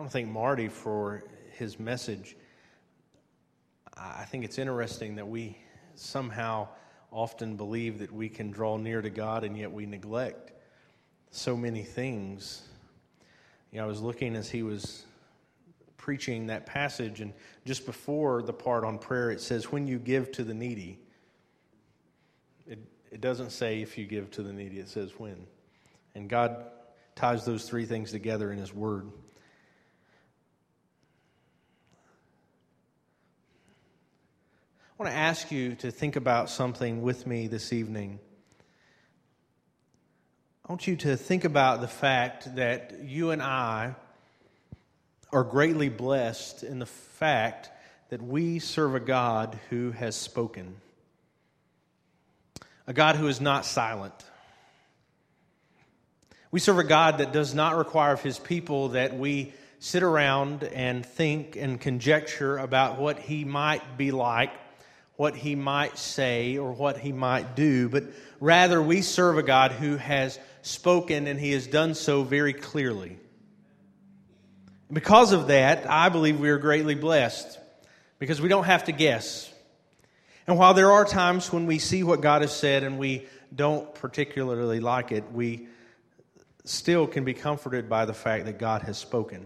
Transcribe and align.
I 0.00 0.02
want 0.02 0.12
to 0.12 0.18
thank 0.18 0.30
Marty 0.30 0.68
for 0.68 1.24
his 1.58 1.78
message. 1.78 2.34
I 3.94 4.24
think 4.24 4.46
it's 4.46 4.58
interesting 4.58 5.16
that 5.16 5.28
we 5.28 5.58
somehow 5.94 6.68
often 7.12 7.54
believe 7.54 7.98
that 7.98 8.10
we 8.10 8.30
can 8.30 8.50
draw 8.50 8.78
near 8.78 9.02
to 9.02 9.10
God 9.10 9.44
and 9.44 9.58
yet 9.58 9.70
we 9.70 9.84
neglect 9.84 10.52
so 11.30 11.54
many 11.54 11.82
things. 11.82 12.62
You 13.72 13.76
know, 13.80 13.84
I 13.84 13.86
was 13.88 14.00
looking 14.00 14.36
as 14.36 14.48
he 14.48 14.62
was 14.62 15.04
preaching 15.98 16.46
that 16.46 16.64
passage, 16.64 17.20
and 17.20 17.34
just 17.66 17.84
before 17.84 18.40
the 18.40 18.54
part 18.54 18.84
on 18.84 18.96
prayer, 18.98 19.30
it 19.30 19.42
says, 19.42 19.70
When 19.70 19.86
you 19.86 19.98
give 19.98 20.32
to 20.32 20.44
the 20.44 20.54
needy. 20.54 20.98
It, 22.66 22.78
it 23.12 23.20
doesn't 23.20 23.50
say 23.50 23.82
if 23.82 23.98
you 23.98 24.06
give 24.06 24.30
to 24.30 24.42
the 24.42 24.52
needy, 24.54 24.78
it 24.78 24.88
says 24.88 25.10
when. 25.18 25.46
And 26.14 26.26
God 26.26 26.64
ties 27.16 27.44
those 27.44 27.68
three 27.68 27.84
things 27.84 28.10
together 28.12 28.50
in 28.50 28.56
His 28.56 28.72
Word. 28.72 29.10
I 35.00 35.02
want 35.02 35.14
to 35.14 35.18
ask 35.18 35.50
you 35.50 35.76
to 35.76 35.90
think 35.90 36.16
about 36.16 36.50
something 36.50 37.00
with 37.00 37.26
me 37.26 37.46
this 37.46 37.72
evening. 37.72 38.18
I 40.62 40.70
want 40.70 40.86
you 40.86 40.94
to 40.96 41.16
think 41.16 41.46
about 41.46 41.80
the 41.80 41.88
fact 41.88 42.54
that 42.56 43.00
you 43.02 43.30
and 43.30 43.40
I 43.40 43.94
are 45.32 45.42
greatly 45.42 45.88
blessed 45.88 46.64
in 46.64 46.80
the 46.80 46.84
fact 46.84 47.70
that 48.10 48.20
we 48.20 48.58
serve 48.58 48.94
a 48.94 49.00
God 49.00 49.58
who 49.70 49.92
has 49.92 50.16
spoken, 50.16 50.76
a 52.86 52.92
God 52.92 53.16
who 53.16 53.26
is 53.26 53.40
not 53.40 53.64
silent. 53.64 54.12
We 56.50 56.60
serve 56.60 56.78
a 56.78 56.84
God 56.84 57.16
that 57.18 57.32
does 57.32 57.54
not 57.54 57.78
require 57.78 58.12
of 58.12 58.20
his 58.20 58.38
people 58.38 58.90
that 58.90 59.16
we 59.16 59.54
sit 59.78 60.02
around 60.02 60.62
and 60.62 61.06
think 61.06 61.56
and 61.56 61.80
conjecture 61.80 62.58
about 62.58 62.98
what 63.00 63.18
he 63.18 63.46
might 63.46 63.96
be 63.96 64.10
like 64.10 64.52
what 65.20 65.36
he 65.36 65.54
might 65.54 65.98
say 65.98 66.56
or 66.56 66.72
what 66.72 66.96
he 66.96 67.12
might 67.12 67.54
do, 67.54 67.90
but 67.90 68.04
rather 68.40 68.80
we 68.80 69.02
serve 69.02 69.36
a 69.36 69.42
God 69.42 69.70
who 69.70 69.98
has 69.98 70.38
spoken 70.62 71.26
and 71.26 71.38
he 71.38 71.52
has 71.52 71.66
done 71.66 71.94
so 71.94 72.22
very 72.22 72.54
clearly. 72.54 73.18
Because 74.90 75.34
of 75.34 75.48
that, 75.48 75.84
I 75.86 76.08
believe 76.08 76.40
we 76.40 76.48
are 76.48 76.56
greatly 76.56 76.94
blessed 76.94 77.58
because 78.18 78.40
we 78.40 78.48
don't 78.48 78.64
have 78.64 78.84
to 78.84 78.92
guess. 78.92 79.52
And 80.46 80.56
while 80.56 80.72
there 80.72 80.90
are 80.90 81.04
times 81.04 81.52
when 81.52 81.66
we 81.66 81.78
see 81.78 82.02
what 82.02 82.22
God 82.22 82.40
has 82.40 82.56
said 82.56 82.82
and 82.82 82.98
we 82.98 83.26
don't 83.54 83.94
particularly 83.94 84.80
like 84.80 85.12
it, 85.12 85.30
we 85.34 85.68
still 86.64 87.06
can 87.06 87.24
be 87.24 87.34
comforted 87.34 87.90
by 87.90 88.06
the 88.06 88.14
fact 88.14 88.46
that 88.46 88.58
God 88.58 88.84
has 88.84 88.96
spoken. 88.96 89.44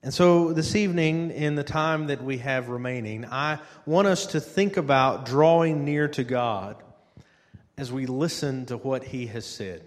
And 0.00 0.14
so, 0.14 0.52
this 0.52 0.76
evening, 0.76 1.32
in 1.32 1.56
the 1.56 1.64
time 1.64 2.06
that 2.06 2.22
we 2.22 2.38
have 2.38 2.68
remaining, 2.68 3.24
I 3.24 3.58
want 3.84 4.06
us 4.06 4.26
to 4.26 4.40
think 4.40 4.76
about 4.76 5.26
drawing 5.26 5.84
near 5.84 6.06
to 6.08 6.22
God 6.22 6.76
as 7.76 7.90
we 7.90 8.06
listen 8.06 8.66
to 8.66 8.76
what 8.76 9.02
He 9.02 9.26
has 9.26 9.44
said. 9.44 9.82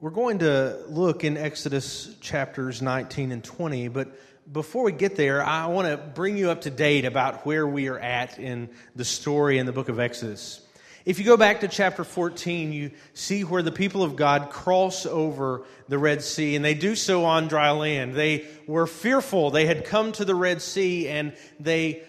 We're 0.00 0.08
going 0.08 0.38
to 0.38 0.78
look 0.88 1.22
in 1.22 1.36
Exodus 1.36 2.16
chapters 2.22 2.80
19 2.80 3.32
and 3.32 3.44
20, 3.44 3.88
but 3.88 4.18
before 4.50 4.84
we 4.84 4.92
get 4.92 5.16
there, 5.16 5.44
I 5.44 5.66
want 5.66 5.88
to 5.88 5.98
bring 5.98 6.38
you 6.38 6.48
up 6.50 6.62
to 6.62 6.70
date 6.70 7.04
about 7.04 7.44
where 7.44 7.66
we 7.66 7.88
are 7.88 7.98
at 7.98 8.38
in 8.38 8.70
the 8.96 9.04
story 9.04 9.58
in 9.58 9.66
the 9.66 9.72
book 9.72 9.90
of 9.90 10.00
Exodus. 10.00 10.62
If 11.04 11.18
you 11.18 11.24
go 11.24 11.38
back 11.38 11.60
to 11.60 11.68
chapter 11.68 12.04
14, 12.04 12.72
you 12.72 12.90
see 13.14 13.42
where 13.42 13.62
the 13.62 13.72
people 13.72 14.02
of 14.02 14.16
God 14.16 14.50
cross 14.50 15.06
over 15.06 15.64
the 15.88 15.98
Red 15.98 16.22
Sea, 16.22 16.56
and 16.56 16.64
they 16.64 16.74
do 16.74 16.94
so 16.94 17.24
on 17.24 17.48
dry 17.48 17.70
land. 17.70 18.14
They 18.14 18.46
were 18.66 18.86
fearful. 18.86 19.50
They 19.50 19.64
had 19.64 19.86
come 19.86 20.12
to 20.12 20.26
the 20.26 20.34
Red 20.34 20.60
Sea, 20.60 21.08
and 21.08 21.34
they 21.58 22.02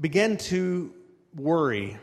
began 0.00 0.36
to 0.36 0.92
worry 1.34 1.98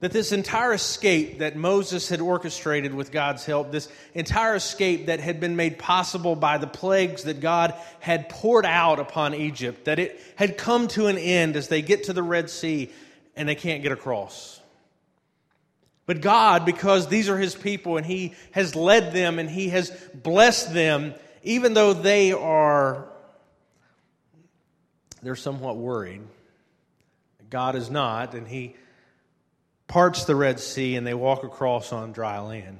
that 0.00 0.12
this 0.12 0.32
entire 0.32 0.74
escape 0.74 1.38
that 1.38 1.56
Moses 1.56 2.10
had 2.10 2.20
orchestrated 2.20 2.92
with 2.92 3.10
God's 3.10 3.46
help, 3.46 3.72
this 3.72 3.88
entire 4.12 4.54
escape 4.54 5.06
that 5.06 5.20
had 5.20 5.40
been 5.40 5.56
made 5.56 5.78
possible 5.78 6.36
by 6.36 6.58
the 6.58 6.66
plagues 6.66 7.22
that 7.22 7.40
God 7.40 7.74
had 8.00 8.28
poured 8.28 8.66
out 8.66 8.98
upon 8.98 9.34
Egypt, 9.34 9.86
that 9.86 9.98
it 9.98 10.20
had 10.36 10.58
come 10.58 10.88
to 10.88 11.06
an 11.06 11.16
end 11.16 11.56
as 11.56 11.68
they 11.68 11.80
get 11.80 12.04
to 12.04 12.12
the 12.12 12.22
Red 12.22 12.50
Sea 12.50 12.90
and 13.34 13.48
they 13.48 13.54
can't 13.54 13.82
get 13.82 13.92
across. 13.92 14.60
But 16.06 16.20
God, 16.20 16.64
because 16.64 17.08
these 17.08 17.28
are 17.28 17.36
His 17.36 17.54
people 17.54 17.96
and 17.96 18.06
He 18.06 18.34
has 18.52 18.74
led 18.74 19.12
them 19.12 19.38
and 19.38 19.50
He 19.50 19.68
has 19.70 19.90
blessed 20.14 20.72
them, 20.72 21.14
even 21.42 21.74
though 21.74 21.92
they 21.92 22.32
are, 22.32 23.08
they're 25.22 25.36
somewhat 25.36 25.76
worried. 25.76 26.22
God 27.50 27.76
is 27.76 27.90
not, 27.90 28.34
and 28.34 28.46
He 28.46 28.76
parts 29.88 30.24
the 30.24 30.34
Red 30.34 30.60
Sea 30.60 30.96
and 30.96 31.06
they 31.06 31.14
walk 31.14 31.44
across 31.44 31.92
on 31.92 32.12
dry 32.12 32.38
land. 32.38 32.78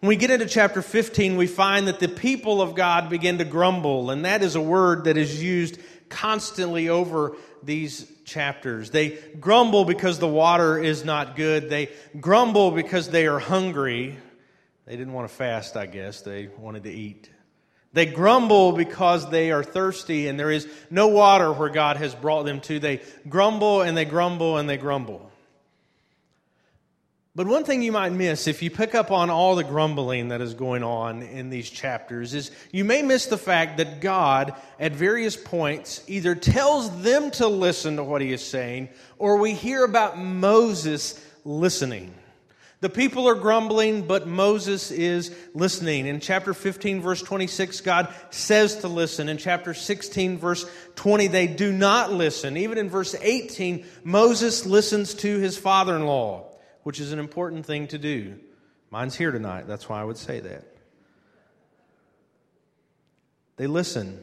When 0.00 0.08
we 0.08 0.16
get 0.16 0.30
into 0.30 0.46
chapter 0.46 0.82
15, 0.82 1.36
we 1.36 1.46
find 1.46 1.88
that 1.88 2.00
the 2.00 2.08
people 2.08 2.60
of 2.60 2.74
God 2.74 3.08
begin 3.08 3.38
to 3.38 3.44
grumble, 3.44 4.10
and 4.10 4.24
that 4.24 4.42
is 4.42 4.54
a 4.54 4.60
word 4.60 5.04
that 5.04 5.16
is 5.16 5.42
used 5.42 5.78
constantly 6.08 6.88
over 6.88 7.34
these 7.66 8.10
chapters. 8.24 8.90
They 8.90 9.18
grumble 9.38 9.84
because 9.84 10.18
the 10.18 10.28
water 10.28 10.78
is 10.78 11.04
not 11.04 11.36
good. 11.36 11.68
They 11.68 11.90
grumble 12.18 12.70
because 12.70 13.08
they 13.10 13.26
are 13.26 13.38
hungry. 13.38 14.16
They 14.86 14.96
didn't 14.96 15.12
want 15.12 15.28
to 15.28 15.34
fast, 15.34 15.76
I 15.76 15.86
guess. 15.86 16.22
They 16.22 16.48
wanted 16.58 16.84
to 16.84 16.92
eat. 16.92 17.28
They 17.92 18.06
grumble 18.06 18.72
because 18.72 19.30
they 19.30 19.50
are 19.52 19.64
thirsty 19.64 20.28
and 20.28 20.38
there 20.38 20.50
is 20.50 20.68
no 20.90 21.08
water 21.08 21.52
where 21.52 21.70
God 21.70 21.96
has 21.96 22.14
brought 22.14 22.44
them 22.44 22.60
to. 22.60 22.78
They 22.78 23.00
grumble 23.28 23.82
and 23.82 23.96
they 23.96 24.04
grumble 24.04 24.58
and 24.58 24.68
they 24.68 24.76
grumble. 24.76 25.25
But 27.36 27.46
one 27.46 27.64
thing 27.64 27.82
you 27.82 27.92
might 27.92 28.12
miss 28.12 28.46
if 28.46 28.62
you 28.62 28.70
pick 28.70 28.94
up 28.94 29.10
on 29.10 29.28
all 29.28 29.56
the 29.56 29.62
grumbling 29.62 30.28
that 30.28 30.40
is 30.40 30.54
going 30.54 30.82
on 30.82 31.20
in 31.20 31.50
these 31.50 31.68
chapters 31.68 32.32
is 32.32 32.50
you 32.72 32.82
may 32.82 33.02
miss 33.02 33.26
the 33.26 33.36
fact 33.36 33.76
that 33.76 34.00
God, 34.00 34.54
at 34.80 34.92
various 34.92 35.36
points, 35.36 36.02
either 36.06 36.34
tells 36.34 37.02
them 37.02 37.30
to 37.32 37.46
listen 37.46 37.96
to 37.96 38.04
what 38.04 38.22
he 38.22 38.32
is 38.32 38.42
saying 38.42 38.88
or 39.18 39.36
we 39.36 39.52
hear 39.52 39.84
about 39.84 40.18
Moses 40.18 41.22
listening. 41.44 42.14
The 42.80 42.88
people 42.88 43.28
are 43.28 43.34
grumbling, 43.34 44.06
but 44.06 44.26
Moses 44.26 44.90
is 44.90 45.30
listening. 45.52 46.06
In 46.06 46.20
chapter 46.20 46.54
15, 46.54 47.02
verse 47.02 47.20
26, 47.20 47.82
God 47.82 48.14
says 48.30 48.76
to 48.76 48.88
listen. 48.88 49.28
In 49.28 49.36
chapter 49.36 49.74
16, 49.74 50.38
verse 50.38 50.64
20, 50.94 51.26
they 51.26 51.46
do 51.46 51.70
not 51.70 52.14
listen. 52.14 52.56
Even 52.56 52.78
in 52.78 52.88
verse 52.88 53.14
18, 53.20 53.84
Moses 54.04 54.64
listens 54.64 55.12
to 55.14 55.38
his 55.38 55.58
father 55.58 55.96
in 55.96 56.06
law 56.06 56.55
which 56.86 57.00
is 57.00 57.10
an 57.10 57.18
important 57.18 57.66
thing 57.66 57.88
to 57.88 57.98
do. 57.98 58.38
Mine's 58.90 59.16
here 59.16 59.32
tonight. 59.32 59.66
That's 59.66 59.88
why 59.88 60.00
I 60.00 60.04
would 60.04 60.16
say 60.16 60.38
that. 60.38 60.64
They 63.56 63.66
listen. 63.66 64.22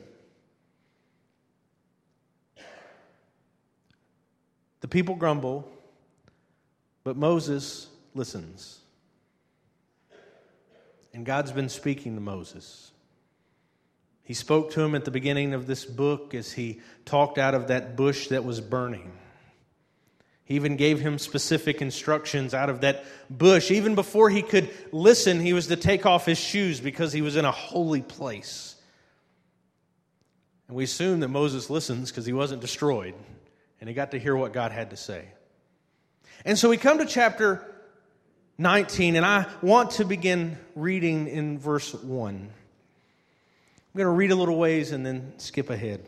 The 4.79 4.87
people 4.87 5.15
grumble, 5.15 5.69
but 7.03 7.17
Moses 7.17 7.89
listens. 8.13 8.79
And 11.13 11.25
God's 11.25 11.51
been 11.51 11.67
speaking 11.67 12.15
to 12.15 12.21
Moses. 12.21 12.93
He 14.23 14.33
spoke 14.33 14.71
to 14.71 14.81
him 14.81 14.95
at 14.95 15.03
the 15.03 15.11
beginning 15.11 15.53
of 15.53 15.67
this 15.67 15.83
book 15.83 16.33
as 16.33 16.53
he 16.53 16.79
talked 17.03 17.37
out 17.37 17.55
of 17.55 17.67
that 17.67 17.97
bush 17.97 18.29
that 18.29 18.45
was 18.45 18.61
burning. 18.61 19.11
He 20.45 20.55
even 20.55 20.75
gave 20.75 20.99
him 20.99 21.17
specific 21.17 21.81
instructions 21.81 22.53
out 22.53 22.69
of 22.69 22.81
that 22.81 23.05
bush. 23.29 23.71
Even 23.71 23.95
before 23.95 24.29
he 24.29 24.41
could 24.41 24.69
listen, 24.91 25.39
he 25.39 25.53
was 25.53 25.67
to 25.67 25.75
take 25.75 26.05
off 26.05 26.25
his 26.25 26.37
shoes 26.37 26.81
because 26.81 27.13
he 27.13 27.21
was 27.21 27.35
in 27.35 27.45
a 27.45 27.51
holy 27.51 28.01
place. 28.01 28.75
And 30.67 30.75
we 30.75 30.83
assume 30.83 31.21
that 31.21 31.29
Moses 31.29 31.69
listens 31.69 32.11
because 32.11 32.25
he 32.25 32.33
wasn't 32.33 32.61
destroyed 32.61 33.13
and 33.79 33.87
he 33.87 33.93
got 33.93 34.11
to 34.11 34.19
hear 34.19 34.35
what 34.35 34.53
God 34.53 34.71
had 34.71 34.89
to 34.89 34.97
say. 34.97 35.27
And 36.45 36.57
so 36.57 36.69
we 36.69 36.77
come 36.77 36.97
to 36.97 37.05
chapter 37.05 37.69
19, 38.57 39.15
and 39.15 39.25
I 39.25 39.45
want 39.61 39.91
to 39.91 40.05
begin 40.05 40.57
reading 40.75 41.27
in 41.27 41.57
verse 41.57 41.93
1. 41.93 42.27
I'm 42.35 42.49
going 43.97 44.05
to 44.05 44.09
read 44.09 44.31
a 44.31 44.35
little 44.35 44.57
ways 44.57 44.91
and 44.91 45.05
then 45.05 45.33
skip 45.37 45.69
ahead. 45.69 46.07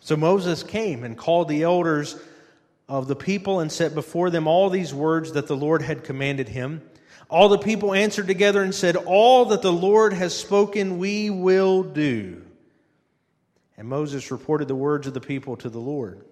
So 0.00 0.16
Moses 0.16 0.62
came 0.62 1.04
and 1.04 1.16
called 1.16 1.48
the 1.48 1.62
elders 1.62 2.16
of 2.88 3.06
the 3.06 3.16
people 3.16 3.60
and 3.60 3.70
set 3.70 3.94
before 3.94 4.30
them 4.30 4.48
all 4.48 4.68
these 4.68 4.92
words 4.92 5.32
that 5.32 5.46
the 5.46 5.56
Lord 5.56 5.82
had 5.82 6.02
commanded 6.04 6.48
him. 6.48 6.82
All 7.28 7.48
the 7.48 7.58
people 7.58 7.94
answered 7.94 8.26
together 8.26 8.62
and 8.62 8.74
said, 8.74 8.96
All 8.96 9.46
that 9.46 9.62
the 9.62 9.72
Lord 9.72 10.12
has 10.12 10.36
spoken, 10.36 10.98
we 10.98 11.30
will 11.30 11.84
do. 11.84 12.42
And 13.76 13.88
Moses 13.88 14.30
reported 14.30 14.66
the 14.66 14.74
words 14.74 15.06
of 15.06 15.14
the 15.14 15.20
people 15.20 15.56
to 15.58 15.68
the 15.68 15.78
Lord. 15.78 16.24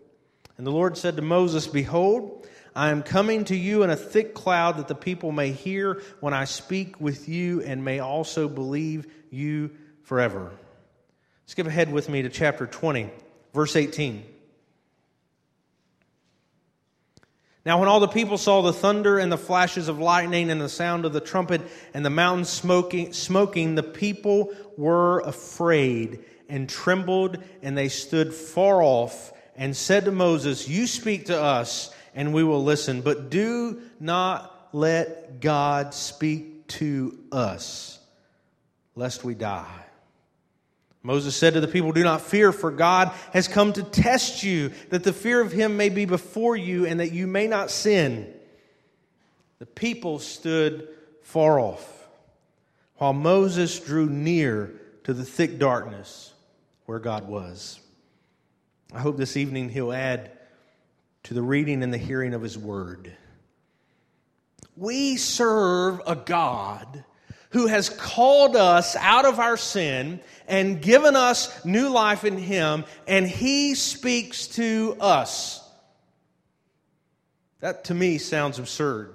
And 0.57 0.67
the 0.67 0.73
Lord 0.73 0.99
said 0.99 1.15
to 1.17 1.23
Moses, 1.23 1.69
Behold, 1.69 2.47
I 2.75 2.91
am 2.91 3.03
coming 3.03 3.45
to 3.45 3.57
you 3.57 3.85
in 3.85 3.91
a 3.91 3.97
thick 3.97 4.35
cloud 4.35 4.79
that 4.79 4.89
the 4.89 4.95
people 4.95 5.31
may 5.31 5.53
hear 5.53 6.03
when 6.21 6.35
I 6.35 6.45
speak 6.45 7.01
with 7.01 7.29
you 7.29 7.63
and 7.63 7.85
may 7.85 8.01
also 8.01 8.49
believe 8.49 9.07
you 9.31 9.71
forever. 10.03 10.51
Skip 11.47 11.67
ahead 11.67 11.93
with 11.93 12.09
me 12.09 12.23
to 12.23 12.29
chapter 12.29 12.67
20, 12.67 13.09
verse 13.53 13.77
18. 13.77 14.25
Now, 17.69 17.81
when 17.81 17.89
all 17.89 18.01
the 18.01 18.09
people 18.09 18.39
saw 18.39 18.63
the 18.63 18.73
thunder 18.73 19.19
and 19.19 19.31
the 19.31 19.37
flashes 19.37 19.89
of 19.89 19.99
lightning 19.99 20.51
and 20.51 20.59
the 20.59 20.71
sound 20.71 21.05
of 21.05 21.13
the 21.13 21.21
trumpet 21.21 21.61
and 21.93 22.03
the 22.03 22.11
mountain 22.11 22.47
smoking, 22.47 23.13
smoking 23.13 23.75
the 23.75 23.83
people 23.83 24.55
were 24.79 25.21
afraid 25.21 26.25
and 26.49 26.67
trembled, 26.67 27.37
and 27.61 27.77
they 27.77 27.89
stood 27.89 28.33
far 28.33 28.83
off 28.83 29.35
and 29.55 29.77
said 29.77 30.07
to 30.07 30.13
Moses, 30.13 30.67
You 30.67 30.87
speak 30.87 31.27
to 31.27 31.39
us, 31.39 31.95
and 32.15 32.33
we 32.33 32.43
will 32.43 32.65
listen, 32.65 33.03
but 33.03 33.29
do 33.29 33.83
not 34.01 34.71
let 34.73 35.41
God 35.41 35.93
speak 35.93 36.69
to 36.69 37.19
us, 37.31 37.99
lest 38.95 39.25
we 39.25 39.35
die. 39.35 39.85
Moses 41.03 41.37
said 41.37 41.55
to 41.55 41.61
the 41.61 41.69
people, 41.69 41.93
Do 41.93 42.03
not 42.03 42.21
fear, 42.21 42.53
for 42.53 42.71
God 42.71 43.13
has 43.33 43.49
come 43.49 43.73
to 43.75 43.83
test 43.83 44.43
you, 44.43 44.73
that 44.91 45.05
the 45.05 45.13
fear 45.13 45.41
of 45.41 45.53
him 45.53 45.77
may 45.77 45.89
be 45.89 46.05
before 46.05 46.57
you, 46.57 46.87
and 46.87 47.01
that 47.01 47.13
you 47.13 47.27
may 47.27 47.47
not 47.47 47.71
sin. 47.71 48.33
The 49.59 49.67
people 49.67 50.19
stood 50.19 50.89
far 51.23 51.61
off, 51.61 52.09
while 52.97 53.13
Moses 53.13 53.79
drew 53.79 54.07
near 54.07 54.73
to 55.05 55.13
the 55.13 55.25
thick 55.25 55.59
darkness 55.59 56.33
where 56.87 56.99
God 56.99 57.29
was. 57.29 57.81
I 58.93 59.01
hope 59.01 59.17
this 59.17 59.37
evening 59.37 59.69
He'll 59.69 59.93
add 59.93 60.31
to 61.25 61.35
the 61.35 61.43
reading 61.43 61.83
and 61.83 61.93
the 61.93 61.99
hearing 61.99 62.35
of 62.35 62.43
His 62.43 62.57
Word. 62.57 63.13
We 64.77 65.17
serve 65.17 66.01
a 66.07 66.17
God 66.17 67.05
who 67.51 67.67
has 67.67 67.89
called 67.89 68.57
us 68.57 68.97
out 68.97 69.25
of 69.25 69.39
our 69.39 69.57
sin 69.57 70.21
and 70.47 70.83
given 70.83 71.17
us 71.17 71.65
new 71.65 71.89
life 71.89 72.25
in 72.25 72.37
Him, 72.37 72.85
and 73.07 73.27
He 73.27 73.75
speaks 73.75 74.49
to 74.49 74.97
us. 75.01 75.65
That 77.61 77.85
to 77.85 77.95
me 77.95 78.19
sounds 78.19 78.59
absurd. 78.59 79.15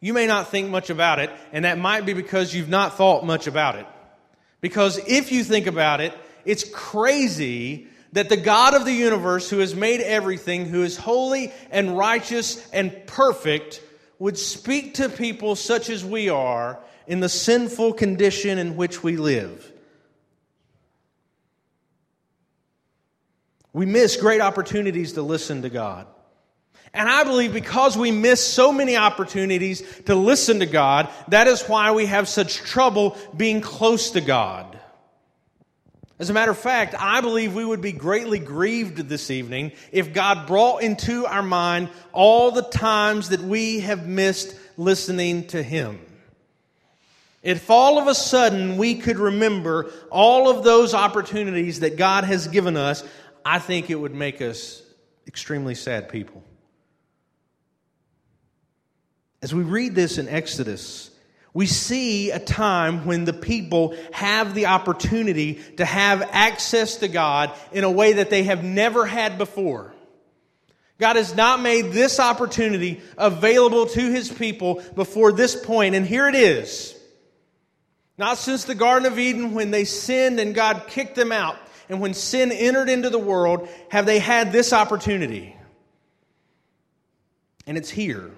You 0.00 0.12
may 0.12 0.26
not 0.26 0.50
think 0.50 0.70
much 0.70 0.90
about 0.90 1.18
it, 1.18 1.30
and 1.52 1.64
that 1.64 1.78
might 1.78 2.06
be 2.06 2.12
because 2.12 2.54
you've 2.54 2.68
not 2.68 2.96
thought 2.96 3.24
much 3.24 3.46
about 3.46 3.76
it. 3.76 3.86
Because 4.60 4.98
if 5.06 5.32
you 5.32 5.44
think 5.44 5.66
about 5.66 6.00
it, 6.00 6.12
it's 6.44 6.64
crazy 6.64 7.88
that 8.12 8.28
the 8.28 8.36
God 8.36 8.74
of 8.74 8.84
the 8.84 8.92
universe, 8.92 9.50
who 9.50 9.58
has 9.58 9.74
made 9.74 10.00
everything, 10.00 10.66
who 10.66 10.82
is 10.82 10.96
holy 10.96 11.52
and 11.70 11.96
righteous 11.96 12.66
and 12.70 13.06
perfect, 13.06 13.82
would 14.18 14.38
speak 14.38 14.94
to 14.94 15.08
people 15.08 15.56
such 15.56 15.90
as 15.90 16.04
we 16.04 16.28
are 16.28 16.78
in 17.06 17.20
the 17.20 17.28
sinful 17.28 17.94
condition 17.94 18.58
in 18.58 18.76
which 18.76 19.02
we 19.02 19.16
live. 19.16 19.72
We 23.72 23.86
miss 23.86 24.16
great 24.16 24.40
opportunities 24.40 25.12
to 25.14 25.22
listen 25.22 25.62
to 25.62 25.68
God. 25.68 26.06
And 26.94 27.10
I 27.10 27.24
believe 27.24 27.52
because 27.52 27.96
we 27.96 28.10
miss 28.10 28.42
so 28.42 28.72
many 28.72 28.96
opportunities 28.96 29.82
to 30.06 30.14
listen 30.14 30.60
to 30.60 30.66
God, 30.66 31.10
that 31.28 31.46
is 31.46 31.62
why 31.64 31.92
we 31.92 32.06
have 32.06 32.26
such 32.26 32.56
trouble 32.56 33.18
being 33.36 33.60
close 33.60 34.12
to 34.12 34.22
God. 34.22 34.80
As 36.18 36.30
a 36.30 36.32
matter 36.32 36.50
of 36.50 36.58
fact, 36.58 36.94
I 36.98 37.20
believe 37.20 37.54
we 37.54 37.66
would 37.66 37.82
be 37.82 37.92
greatly 37.92 38.38
grieved 38.38 38.96
this 38.96 39.30
evening 39.30 39.72
if 39.92 40.14
God 40.14 40.46
brought 40.46 40.82
into 40.82 41.26
our 41.26 41.42
mind 41.42 41.90
all 42.12 42.52
the 42.52 42.62
times 42.62 43.28
that 43.28 43.40
we 43.40 43.80
have 43.80 44.06
missed 44.06 44.56
listening 44.78 45.48
to 45.48 45.62
Him. 45.62 46.00
If 47.46 47.70
all 47.70 48.00
of 48.00 48.08
a 48.08 48.14
sudden 48.14 48.76
we 48.76 48.96
could 48.96 49.20
remember 49.20 49.92
all 50.10 50.50
of 50.50 50.64
those 50.64 50.94
opportunities 50.94 51.78
that 51.78 51.96
God 51.96 52.24
has 52.24 52.48
given 52.48 52.76
us, 52.76 53.04
I 53.44 53.60
think 53.60 53.88
it 53.88 53.94
would 53.94 54.12
make 54.12 54.42
us 54.42 54.82
extremely 55.28 55.76
sad 55.76 56.08
people. 56.08 56.42
As 59.40 59.54
we 59.54 59.62
read 59.62 59.94
this 59.94 60.18
in 60.18 60.28
Exodus, 60.28 61.08
we 61.54 61.66
see 61.66 62.32
a 62.32 62.40
time 62.40 63.06
when 63.06 63.24
the 63.24 63.32
people 63.32 63.96
have 64.10 64.52
the 64.52 64.66
opportunity 64.66 65.62
to 65.76 65.84
have 65.84 66.28
access 66.32 66.96
to 66.96 67.06
God 67.06 67.52
in 67.70 67.84
a 67.84 67.90
way 67.90 68.14
that 68.14 68.28
they 68.28 68.42
have 68.42 68.64
never 68.64 69.06
had 69.06 69.38
before. 69.38 69.94
God 70.98 71.14
has 71.14 71.36
not 71.36 71.60
made 71.60 71.92
this 71.92 72.18
opportunity 72.18 73.00
available 73.16 73.86
to 73.86 74.00
his 74.00 74.32
people 74.32 74.82
before 74.96 75.30
this 75.30 75.54
point, 75.54 75.94
and 75.94 76.04
here 76.04 76.26
it 76.26 76.34
is. 76.34 76.94
Not 78.18 78.38
since 78.38 78.64
the 78.64 78.74
Garden 78.74 79.10
of 79.10 79.18
Eden 79.18 79.52
when 79.52 79.70
they 79.70 79.84
sinned 79.84 80.40
and 80.40 80.54
God 80.54 80.84
kicked 80.88 81.16
them 81.16 81.32
out, 81.32 81.56
and 81.88 82.00
when 82.00 82.14
sin 82.14 82.50
entered 82.50 82.88
into 82.88 83.10
the 83.10 83.18
world, 83.18 83.68
have 83.90 84.06
they 84.06 84.18
had 84.18 84.52
this 84.52 84.72
opportunity. 84.72 85.54
And 87.66 87.76
it's 87.76 87.90
here. 87.90 88.30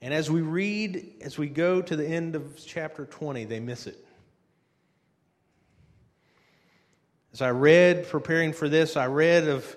And 0.00 0.14
as 0.14 0.30
we 0.30 0.40
read, 0.40 1.14
as 1.20 1.36
we 1.36 1.48
go 1.48 1.82
to 1.82 1.96
the 1.96 2.06
end 2.06 2.34
of 2.34 2.58
chapter 2.64 3.04
20, 3.04 3.44
they 3.44 3.60
miss 3.60 3.86
it. 3.86 4.02
As 7.32 7.42
I 7.42 7.50
read, 7.50 8.08
preparing 8.08 8.52
for 8.52 8.68
this, 8.68 8.96
I 8.96 9.06
read 9.06 9.46
of 9.46 9.76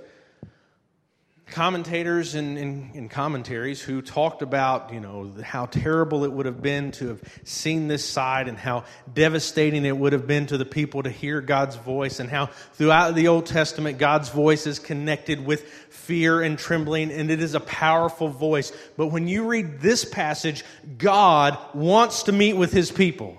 commentators 1.53 2.33
and, 2.33 2.57
and, 2.57 2.95
and, 2.95 3.11
commentaries 3.11 3.79
who 3.79 4.01
talked 4.01 4.41
about, 4.41 4.91
you 4.91 4.99
know, 4.99 5.31
how 5.43 5.67
terrible 5.67 6.23
it 6.23 6.31
would 6.31 6.47
have 6.47 6.63
been 6.63 6.91
to 6.91 7.09
have 7.09 7.21
seen 7.43 7.87
this 7.87 8.03
side 8.03 8.47
and 8.47 8.57
how 8.57 8.83
devastating 9.13 9.85
it 9.85 9.95
would 9.95 10.13
have 10.13 10.25
been 10.25 10.47
to 10.47 10.57
the 10.57 10.65
people 10.65 11.03
to 11.03 11.11
hear 11.11 11.41
God's 11.41 11.75
voice 11.75 12.19
and 12.19 12.27
how 12.27 12.47
throughout 12.73 13.13
the 13.13 13.27
Old 13.27 13.45
Testament, 13.45 13.99
God's 13.99 14.29
voice 14.29 14.65
is 14.65 14.79
connected 14.79 15.45
with 15.45 15.63
fear 15.89 16.41
and 16.41 16.57
trembling 16.57 17.11
and 17.11 17.29
it 17.29 17.39
is 17.39 17.53
a 17.53 17.59
powerful 17.59 18.29
voice. 18.29 18.73
But 18.97 19.07
when 19.07 19.27
you 19.27 19.45
read 19.45 19.79
this 19.79 20.05
passage, 20.05 20.65
God 20.97 21.55
wants 21.75 22.23
to 22.23 22.31
meet 22.31 22.53
with 22.53 22.73
his 22.73 22.91
people. 22.91 23.37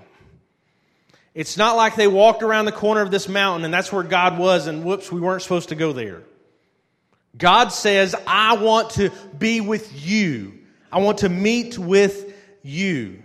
It's 1.34 1.56
not 1.56 1.74
like 1.74 1.96
they 1.96 2.06
walked 2.06 2.44
around 2.44 2.66
the 2.66 2.72
corner 2.72 3.00
of 3.00 3.10
this 3.10 3.28
mountain 3.28 3.64
and 3.64 3.74
that's 3.74 3.92
where 3.92 4.04
God 4.04 4.38
was 4.38 4.68
and 4.68 4.84
whoops, 4.84 5.10
we 5.10 5.20
weren't 5.20 5.42
supposed 5.42 5.70
to 5.70 5.74
go 5.74 5.92
there. 5.92 6.22
God 7.36 7.68
says, 7.68 8.14
I 8.26 8.56
want 8.56 8.90
to 8.90 9.10
be 9.36 9.60
with 9.60 10.06
you. 10.06 10.58
I 10.92 10.98
want 10.98 11.18
to 11.18 11.28
meet 11.28 11.78
with 11.78 12.32
you. 12.62 13.22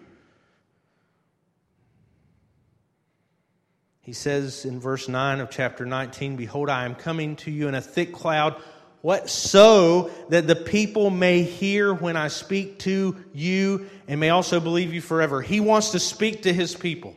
He 4.01 4.13
says 4.13 4.65
in 4.65 4.79
verse 4.79 5.07
9 5.07 5.39
of 5.39 5.51
chapter 5.51 5.85
19, 5.85 6.35
Behold, 6.35 6.67
I 6.67 6.85
am 6.85 6.95
coming 6.95 7.35
to 7.37 7.51
you 7.51 7.67
in 7.67 7.75
a 7.75 7.81
thick 7.81 8.11
cloud. 8.11 8.59
What? 9.01 9.29
So 9.29 10.09
that 10.29 10.47
the 10.47 10.55
people 10.55 11.11
may 11.11 11.43
hear 11.43 11.93
when 11.93 12.17
I 12.17 12.29
speak 12.29 12.79
to 12.79 13.15
you 13.33 13.87
and 14.07 14.19
may 14.19 14.31
also 14.31 14.59
believe 14.59 14.93
you 14.95 15.01
forever. 15.01 15.43
He 15.43 15.59
wants 15.59 15.91
to 15.91 15.99
speak 15.99 16.41
to 16.43 16.53
his 16.53 16.75
people. 16.75 17.15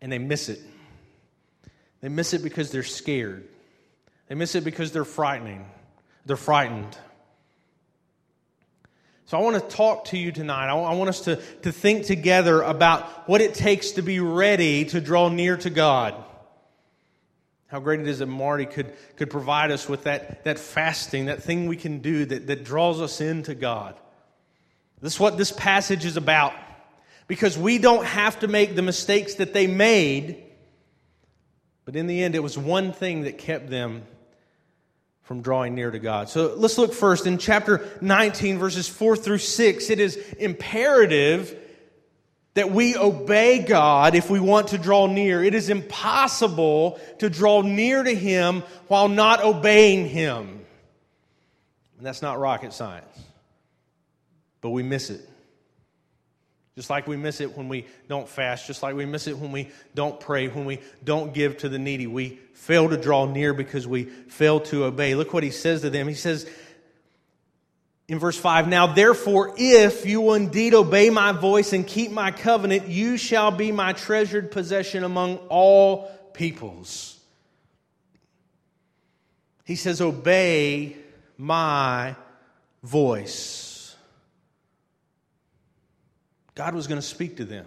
And 0.00 0.10
they 0.10 0.18
miss 0.18 0.48
it. 0.48 0.60
They 2.00 2.08
miss 2.08 2.34
it 2.34 2.42
because 2.42 2.72
they're 2.72 2.82
scared. 2.82 3.48
They 4.28 4.34
miss 4.34 4.54
it 4.54 4.64
because 4.64 4.92
they're 4.92 5.04
frightening. 5.04 5.66
They're 6.26 6.36
frightened. 6.36 6.96
So 9.26 9.38
I 9.38 9.40
want 9.40 9.56
to 9.56 9.76
talk 9.76 10.06
to 10.06 10.18
you 10.18 10.32
tonight. 10.32 10.68
I 10.68 10.94
want 10.94 11.08
us 11.08 11.22
to, 11.22 11.36
to 11.62 11.72
think 11.72 12.06
together 12.06 12.62
about 12.62 13.28
what 13.28 13.40
it 13.40 13.54
takes 13.54 13.92
to 13.92 14.02
be 14.02 14.20
ready 14.20 14.84
to 14.86 15.00
draw 15.00 15.28
near 15.28 15.56
to 15.58 15.70
God. 15.70 16.14
How 17.66 17.80
great 17.80 18.00
it 18.00 18.06
is 18.06 18.20
that 18.20 18.26
Marty 18.26 18.66
could, 18.66 18.92
could 19.16 19.30
provide 19.30 19.70
us 19.70 19.88
with 19.88 20.04
that, 20.04 20.44
that 20.44 20.58
fasting, 20.58 21.26
that 21.26 21.42
thing 21.42 21.66
we 21.66 21.76
can 21.76 21.98
do 22.00 22.24
that, 22.26 22.46
that 22.46 22.64
draws 22.64 23.00
us 23.00 23.20
into 23.20 23.54
God. 23.54 23.98
This 25.00 25.14
is 25.14 25.20
what 25.20 25.36
this 25.36 25.52
passage 25.52 26.04
is 26.04 26.16
about. 26.16 26.52
Because 27.26 27.58
we 27.58 27.78
don't 27.78 28.04
have 28.04 28.38
to 28.40 28.48
make 28.48 28.76
the 28.76 28.82
mistakes 28.82 29.36
that 29.36 29.54
they 29.54 29.66
made, 29.66 30.44
but 31.86 31.96
in 31.96 32.06
the 32.06 32.22
end, 32.22 32.34
it 32.34 32.42
was 32.42 32.56
one 32.56 32.92
thing 32.92 33.22
that 33.22 33.38
kept 33.38 33.70
them 33.70 34.02
from 35.24 35.40
drawing 35.40 35.74
near 35.74 35.90
to 35.90 35.98
God. 35.98 36.28
So 36.28 36.54
let's 36.56 36.78
look 36.78 36.92
first 36.92 37.26
in 37.26 37.38
chapter 37.38 37.86
19, 38.00 38.58
verses 38.58 38.88
4 38.88 39.16
through 39.16 39.38
6. 39.38 39.90
It 39.90 39.98
is 39.98 40.16
imperative 40.38 41.58
that 42.52 42.70
we 42.70 42.96
obey 42.96 43.60
God 43.60 44.14
if 44.14 44.30
we 44.30 44.38
want 44.38 44.68
to 44.68 44.78
draw 44.78 45.06
near. 45.06 45.42
It 45.42 45.54
is 45.54 45.70
impossible 45.70 47.00
to 47.18 47.28
draw 47.28 47.62
near 47.62 48.02
to 48.02 48.14
Him 48.14 48.62
while 48.86 49.08
not 49.08 49.42
obeying 49.42 50.08
Him. 50.08 50.64
And 51.96 52.06
that's 52.06 52.22
not 52.22 52.38
rocket 52.38 52.72
science, 52.72 53.18
but 54.60 54.70
we 54.70 54.82
miss 54.82 55.10
it. 55.10 55.28
Just 56.76 56.90
like 56.90 57.06
we 57.06 57.16
miss 57.16 57.40
it 57.40 57.56
when 57.56 57.68
we 57.68 57.86
don't 58.08 58.28
fast, 58.28 58.66
just 58.66 58.82
like 58.82 58.96
we 58.96 59.06
miss 59.06 59.28
it 59.28 59.38
when 59.38 59.52
we 59.52 59.70
don't 59.94 60.18
pray, 60.18 60.48
when 60.48 60.64
we 60.64 60.80
don't 61.04 61.32
give 61.32 61.58
to 61.58 61.68
the 61.68 61.78
needy. 61.78 62.08
We 62.08 62.40
fail 62.54 62.88
to 62.88 62.96
draw 62.96 63.26
near 63.26 63.54
because 63.54 63.86
we 63.86 64.04
fail 64.04 64.58
to 64.60 64.84
obey. 64.84 65.14
Look 65.14 65.32
what 65.32 65.44
he 65.44 65.50
says 65.50 65.82
to 65.82 65.90
them. 65.90 66.08
He 66.08 66.14
says 66.14 66.48
in 68.08 68.18
verse 68.18 68.36
5 68.36 68.66
Now 68.66 68.88
therefore, 68.88 69.54
if 69.56 70.04
you 70.04 70.20
will 70.20 70.34
indeed 70.34 70.74
obey 70.74 71.10
my 71.10 71.30
voice 71.30 71.72
and 71.72 71.86
keep 71.86 72.10
my 72.10 72.32
covenant, 72.32 72.88
you 72.88 73.18
shall 73.18 73.52
be 73.52 73.70
my 73.70 73.92
treasured 73.92 74.50
possession 74.50 75.04
among 75.04 75.36
all 75.48 76.10
peoples. 76.32 77.20
He 79.64 79.76
says, 79.76 80.00
Obey 80.00 80.96
my 81.38 82.16
voice. 82.82 83.73
God 86.54 86.74
was 86.74 86.86
going 86.86 87.00
to 87.00 87.06
speak 87.06 87.36
to 87.38 87.44
them. 87.44 87.66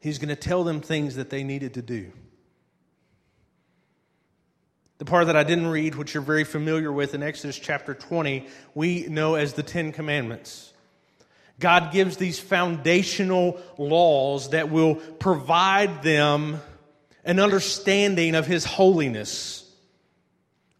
He's 0.00 0.18
going 0.18 0.28
to 0.28 0.36
tell 0.36 0.62
them 0.62 0.80
things 0.80 1.16
that 1.16 1.30
they 1.30 1.42
needed 1.42 1.74
to 1.74 1.82
do. 1.82 2.12
The 4.98 5.04
part 5.04 5.26
that 5.26 5.36
I 5.36 5.44
didn't 5.44 5.66
read, 5.66 5.94
which 5.94 6.14
you're 6.14 6.22
very 6.22 6.44
familiar 6.44 6.90
with 6.90 7.14
in 7.14 7.22
Exodus 7.22 7.58
chapter 7.58 7.92
20, 7.92 8.46
we 8.74 9.02
know 9.08 9.34
as 9.34 9.52
the 9.52 9.62
Ten 9.62 9.92
Commandments. 9.92 10.72
God 11.58 11.92
gives 11.92 12.16
these 12.16 12.38
foundational 12.38 13.60
laws 13.78 14.50
that 14.50 14.70
will 14.70 14.94
provide 14.94 16.02
them 16.02 16.60
an 17.24 17.40
understanding 17.40 18.34
of 18.34 18.46
His 18.46 18.64
holiness. 18.64 19.70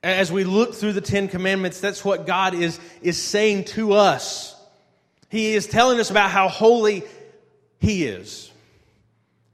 As 0.02 0.30
we 0.30 0.44
look 0.44 0.74
through 0.74 0.92
the 0.92 1.00
Ten 1.00 1.28
Commandments, 1.28 1.80
that's 1.80 2.04
what 2.04 2.26
God 2.26 2.54
is, 2.54 2.78
is 3.02 3.20
saying 3.20 3.64
to 3.64 3.94
us. 3.94 4.55
He 5.28 5.54
is 5.54 5.66
telling 5.66 5.98
us 6.00 6.10
about 6.10 6.30
how 6.30 6.48
holy 6.48 7.04
He 7.80 8.04
is. 8.04 8.50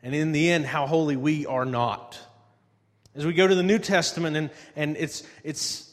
And 0.03 0.15
in 0.15 0.33
the 0.33 0.51
end, 0.51 0.67
how 0.67 0.87
holy 0.87 1.17
we 1.17 1.47
are 1.47 1.65
not. 1.65 2.19
As 3.15 3.25
we 3.25 3.35
go 3.35 3.47
to 3.47 3.55
the 3.55 3.63
New 3.63 3.79
Testament, 3.79 4.37
and, 4.37 4.51
and 4.75 4.97
it's, 4.97 5.23
it's 5.45 5.93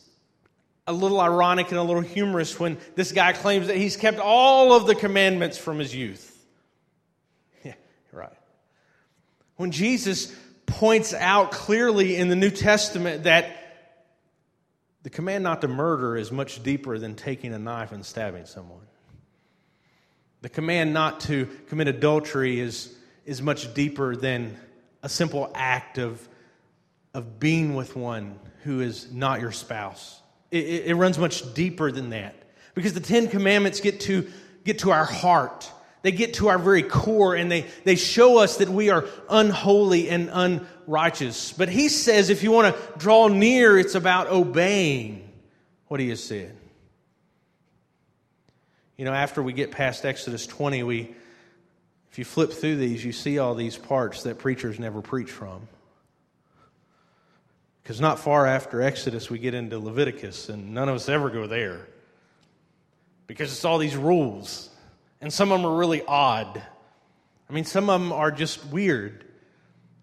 a 0.88 0.94
little 0.94 1.22
ironic 1.22 1.70
and 1.70 1.78
a 1.78 1.84
little 1.84 2.02
humorous 2.02 2.60
when 2.60 2.78
this 2.96 3.12
guy 3.12 3.34
claims 3.34 3.68
that 3.68 3.78
he's 3.78 3.98
kept 3.98 4.18
all 4.20 4.74
of 4.74 4.88
the 4.88 4.96
commandments 4.96 5.58
from 5.58 5.80
his 5.80 5.96
youth. 5.96 6.36
Yeah, 7.64 7.74
right. 8.14 8.32
When 9.58 9.72
Jesus 9.72 10.34
points 10.66 11.14
out 11.14 11.52
clearly 11.52 12.16
in 12.16 12.30
the 12.30 12.36
New 12.36 12.50
Testament 12.50 13.24
that 13.24 13.60
the 15.04 15.10
command 15.10 15.44
not 15.44 15.62
to 15.62 15.68
murder 15.68 16.16
is 16.16 16.32
much 16.32 16.64
deeper 16.64 16.98
than 16.98 17.16
taking 17.16 17.54
a 17.54 17.60
knife 17.60 17.92
and 17.92 18.06
stabbing 18.06 18.46
someone. 18.46 18.89
The 20.42 20.50
command 20.50 20.94
not 20.94 21.20
to 21.22 21.50
commit 21.68 21.88
adultery 21.88 22.60
is, 22.60 22.96
is 23.26 23.42
much 23.42 23.74
deeper 23.74 24.16
than 24.16 24.58
a 25.04 25.10
simple 25.10 25.52
act 25.54 25.98
of, 25.98 26.26
of 27.14 27.40
being 27.40 27.76
with 27.76 27.96
one 27.96 28.40
who 28.64 28.82
is 28.82 29.12
not 29.12 29.42
your 29.42 29.52
spouse. 29.52 30.22
It, 30.52 30.64
it, 30.66 30.86
it 30.88 30.96
runs 30.96 31.18
much 31.18 31.54
deeper 31.54 31.92
than 31.92 32.12
that. 32.12 32.36
Because 32.74 32.94
the 32.94 33.02
Ten 33.02 33.28
Commandments 33.28 33.82
get 33.82 34.00
to, 34.02 34.30
get 34.64 34.80
to 34.80 34.92
our 34.92 35.06
heart. 35.06 35.70
They 36.02 36.12
get 36.12 36.36
to 36.36 36.48
our 36.48 36.58
very 36.58 36.84
core 36.84 37.36
and 37.36 37.52
they, 37.52 37.66
they 37.84 37.98
show 37.98 38.40
us 38.40 38.58
that 38.58 38.70
we 38.70 38.90
are 38.90 39.06
unholy 39.30 40.10
and 40.10 40.30
unrighteous. 40.32 41.52
But 41.52 41.68
he 41.68 41.90
says 41.90 42.30
if 42.30 42.44
you 42.44 42.52
want 42.52 42.74
to 42.74 42.98
draw 42.98 43.28
near, 43.28 43.78
it's 43.78 43.96
about 43.96 44.28
obeying 44.28 45.30
what 45.88 46.00
he 46.00 46.08
has 46.10 46.24
said. 46.24 46.56
You 49.00 49.06
know, 49.06 49.14
after 49.14 49.42
we 49.42 49.54
get 49.54 49.72
past 49.72 50.04
Exodus 50.04 50.46
20, 50.46 50.84
we, 50.84 51.16
if 52.12 52.20
you 52.20 52.26
flip 52.26 52.52
through 52.52 52.76
these, 52.76 53.06
you 53.06 53.14
see 53.14 53.40
all 53.40 53.56
these 53.56 53.78
parts 53.78 54.24
that 54.24 54.40
preachers 54.40 54.78
never 54.78 55.02
preach 55.02 55.32
from. 55.32 55.70
Because 57.82 58.02
not 58.02 58.20
far 58.20 58.46
after 58.46 58.82
Exodus, 58.82 59.30
we 59.30 59.40
get 59.40 59.54
into 59.54 59.80
Leviticus, 59.80 60.50
and 60.50 60.74
none 60.74 60.90
of 60.90 60.96
us 60.96 61.08
ever 61.08 61.30
go 61.30 61.48
there. 61.48 61.88
Because 63.26 63.54
it's 63.54 63.64
all 63.64 63.78
these 63.78 63.96
rules, 63.96 64.70
and 65.22 65.32
some 65.32 65.54
of 65.54 65.62
them 65.62 65.72
are 65.72 65.78
really 65.78 66.04
odd. 66.06 66.62
I 67.50 67.54
mean, 67.54 67.64
some 67.64 67.90
of 67.90 68.02
them 68.02 68.12
are 68.12 68.32
just 68.32 68.66
weird. 68.66 69.24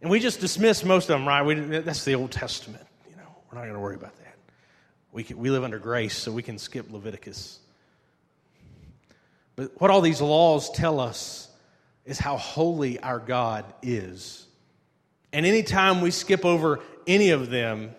And 0.00 0.10
we 0.10 0.20
just 0.20 0.40
dismiss 0.40 0.84
most 0.84 1.10
of 1.10 1.18
them, 1.18 1.28
right? 1.28 1.42
We, 1.42 1.54
that's 1.80 2.06
the 2.06 2.14
Old 2.14 2.30
Testament. 2.30 2.86
You 3.10 3.16
know, 3.16 3.28
we're 3.52 3.58
not 3.58 3.64
going 3.64 3.74
to 3.74 3.80
worry 3.80 3.96
about 3.96 4.16
that. 4.16 4.38
We, 5.12 5.22
can, 5.22 5.36
we 5.36 5.50
live 5.50 5.64
under 5.64 5.78
grace, 5.78 6.16
so 6.16 6.32
we 6.32 6.42
can 6.42 6.56
skip 6.56 6.90
Leviticus. 6.90 7.58
But 9.56 9.80
what 9.80 9.90
all 9.90 10.02
these 10.02 10.20
laws 10.20 10.70
tell 10.70 11.00
us 11.00 11.48
is 12.04 12.18
how 12.18 12.36
holy 12.36 13.00
our 13.00 13.18
God 13.18 13.64
is. 13.82 14.46
And 15.32 15.44
anytime 15.44 16.00
we 16.00 16.10
skip 16.10 16.44
over 16.44 16.80
any 17.06 17.30
of 17.30 17.50
them, 17.50 17.94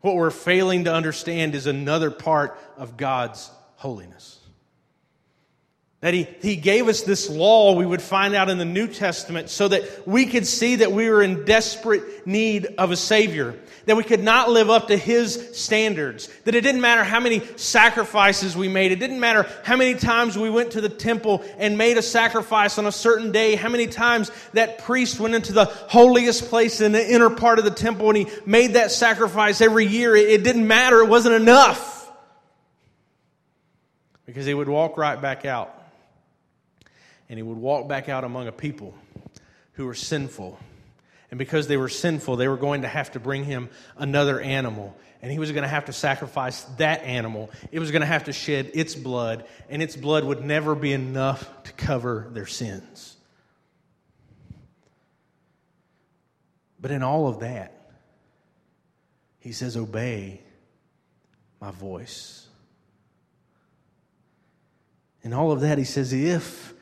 what 0.00 0.14
we're 0.14 0.30
failing 0.30 0.84
to 0.84 0.94
understand 0.94 1.54
is 1.54 1.66
another 1.66 2.10
part 2.10 2.58
of 2.76 2.96
God's 2.96 3.50
holiness. 3.76 4.37
That 6.00 6.14
he, 6.14 6.28
he 6.40 6.54
gave 6.54 6.86
us 6.86 7.02
this 7.02 7.28
law 7.28 7.74
we 7.74 7.84
would 7.84 8.00
find 8.00 8.32
out 8.32 8.48
in 8.48 8.56
the 8.58 8.64
New 8.64 8.86
Testament 8.86 9.50
so 9.50 9.66
that 9.66 10.06
we 10.06 10.26
could 10.26 10.46
see 10.46 10.76
that 10.76 10.92
we 10.92 11.10
were 11.10 11.22
in 11.22 11.44
desperate 11.44 12.24
need 12.24 12.66
of 12.78 12.92
a 12.92 12.96
Savior. 12.96 13.58
That 13.86 13.96
we 13.96 14.04
could 14.04 14.22
not 14.22 14.48
live 14.48 14.70
up 14.70 14.88
to 14.88 14.96
His 14.96 15.58
standards. 15.58 16.28
That 16.44 16.54
it 16.54 16.60
didn't 16.60 16.82
matter 16.82 17.02
how 17.02 17.18
many 17.18 17.44
sacrifices 17.56 18.56
we 18.56 18.68
made. 18.68 18.92
It 18.92 19.00
didn't 19.00 19.18
matter 19.18 19.48
how 19.64 19.74
many 19.74 19.94
times 19.94 20.38
we 20.38 20.50
went 20.50 20.72
to 20.72 20.80
the 20.80 20.88
temple 20.88 21.42
and 21.56 21.76
made 21.76 21.98
a 21.98 22.02
sacrifice 22.02 22.78
on 22.78 22.86
a 22.86 22.92
certain 22.92 23.32
day. 23.32 23.56
How 23.56 23.68
many 23.68 23.88
times 23.88 24.30
that 24.52 24.78
priest 24.78 25.18
went 25.18 25.34
into 25.34 25.52
the 25.52 25.64
holiest 25.64 26.44
place 26.44 26.80
in 26.80 26.92
the 26.92 27.12
inner 27.12 27.30
part 27.30 27.58
of 27.58 27.64
the 27.64 27.72
temple 27.72 28.08
and 28.10 28.18
he 28.18 28.26
made 28.46 28.74
that 28.74 28.92
sacrifice 28.92 29.60
every 29.60 29.86
year. 29.86 30.14
It, 30.14 30.30
it 30.30 30.44
didn't 30.44 30.68
matter. 30.68 31.00
It 31.00 31.08
wasn't 31.08 31.34
enough. 31.34 32.08
Because 34.26 34.46
he 34.46 34.54
would 34.54 34.68
walk 34.68 34.96
right 34.96 35.20
back 35.20 35.44
out 35.44 35.77
and 37.28 37.38
he 37.38 37.42
would 37.42 37.58
walk 37.58 37.88
back 37.88 38.08
out 38.08 38.24
among 38.24 38.48
a 38.48 38.52
people 38.52 38.94
who 39.72 39.86
were 39.86 39.94
sinful. 39.94 40.58
And 41.30 41.38
because 41.38 41.66
they 41.66 41.76
were 41.76 41.88
sinful, 41.88 42.36
they 42.36 42.48
were 42.48 42.56
going 42.56 42.82
to 42.82 42.88
have 42.88 43.12
to 43.12 43.20
bring 43.20 43.44
him 43.44 43.68
another 43.96 44.40
animal. 44.40 44.96
And 45.20 45.30
he 45.30 45.38
was 45.38 45.52
going 45.52 45.62
to 45.62 45.68
have 45.68 45.86
to 45.86 45.92
sacrifice 45.92 46.62
that 46.78 47.02
animal. 47.02 47.50
It 47.70 47.80
was 47.80 47.90
going 47.90 48.00
to 48.00 48.06
have 48.06 48.24
to 48.24 48.32
shed 48.32 48.70
its 48.74 48.94
blood, 48.94 49.44
and 49.68 49.82
its 49.82 49.94
blood 49.94 50.24
would 50.24 50.44
never 50.44 50.74
be 50.74 50.92
enough 50.92 51.62
to 51.64 51.72
cover 51.72 52.28
their 52.32 52.46
sins. 52.46 53.16
But 56.80 56.92
in 56.92 57.02
all 57.02 57.28
of 57.28 57.40
that, 57.40 57.90
he 59.40 59.52
says, 59.52 59.76
Obey 59.76 60.40
my 61.60 61.72
voice. 61.72 62.46
In 65.22 65.32
all 65.32 65.52
of 65.52 65.60
that, 65.60 65.76
he 65.78 65.84
says, 65.84 66.12
If 66.12 66.72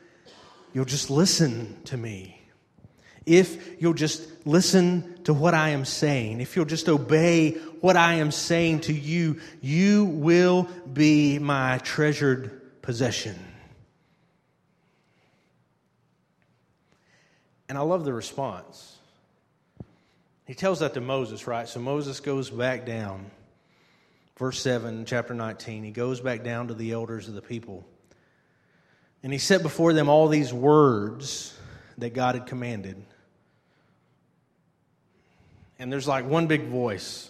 you'll 0.73 0.85
just 0.85 1.09
listen 1.09 1.77
to 1.85 1.97
me, 1.97 2.39
if 3.25 3.81
you'll 3.81 3.93
just 3.93 4.27
listen 4.45 5.21
to 5.25 5.33
what 5.33 5.53
I 5.53 5.69
am 5.69 5.85
saying, 5.85 6.39
if 6.39 6.55
you'll 6.55 6.65
just 6.65 6.87
obey 6.87 7.51
what 7.81 7.97
I 7.97 8.15
am 8.15 8.31
saying 8.31 8.81
to 8.81 8.93
you, 8.93 9.39
you 9.61 10.05
will 10.05 10.67
be 10.91 11.39
my 11.39 11.79
treasured 11.79 12.81
possession. 12.81 13.37
And 17.69 17.77
I 17.77 17.81
love 17.81 18.05
the 18.05 18.13
response. 18.13 18.97
He 20.45 20.53
tells 20.53 20.79
that 20.79 20.93
to 20.93 21.01
Moses, 21.01 21.47
right? 21.47 21.67
So 21.67 21.81
Moses 21.81 22.21
goes 22.21 22.49
back 22.49 22.85
down 22.85 23.29
verse 24.37 24.61
7, 24.61 25.05
chapter 25.05 25.33
19, 25.33 25.83
he 25.83 25.91
goes 25.91 26.21
back 26.21 26.43
down 26.43 26.67
to 26.67 26.73
the 26.73 26.91
elders 26.91 27.27
of 27.27 27.33
the 27.33 27.41
people. 27.41 27.85
And 29.27 29.33
he 29.33 29.39
set 29.39 29.61
before 29.61 29.91
them 29.91 30.07
all 30.07 30.29
these 30.29 30.53
words 30.53 31.53
that 31.97 32.13
God 32.13 32.35
had 32.35 32.45
commanded. 32.45 32.95
And 35.77 35.91
there's 35.91 36.07
like 36.07 36.25
one 36.25 36.47
big 36.47 36.67
voice. 36.67 37.29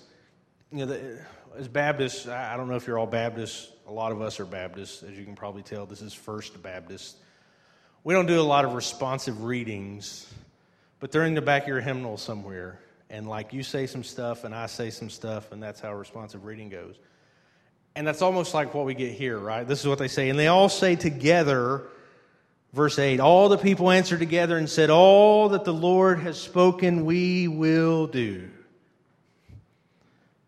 You 0.71 0.77
know, 0.77 0.85
the, 0.85 1.19
as 1.57 1.67
Baptists, 1.67 2.27
I 2.27 2.55
don't 2.55 2.69
know 2.69 2.75
if 2.75 2.85
you're 2.85 2.99
all 2.99 3.07
Baptists. 3.07 3.71
A 3.87 3.91
lot 3.91 4.11
of 4.11 4.21
us 4.21 4.39
are 4.39 4.45
Baptists, 4.45 5.01
as 5.01 5.17
you 5.17 5.25
can 5.25 5.33
probably 5.33 5.63
tell. 5.63 5.87
This 5.87 6.03
is 6.03 6.13
First 6.13 6.61
Baptist. 6.61 7.17
We 8.03 8.13
don't 8.13 8.27
do 8.27 8.39
a 8.39 8.43
lot 8.43 8.63
of 8.63 8.75
responsive 8.75 9.45
readings, 9.45 10.31
but 10.99 11.11
they're 11.11 11.25
in 11.25 11.33
the 11.33 11.41
back 11.41 11.63
of 11.63 11.67
your 11.67 11.81
hymnal 11.81 12.17
somewhere 12.17 12.79
and 13.09 13.27
like 13.27 13.53
you 13.53 13.63
say 13.63 13.87
some 13.87 14.03
stuff 14.03 14.43
and 14.43 14.53
I 14.53 14.67
say 14.67 14.91
some 14.91 15.09
stuff, 15.09 15.51
and 15.51 15.63
that's 15.63 15.79
how 15.79 15.95
responsive 15.95 16.45
reading 16.45 16.69
goes. 16.69 16.99
And 17.97 18.05
that's 18.05 18.21
almost 18.21 18.53
like 18.53 18.75
what 18.75 18.85
we 18.85 18.93
get 18.93 19.13
here, 19.13 19.39
right? 19.39 19.67
This 19.67 19.79
is 19.79 19.87
what 19.87 19.97
they 19.97 20.07
say. 20.07 20.29
And 20.29 20.37
they 20.37 20.45
all 20.45 20.69
say 20.69 20.95
together, 20.95 21.81
verse 22.71 22.99
8 22.99 23.19
All 23.19 23.49
the 23.49 23.57
people 23.57 23.89
answered 23.89 24.19
together 24.19 24.55
and 24.55 24.69
said, 24.69 24.91
All 24.91 25.49
that 25.49 25.65
the 25.65 25.73
Lord 25.73 26.19
has 26.19 26.39
spoken, 26.39 27.05
we 27.05 27.47
will 27.47 28.05
do. 28.05 28.51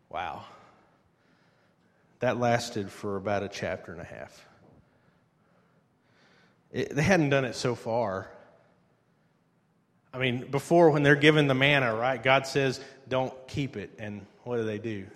Wow. 0.10 0.44
That 2.20 2.40
lasted 2.40 2.92
for 2.92 3.16
about 3.16 3.42
a 3.42 3.50
chapter 3.50 3.94
and 3.94 4.02
a 4.02 4.06
half. 4.06 4.48
It, 6.72 6.96
they 6.96 7.02
hadn't 7.02 7.32
done 7.32 7.46
it 7.46 7.56
so 7.56 7.74
far. 7.74 8.30
I 10.14 10.20
mean, 10.20 10.46
before 10.52 10.92
when 10.92 11.02
they're 11.02 11.16
given 11.16 11.48
the 11.48 11.56
manna, 11.56 11.96
right? 11.96 12.22
God 12.22 12.46
says, 12.46 12.80
don't 13.08 13.34
keep 13.48 13.76
it. 13.76 13.90
And 13.98 14.24
what 14.44 14.58
do 14.58 14.66
they 14.66 14.78
do? 14.78 15.08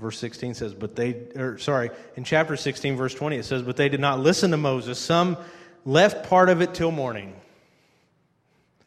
Verse 0.00 0.18
16 0.18 0.54
says, 0.54 0.72
but 0.72 0.96
they, 0.96 1.12
or 1.36 1.58
sorry, 1.58 1.90
in 2.16 2.24
chapter 2.24 2.56
16, 2.56 2.96
verse 2.96 3.14
20, 3.14 3.36
it 3.36 3.44
says, 3.44 3.62
but 3.62 3.76
they 3.76 3.90
did 3.90 4.00
not 4.00 4.18
listen 4.18 4.50
to 4.52 4.56
Moses. 4.56 4.98
Some 4.98 5.36
left 5.84 6.28
part 6.28 6.48
of 6.48 6.62
it 6.62 6.72
till 6.72 6.90
morning. 6.90 7.38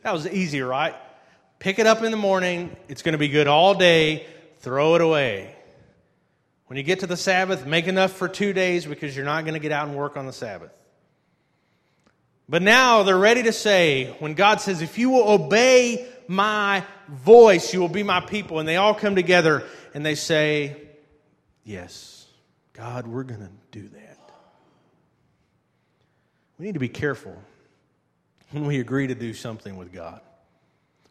That 0.02 0.12
was 0.12 0.28
easy, 0.28 0.62
right? 0.62 0.96
Pick 1.60 1.78
it 1.78 1.86
up 1.86 2.02
in 2.02 2.10
the 2.10 2.18
morning. 2.18 2.76
It's 2.90 3.04
going 3.04 3.14
to 3.14 3.20
be 3.20 3.28
good 3.28 3.48
all 3.48 3.76
day. 3.76 4.26
Throw 4.62 4.96
it 4.96 5.02
away. 5.02 5.56
When 6.66 6.78
you 6.78 6.84
get 6.84 7.02
to 7.02 7.08
the 7.08 7.16
Sabbath, 7.16 7.68
make 7.68 7.86
enough 7.86 8.14
for 8.14 8.28
two 8.28 8.52
days 8.52 8.88
because 8.88 9.16
you're 9.16 9.24
not 9.24 9.44
going 9.44 9.54
to 9.54 9.60
get 9.60 9.72
out 9.72 9.88
and 9.88 9.96
work 9.96 10.18
on 10.18 10.26
the 10.26 10.34
Sabbath. 10.34 10.72
But 12.50 12.64
now 12.64 13.04
they're 13.04 13.18
ready 13.18 13.44
to 13.44 13.54
say, 13.54 14.16
when 14.18 14.34
God 14.34 14.62
says, 14.62 14.82
If 14.82 14.98
you 14.98 15.12
will 15.12 15.30
obey 15.30 16.08
my 16.28 16.84
voice, 17.08 17.72
you 17.72 17.80
will 17.80 17.88
be 17.88 18.04
my 18.04 18.20
people. 18.20 18.60
And 18.60 18.68
they 18.68 18.78
all 18.78 18.96
come 18.96 19.16
together 19.16 19.64
and 19.94 20.04
they 20.04 20.16
say, 20.16 20.83
Yes, 21.64 22.28
God, 22.74 23.08
we're 23.08 23.24
going 23.24 23.40
to 23.40 23.50
do 23.72 23.88
that. 23.90 24.20
We 26.58 26.66
need 26.66 26.74
to 26.74 26.80
be 26.80 26.90
careful 26.90 27.36
when 28.52 28.66
we 28.66 28.80
agree 28.80 29.08
to 29.08 29.16
do 29.16 29.34
something 29.34 29.78
with 29.78 29.92
God. 29.92 30.22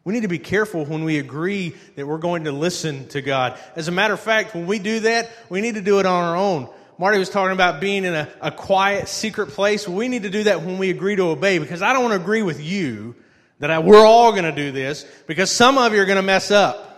We 0.05 0.13
need 0.13 0.21
to 0.21 0.27
be 0.27 0.39
careful 0.39 0.85
when 0.85 1.03
we 1.05 1.17
agree 1.17 1.75
that 1.95 2.05
we're 2.05 2.17
going 2.17 2.43
to 2.43 2.51
listen 2.51 3.07
to 3.09 3.21
God. 3.21 3.57
As 3.75 3.87
a 3.87 3.91
matter 3.91 4.13
of 4.13 4.19
fact, 4.19 4.53
when 4.53 4.67
we 4.67 4.79
do 4.79 4.99
that, 5.01 5.31
we 5.49 5.61
need 5.61 5.75
to 5.75 5.81
do 5.81 5.99
it 5.99 6.05
on 6.05 6.23
our 6.23 6.35
own. 6.35 6.69
Marty 6.97 7.17
was 7.17 7.29
talking 7.29 7.53
about 7.53 7.79
being 7.79 8.03
in 8.05 8.13
a, 8.13 8.29
a 8.41 8.51
quiet, 8.51 9.07
secret 9.07 9.47
place. 9.47 9.87
We 9.87 10.07
need 10.09 10.23
to 10.23 10.29
do 10.29 10.43
that 10.43 10.61
when 10.61 10.77
we 10.77 10.89
agree 10.89 11.15
to 11.15 11.23
obey 11.23 11.57
because 11.57 11.81
I 11.81 11.93
don't 11.93 12.03
want 12.03 12.13
to 12.13 12.21
agree 12.21 12.43
with 12.43 12.61
you 12.61 13.15
that 13.59 13.71
I, 13.71 13.79
we're 13.79 14.05
all 14.05 14.31
going 14.31 14.43
to 14.43 14.51
do 14.51 14.71
this 14.71 15.05
because 15.25 15.49
some 15.49 15.77
of 15.77 15.93
you 15.93 16.01
are 16.01 16.05
going 16.05 16.17
to 16.17 16.21
mess 16.21 16.51
up. 16.51 16.92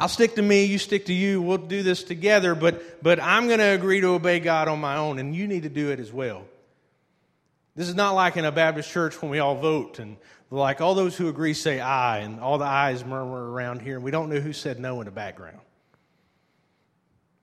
I'll 0.00 0.08
stick 0.08 0.36
to 0.36 0.42
me, 0.42 0.64
you 0.64 0.78
stick 0.78 1.04
to 1.06 1.12
you, 1.12 1.42
we'll 1.42 1.58
do 1.58 1.82
this 1.82 2.02
together, 2.02 2.54
but, 2.54 3.02
but 3.02 3.20
I'm 3.20 3.48
going 3.48 3.58
to 3.58 3.66
agree 3.66 4.00
to 4.00 4.06
obey 4.06 4.40
God 4.40 4.66
on 4.66 4.80
my 4.80 4.96
own, 4.96 5.18
and 5.18 5.36
you 5.36 5.46
need 5.46 5.64
to 5.64 5.68
do 5.68 5.90
it 5.90 6.00
as 6.00 6.10
well. 6.10 6.46
This 7.76 7.86
is 7.86 7.94
not 7.94 8.12
like 8.12 8.38
in 8.38 8.46
a 8.46 8.50
Baptist 8.50 8.90
church 8.90 9.20
when 9.20 9.30
we 9.30 9.40
all 9.40 9.56
vote 9.56 9.98
and 9.98 10.16
like 10.50 10.80
all 10.80 10.94
those 10.94 11.18
who 11.18 11.28
agree 11.28 11.52
say 11.52 11.80
aye, 11.80 12.20
and 12.20 12.40
all 12.40 12.56
the 12.56 12.64
ayes 12.64 13.04
murmur 13.04 13.52
around 13.52 13.82
here, 13.82 13.96
and 13.96 14.02
we 14.02 14.10
don't 14.10 14.30
know 14.30 14.40
who 14.40 14.54
said 14.54 14.80
no 14.80 15.02
in 15.02 15.04
the 15.04 15.10
background. 15.10 15.60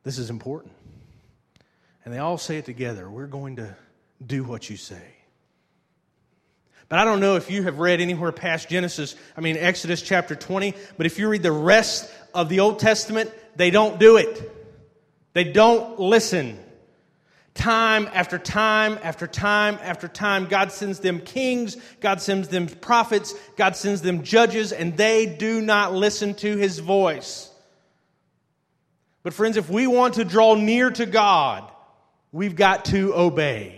This 0.03 0.17
is 0.17 0.31
important. 0.31 0.73
And 2.05 2.13
they 2.13 2.17
all 2.17 2.39
say 2.39 2.57
it 2.57 2.65
together 2.65 3.07
We're 3.07 3.27
going 3.27 3.57
to 3.57 3.75
do 4.25 4.43
what 4.43 4.67
you 4.67 4.77
say. 4.77 5.16
But 6.89 6.99
I 6.99 7.05
don't 7.05 7.19
know 7.19 7.35
if 7.35 7.51
you 7.51 7.63
have 7.63 7.79
read 7.79 7.99
anywhere 7.99 8.31
past 8.31 8.69
Genesis, 8.69 9.15
I 9.35 9.41
mean, 9.41 9.57
Exodus 9.57 10.01
chapter 10.01 10.35
20, 10.35 10.73
but 10.95 11.05
if 11.05 11.19
you 11.19 11.27
read 11.27 11.43
the 11.43 11.51
rest 11.51 12.09
of 12.33 12.47
the 12.47 12.61
Old 12.61 12.79
Testament, 12.79 13.31
they 13.55 13.71
don't 13.71 13.99
do 13.99 14.17
it. 14.17 14.53
They 15.33 15.43
don't 15.43 15.99
listen. 15.99 16.57
Time 17.53 18.07
after 18.13 18.37
time 18.37 18.99
after 19.03 19.27
time 19.27 19.79
after 19.81 20.07
time, 20.07 20.45
God 20.45 20.71
sends 20.71 20.99
them 20.99 21.19
kings, 21.19 21.75
God 21.99 22.21
sends 22.21 22.47
them 22.47 22.67
prophets, 22.67 23.33
God 23.57 23.75
sends 23.75 24.01
them 24.01 24.23
judges, 24.23 24.71
and 24.71 24.95
they 24.95 25.25
do 25.25 25.59
not 25.59 25.93
listen 25.93 26.35
to 26.35 26.55
his 26.55 26.79
voice. 26.79 27.51
But, 29.23 29.33
friends, 29.33 29.57
if 29.57 29.69
we 29.69 29.87
want 29.87 30.13
to 30.13 30.23
draw 30.23 30.55
near 30.55 30.89
to 30.91 31.05
God, 31.05 31.69
we've 32.31 32.55
got 32.55 32.85
to 32.85 33.13
obey. 33.13 33.76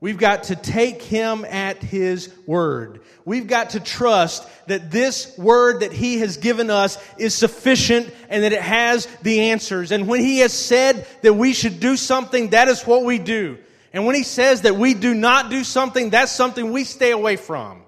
We've 0.00 0.18
got 0.18 0.44
to 0.44 0.56
take 0.56 1.02
him 1.02 1.44
at 1.46 1.82
his 1.82 2.32
word. 2.46 3.00
We've 3.24 3.46
got 3.46 3.70
to 3.70 3.80
trust 3.80 4.46
that 4.66 4.90
this 4.90 5.36
word 5.38 5.80
that 5.80 5.92
he 5.92 6.18
has 6.18 6.36
given 6.36 6.70
us 6.70 6.98
is 7.16 7.34
sufficient 7.34 8.12
and 8.28 8.44
that 8.44 8.52
it 8.52 8.60
has 8.60 9.06
the 9.22 9.50
answers. 9.50 9.92
And 9.92 10.06
when 10.06 10.20
he 10.20 10.40
has 10.40 10.52
said 10.52 11.06
that 11.22 11.32
we 11.32 11.54
should 11.54 11.80
do 11.80 11.96
something, 11.96 12.50
that 12.50 12.68
is 12.68 12.82
what 12.86 13.04
we 13.04 13.18
do. 13.18 13.58
And 13.92 14.04
when 14.04 14.14
he 14.14 14.22
says 14.22 14.62
that 14.62 14.76
we 14.76 14.92
do 14.92 15.14
not 15.14 15.48
do 15.48 15.64
something, 15.64 16.10
that's 16.10 16.32
something 16.32 16.72
we 16.72 16.84
stay 16.84 17.12
away 17.12 17.36
from. 17.36 17.82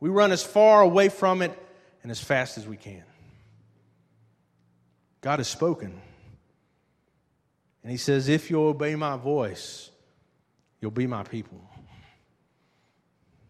We 0.00 0.10
run 0.10 0.32
as 0.32 0.42
far 0.42 0.82
away 0.82 1.08
from 1.08 1.42
it 1.42 1.56
and 2.02 2.10
as 2.10 2.20
fast 2.20 2.58
as 2.58 2.66
we 2.66 2.76
can. 2.76 3.04
God 5.20 5.38
has 5.38 5.46
spoken. 5.46 6.00
And 7.82 7.90
He 7.90 7.96
says, 7.96 8.28
If 8.28 8.50
you'll 8.50 8.66
obey 8.66 8.96
my 8.96 9.16
voice, 9.16 9.91
you'll 10.82 10.90
be 10.90 11.06
my 11.06 11.22
people. 11.22 11.58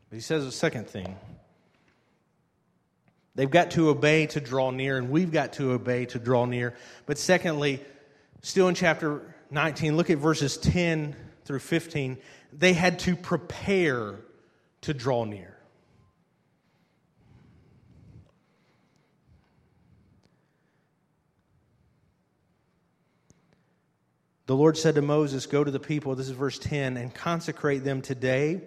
But 0.09 0.17
He 0.17 0.21
says 0.21 0.45
a 0.45 0.53
second 0.53 0.87
thing. 0.87 1.17
They've 3.35 3.51
got 3.51 3.71
to 3.73 3.89
obey 3.89 4.27
to 4.27 4.41
draw 4.41 4.71
near, 4.71 4.99
and 4.99 5.11
we've 5.11 5.33
got 5.33 5.55
to 5.55 5.73
obey 5.73 6.05
to 6.07 6.19
draw 6.19 6.45
near. 6.45 6.75
But 7.07 7.17
secondly, 7.17 7.81
still 8.43 8.69
in 8.69 8.75
chapter 8.75 9.35
19, 9.51 9.97
look 9.97 10.11
at 10.11 10.19
verses 10.19 10.59
10 10.59 11.17
through 11.47 11.61
15. 11.61 12.19
They 12.53 12.75
had 12.75 12.99
to 13.01 13.17
prepare 13.17 14.17
to 14.83 14.93
draw 14.93 15.25
near. 15.25 15.52
The 24.47 24.57
Lord 24.57 24.77
said 24.77 24.97
to 24.97 25.03
Moses, 25.03 25.47
Go 25.47 25.63
to 25.63 25.71
the 25.71 25.81
people, 25.81 26.15
this 26.15 26.29
is 26.29 26.35
verse 26.35 26.59
10, 26.59 26.97
and 26.97 27.15
consecrate 27.15 27.85
them 27.85 28.03
today 28.03 28.61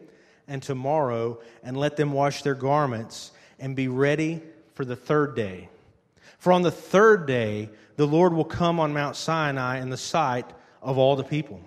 and 0.47 0.61
tomorrow, 0.63 1.39
and 1.63 1.75
let 1.75 1.97
them 1.97 2.13
wash 2.13 2.43
their 2.43 2.55
garments 2.55 3.31
and 3.59 3.75
be 3.75 3.87
ready 3.87 4.41
for 4.73 4.85
the 4.85 4.95
third 4.95 5.35
day. 5.35 5.69
For 6.37 6.53
on 6.53 6.61
the 6.61 6.71
third 6.71 7.25
day, 7.25 7.69
the 7.97 8.07
Lord 8.07 8.33
will 8.33 8.45
come 8.45 8.79
on 8.79 8.93
Mount 8.93 9.15
Sinai 9.15 9.79
in 9.79 9.89
the 9.89 9.97
sight 9.97 10.45
of 10.81 10.97
all 10.97 11.15
the 11.15 11.23
people. 11.23 11.61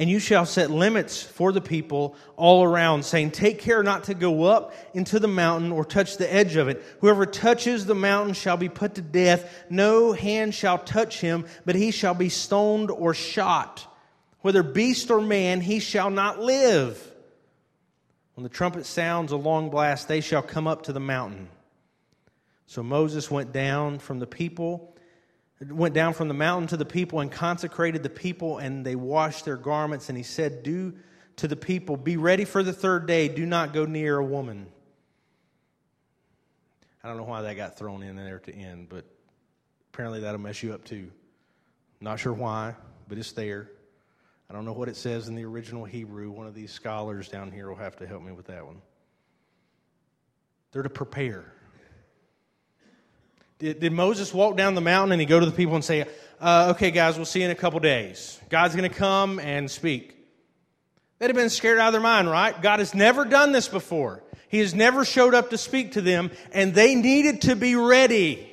And 0.00 0.08
you 0.08 0.18
shall 0.18 0.46
set 0.46 0.70
limits 0.70 1.22
for 1.22 1.52
the 1.52 1.60
people 1.60 2.16
all 2.34 2.64
around, 2.64 3.04
saying, 3.04 3.32
Take 3.32 3.58
care 3.58 3.82
not 3.82 4.04
to 4.04 4.14
go 4.14 4.44
up 4.44 4.74
into 4.94 5.18
the 5.18 5.28
mountain 5.28 5.72
or 5.72 5.84
touch 5.84 6.16
the 6.16 6.32
edge 6.32 6.56
of 6.56 6.68
it. 6.68 6.82
Whoever 7.00 7.26
touches 7.26 7.84
the 7.84 7.94
mountain 7.94 8.32
shall 8.32 8.56
be 8.56 8.70
put 8.70 8.94
to 8.94 9.02
death. 9.02 9.66
No 9.68 10.12
hand 10.12 10.54
shall 10.54 10.78
touch 10.78 11.20
him, 11.20 11.44
but 11.66 11.74
he 11.74 11.90
shall 11.90 12.14
be 12.14 12.30
stoned 12.30 12.90
or 12.90 13.12
shot. 13.12 13.86
Whether 14.40 14.62
beast 14.62 15.10
or 15.10 15.20
man, 15.20 15.60
he 15.60 15.80
shall 15.80 16.08
not 16.08 16.40
live. 16.40 17.12
When 18.36 18.42
the 18.42 18.48
trumpet 18.48 18.86
sounds 18.86 19.32
a 19.32 19.36
long 19.36 19.68
blast, 19.68 20.08
they 20.08 20.22
shall 20.22 20.40
come 20.40 20.66
up 20.66 20.84
to 20.84 20.94
the 20.94 21.00
mountain. 21.00 21.50
So 22.64 22.82
Moses 22.82 23.30
went 23.30 23.52
down 23.52 23.98
from 23.98 24.18
the 24.18 24.26
people 24.26 24.89
went 25.68 25.94
down 25.94 26.14
from 26.14 26.28
the 26.28 26.34
mountain 26.34 26.68
to 26.68 26.76
the 26.76 26.86
people 26.86 27.20
and 27.20 27.30
consecrated 27.30 28.02
the 28.02 28.10
people, 28.10 28.58
and 28.58 28.84
they 28.84 28.96
washed 28.96 29.44
their 29.44 29.56
garments. 29.56 30.08
And 30.08 30.16
he 30.16 30.24
said, 30.24 30.62
Do 30.62 30.94
to 31.36 31.48
the 31.48 31.56
people, 31.56 31.96
Be 31.96 32.16
ready 32.16 32.44
for 32.44 32.62
the 32.62 32.72
third 32.72 33.06
day, 33.06 33.28
do 33.28 33.44
not 33.44 33.72
go 33.72 33.84
near 33.84 34.18
a 34.18 34.24
woman. 34.24 34.66
I 37.02 37.08
don't 37.08 37.16
know 37.16 37.24
why 37.24 37.42
that 37.42 37.54
got 37.54 37.78
thrown 37.78 38.02
in 38.02 38.16
there 38.16 38.40
to 38.40 38.54
end, 38.54 38.88
but 38.88 39.04
apparently 39.92 40.20
that'll 40.20 40.40
mess 40.40 40.62
you 40.62 40.72
up 40.72 40.84
too. 40.84 41.10
Not 42.00 42.18
sure 42.18 42.32
why, 42.32 42.74
but 43.08 43.18
it's 43.18 43.32
there. 43.32 43.70
I 44.48 44.52
don't 44.52 44.64
know 44.64 44.72
what 44.72 44.88
it 44.88 44.96
says 44.96 45.28
in 45.28 45.34
the 45.34 45.44
original 45.44 45.84
Hebrew. 45.84 46.30
One 46.30 46.46
of 46.46 46.54
these 46.54 46.72
scholars 46.72 47.28
down 47.28 47.52
here 47.52 47.68
will 47.68 47.76
have 47.76 47.96
to 47.96 48.06
help 48.06 48.22
me 48.22 48.32
with 48.32 48.46
that 48.46 48.66
one. 48.66 48.82
They're 50.72 50.82
to 50.82 50.90
prepare. 50.90 51.52
Did, 53.60 53.78
did 53.78 53.92
Moses 53.92 54.32
walk 54.32 54.56
down 54.56 54.74
the 54.74 54.80
mountain 54.80 55.12
and 55.12 55.20
he 55.20 55.26
go 55.26 55.38
to 55.38 55.44
the 55.46 55.52
people 55.52 55.74
and 55.74 55.84
say, 55.84 56.06
uh, 56.40 56.72
okay, 56.74 56.90
guys, 56.90 57.16
we'll 57.16 57.26
see 57.26 57.40
you 57.40 57.44
in 57.44 57.50
a 57.50 57.54
couple 57.54 57.78
days. 57.78 58.40
God's 58.48 58.74
going 58.74 58.88
to 58.88 58.96
come 58.96 59.38
and 59.38 59.70
speak. 59.70 60.16
They'd 61.18 61.26
have 61.26 61.36
been 61.36 61.50
scared 61.50 61.78
out 61.78 61.88
of 61.88 61.92
their 61.92 62.00
mind, 62.00 62.30
right? 62.30 62.60
God 62.60 62.78
has 62.78 62.94
never 62.94 63.26
done 63.26 63.52
this 63.52 63.68
before. 63.68 64.24
He 64.48 64.60
has 64.60 64.74
never 64.74 65.04
showed 65.04 65.34
up 65.34 65.50
to 65.50 65.58
speak 65.58 65.92
to 65.92 66.00
them, 66.00 66.30
and 66.52 66.74
they 66.74 66.94
needed 66.94 67.42
to 67.42 67.54
be 67.54 67.76
ready. 67.76 68.46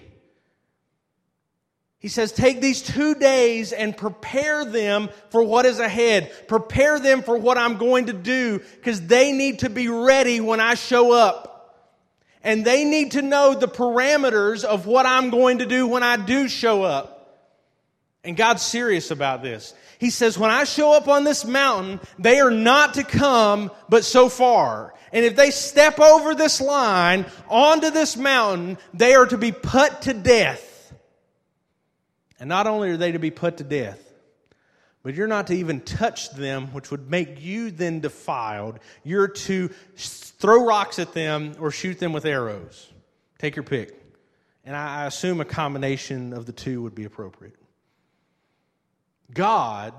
He 2.00 2.10
says, 2.10 2.34
take 2.34 2.60
these 2.60 2.82
two 2.82 3.16
days 3.16 3.72
and 3.72 3.96
prepare 3.96 4.66
them 4.66 5.10
for 5.30 5.42
what 5.42 5.66
is 5.66 5.80
ahead. 5.80 6.32
Prepare 6.50 7.00
them 7.00 7.24
for 7.24 7.38
what 7.38 7.58
I'm 7.58 7.78
going 7.78 8.08
to 8.08 8.14
do 8.14 8.60
because 8.76 9.08
they 9.08 9.32
need 9.32 9.60
to 9.60 9.70
be 9.70 9.88
ready 9.88 10.42
when 10.42 10.60
I 10.60 10.74
show 10.74 11.14
up. 11.14 11.57
And 12.48 12.64
they 12.64 12.86
need 12.86 13.12
to 13.12 13.22
know 13.22 13.56
the 13.56 13.68
parameters 13.68 14.64
of 14.64 14.86
what 14.86 15.06
I'm 15.06 15.32
going 15.32 15.58
to 15.58 15.66
do 15.66 15.86
when 15.86 16.02
I 16.02 16.16
do 16.16 16.48
show 16.48 16.82
up. 16.82 17.44
And 18.24 18.38
God's 18.38 18.62
serious 18.62 19.12
about 19.12 19.44
this. 19.44 19.74
He 20.00 20.10
says, 20.12 20.38
when 20.38 20.50
I 20.50 20.64
show 20.64 20.94
up 20.94 21.10
on 21.10 21.26
this 21.26 21.44
mountain, 21.44 22.00
they 22.18 22.40
are 22.40 22.50
not 22.50 22.94
to 22.94 23.04
come 23.04 23.70
but 23.90 24.06
so 24.06 24.30
far. 24.30 24.94
And 25.12 25.26
if 25.26 25.36
they 25.36 25.52
step 25.52 26.00
over 26.00 26.36
this 26.36 26.62
line 26.62 27.26
onto 27.50 27.92
this 27.92 28.16
mountain, 28.16 28.78
they 28.94 29.14
are 29.16 29.26
to 29.26 29.38
be 29.38 29.52
put 29.52 30.04
to 30.04 30.14
death. 30.14 30.94
And 32.40 32.48
not 32.48 32.66
only 32.66 32.92
are 32.92 32.98
they 32.98 33.12
to 33.12 33.20
be 33.20 33.32
put 33.32 33.58
to 33.58 33.66
death, 33.66 34.02
but 35.08 35.16
you're 35.16 35.26
not 35.26 35.48
to 35.48 35.54
even 35.54 35.80
touch 35.80 36.32
them, 36.32 36.68
which 36.74 36.92
would 36.92 37.10
make 37.10 37.42
you 37.42 37.72
then 37.72 38.02
defiled. 38.02 38.78
You're 39.06 39.30
to 39.30 39.70
throw 39.96 40.66
rocks 40.66 41.00
at 41.00 41.14
them 41.14 41.56
or 41.62 41.72
shoot 41.72 41.98
them 41.98 42.12
with 42.12 42.26
arrows. 42.26 42.92
Take 43.38 43.56
your 43.56 43.64
pick. 43.64 43.98
And 44.66 44.76
I 44.76 45.06
assume 45.06 45.40
a 45.40 45.46
combination 45.46 46.34
of 46.34 46.46
the 46.46 46.52
two 46.52 46.82
would 46.82 46.94
be 46.94 47.06
appropriate. 47.06 47.56
God 49.34 49.94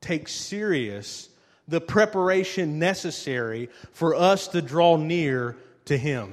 takes 0.00 0.32
serious 0.32 1.28
the 1.68 1.82
preparation 1.82 2.78
necessary 2.78 3.68
for 3.92 4.14
us 4.14 4.48
to 4.48 4.62
draw 4.62 4.96
near 4.96 5.58
to 5.84 5.98
Him. 5.98 6.32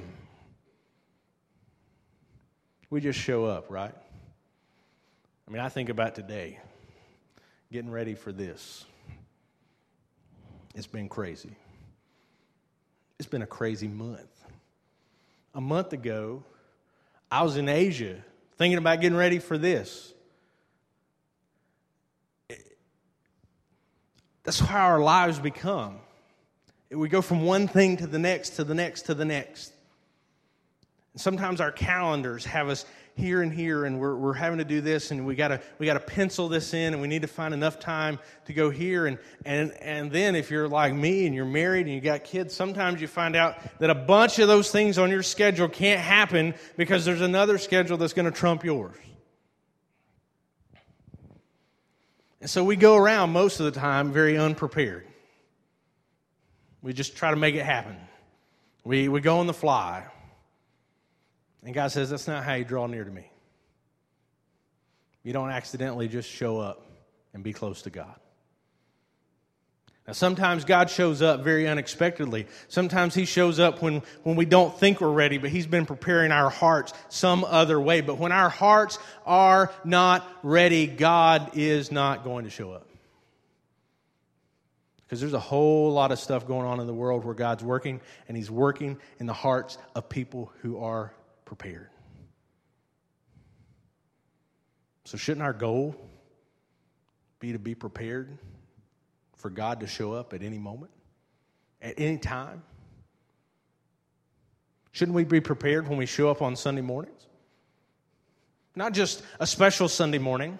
We 2.88 3.02
just 3.02 3.18
show 3.18 3.44
up, 3.44 3.66
right? 3.68 3.92
I 5.46 5.50
mean, 5.50 5.60
I 5.60 5.68
think 5.68 5.90
about 5.90 6.14
today, 6.14 6.60
getting 7.70 7.90
ready 7.90 8.14
for 8.14 8.32
this. 8.32 8.84
It's 10.74 10.86
been 10.86 11.08
crazy. 11.08 11.56
It's 13.18 13.28
been 13.28 13.42
a 13.42 13.46
crazy 13.46 13.88
month. 13.88 14.28
A 15.54 15.60
month 15.60 15.92
ago, 15.92 16.44
I 17.30 17.42
was 17.42 17.56
in 17.56 17.68
Asia 17.68 18.22
thinking 18.58 18.78
about 18.78 19.00
getting 19.00 19.16
ready 19.16 19.38
for 19.38 19.56
this. 19.56 20.12
That's 24.44 24.60
how 24.60 24.86
our 24.86 25.00
lives 25.00 25.40
become. 25.40 25.98
We 26.90 27.08
go 27.08 27.20
from 27.20 27.42
one 27.42 27.66
thing 27.66 27.96
to 27.96 28.06
the 28.06 28.18
next, 28.18 28.50
to 28.50 28.64
the 28.64 28.74
next, 28.74 29.02
to 29.06 29.14
the 29.14 29.24
next. 29.24 29.72
Sometimes 31.16 31.60
our 31.60 31.72
calendars 31.72 32.44
have 32.44 32.68
us 32.68 32.84
here 33.14 33.40
and 33.40 33.50
here, 33.50 33.86
and 33.86 33.98
we're, 33.98 34.14
we're 34.14 34.34
having 34.34 34.58
to 34.58 34.64
do 34.64 34.82
this, 34.82 35.10
and 35.10 35.26
we 35.26 35.34
gotta 35.34 35.62
we 35.78 35.86
gotta 35.86 36.00
pencil 36.00 36.48
this 36.48 36.74
in, 36.74 36.92
and 36.92 37.00
we 37.00 37.08
need 37.08 37.22
to 37.22 37.28
find 37.28 37.54
enough 37.54 37.78
time 37.78 38.18
to 38.44 38.52
go 38.52 38.68
here. 38.68 39.06
And 39.06 39.18
and 39.46 39.72
and 39.80 40.12
then 40.12 40.36
if 40.36 40.50
you're 40.50 40.68
like 40.68 40.92
me 40.92 41.24
and 41.24 41.34
you're 41.34 41.46
married 41.46 41.86
and 41.86 41.94
you 41.94 42.02
got 42.02 42.24
kids, 42.24 42.54
sometimes 42.54 43.00
you 43.00 43.08
find 43.08 43.34
out 43.34 43.56
that 43.78 43.88
a 43.88 43.94
bunch 43.94 44.38
of 44.38 44.48
those 44.48 44.70
things 44.70 44.98
on 44.98 45.10
your 45.10 45.22
schedule 45.22 45.68
can't 45.68 46.00
happen 46.00 46.54
because 46.76 47.06
there's 47.06 47.22
another 47.22 47.56
schedule 47.56 47.96
that's 47.96 48.12
going 48.12 48.30
to 48.30 48.38
trump 48.38 48.62
yours. 48.62 48.96
And 52.42 52.50
so 52.50 52.62
we 52.62 52.76
go 52.76 52.96
around 52.96 53.30
most 53.30 53.58
of 53.58 53.66
the 53.66 53.72
time 53.72 54.12
very 54.12 54.36
unprepared. 54.36 55.06
We 56.82 56.92
just 56.92 57.16
try 57.16 57.30
to 57.30 57.36
make 57.36 57.54
it 57.54 57.64
happen. 57.64 57.96
We, 58.84 59.08
we 59.08 59.20
go 59.20 59.38
on 59.38 59.46
the 59.46 59.54
fly. 59.54 60.04
And 61.66 61.74
God 61.74 61.88
says, 61.88 62.10
That's 62.10 62.28
not 62.28 62.44
how 62.44 62.54
you 62.54 62.64
draw 62.64 62.86
near 62.86 63.04
to 63.04 63.10
me. 63.10 63.28
You 65.24 65.32
don't 65.32 65.50
accidentally 65.50 66.06
just 66.06 66.30
show 66.30 66.60
up 66.60 66.80
and 67.34 67.42
be 67.42 67.52
close 67.52 67.82
to 67.82 67.90
God. 67.90 68.14
Now, 70.06 70.12
sometimes 70.12 70.64
God 70.64 70.88
shows 70.88 71.20
up 71.20 71.42
very 71.42 71.66
unexpectedly. 71.66 72.46
Sometimes 72.68 73.16
He 73.16 73.24
shows 73.24 73.58
up 73.58 73.82
when, 73.82 74.02
when 74.22 74.36
we 74.36 74.44
don't 74.44 74.78
think 74.78 75.00
we're 75.00 75.10
ready, 75.10 75.38
but 75.38 75.50
He's 75.50 75.66
been 75.66 75.86
preparing 75.86 76.30
our 76.30 76.50
hearts 76.50 76.92
some 77.08 77.42
other 77.42 77.80
way. 77.80 78.00
But 78.00 78.18
when 78.18 78.30
our 78.30 78.48
hearts 78.48 79.00
are 79.26 79.72
not 79.84 80.24
ready, 80.44 80.86
God 80.86 81.50
is 81.54 81.90
not 81.90 82.22
going 82.22 82.44
to 82.44 82.50
show 82.50 82.70
up. 82.70 82.86
Because 84.98 85.18
there's 85.18 85.32
a 85.32 85.40
whole 85.40 85.92
lot 85.92 86.12
of 86.12 86.20
stuff 86.20 86.46
going 86.46 86.66
on 86.66 86.78
in 86.78 86.86
the 86.86 86.94
world 86.94 87.24
where 87.24 87.34
God's 87.34 87.64
working, 87.64 88.00
and 88.28 88.36
He's 88.36 88.52
working 88.52 88.98
in 89.18 89.26
the 89.26 89.32
hearts 89.32 89.78
of 89.96 90.08
people 90.08 90.52
who 90.62 90.78
are 90.78 91.12
prepared. 91.46 91.88
So, 95.06 95.16
shouldn't 95.16 95.42
our 95.42 95.54
goal 95.54 95.96
be 97.40 97.52
to 97.52 97.58
be 97.58 97.74
prepared? 97.74 98.38
for 99.36 99.50
God 99.50 99.80
to 99.80 99.86
show 99.86 100.12
up 100.12 100.32
at 100.32 100.42
any 100.42 100.58
moment, 100.58 100.90
at 101.80 101.94
any 101.98 102.18
time? 102.18 102.62
Shouldn't 104.92 105.14
we 105.14 105.24
be 105.24 105.40
prepared 105.40 105.88
when 105.88 105.98
we 105.98 106.06
show 106.06 106.30
up 106.30 106.42
on 106.42 106.56
Sunday 106.56 106.80
mornings? 106.80 107.26
Not 108.74 108.92
just 108.92 109.22
a 109.38 109.46
special 109.46 109.88
Sunday 109.88 110.18
morning, 110.18 110.58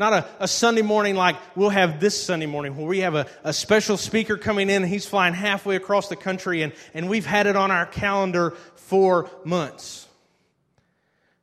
not 0.00 0.14
a, 0.14 0.26
a 0.40 0.48
Sunday 0.48 0.80
morning 0.80 1.14
like 1.14 1.36
we'll 1.54 1.68
have 1.68 2.00
this 2.00 2.20
Sunday 2.20 2.46
morning 2.46 2.74
where 2.74 2.86
we 2.86 3.00
have 3.00 3.14
a, 3.14 3.26
a 3.44 3.52
special 3.52 3.98
speaker 3.98 4.38
coming 4.38 4.70
in 4.70 4.82
he's 4.82 5.04
flying 5.04 5.34
halfway 5.34 5.76
across 5.76 6.08
the 6.08 6.16
country 6.16 6.62
and, 6.62 6.72
and 6.94 7.06
we've 7.06 7.26
had 7.26 7.46
it 7.46 7.54
on 7.54 7.70
our 7.70 7.84
calendar 7.84 8.52
for 8.76 9.28
months. 9.44 10.08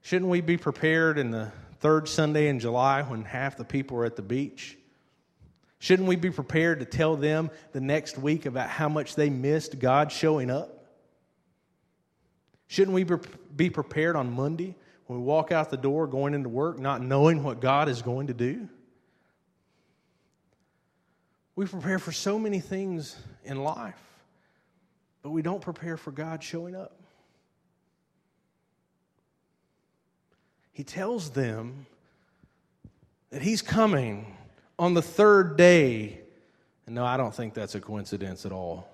Shouldn't 0.02 0.32
we 0.32 0.42
be 0.42 0.58
prepared 0.58 1.20
in 1.20 1.30
the 1.30 1.52
third 1.82 2.10
Sunday 2.10 2.48
in 2.48 2.60
July 2.60 3.04
when 3.04 3.26
half 3.26 3.58
the 3.58 3.64
people 3.64 3.98
are 3.98 4.06
at 4.06 4.16
the 4.16 4.24
beach? 4.24 4.76
Shouldn't 5.78 6.08
we 6.08 6.16
be 6.16 6.32
prepared 6.32 6.80
to 6.80 6.86
tell 6.86 7.16
them 7.16 7.52
the 7.74 7.82
next 7.82 8.18
week 8.18 8.48
about 8.48 8.70
how 8.70 8.90
much 8.90 9.14
they 9.14 9.30
missed 9.30 9.78
God 9.78 10.12
showing 10.12 10.50
up? 10.50 10.84
Shouldn't 12.66 12.96
we 12.96 13.06
be 13.56 13.70
prepared 13.70 14.16
on 14.16 14.32
Monday 14.32 14.76
when 15.08 15.20
we 15.20 15.26
walk 15.26 15.52
out 15.52 15.70
the 15.70 15.78
door 15.78 16.06
going 16.06 16.34
into 16.34 16.50
work 16.50 16.80
not 16.80 17.02
knowing 17.02 17.44
what 17.44 17.60
God 17.60 17.90
is 17.90 18.02
going 18.02 18.28
to 18.28 18.34
do? 18.34 18.70
We 21.56 21.66
prepare 21.66 21.98
for 21.98 22.12
so 22.12 22.38
many 22.38 22.60
things 22.60 23.16
in 23.44 23.64
life, 23.64 24.00
but 25.24 25.32
we 25.32 25.42
don't 25.42 25.62
prepare 25.62 25.98
for 25.98 26.12
God 26.12 26.44
showing 26.44 26.76
up. 26.76 26.94
He 30.72 30.84
tells 30.84 31.32
them 31.32 31.88
that 33.32 33.42
He's 33.42 33.64
coming 33.64 34.38
on 34.78 34.94
the 34.94 35.02
third 35.02 35.58
day. 35.58 36.20
And 36.86 36.94
no, 36.94 37.04
I 37.04 37.18
don't 37.18 37.34
think 37.34 37.56
that's 37.56 37.74
a 37.74 37.82
coincidence 37.82 38.46
at 38.46 38.52
all. 38.52 38.88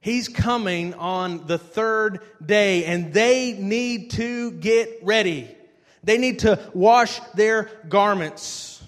He's 0.00 0.28
coming 0.28 0.94
on 0.94 1.46
the 1.46 1.58
third 1.58 2.20
day, 2.44 2.86
and 2.86 3.12
they 3.12 3.52
need 3.52 4.12
to 4.12 4.50
get 4.52 5.00
ready. 5.02 5.54
They 6.02 6.16
need 6.16 6.40
to 6.40 6.58
wash 6.72 7.20
their 7.34 7.64
garments. 7.88 8.82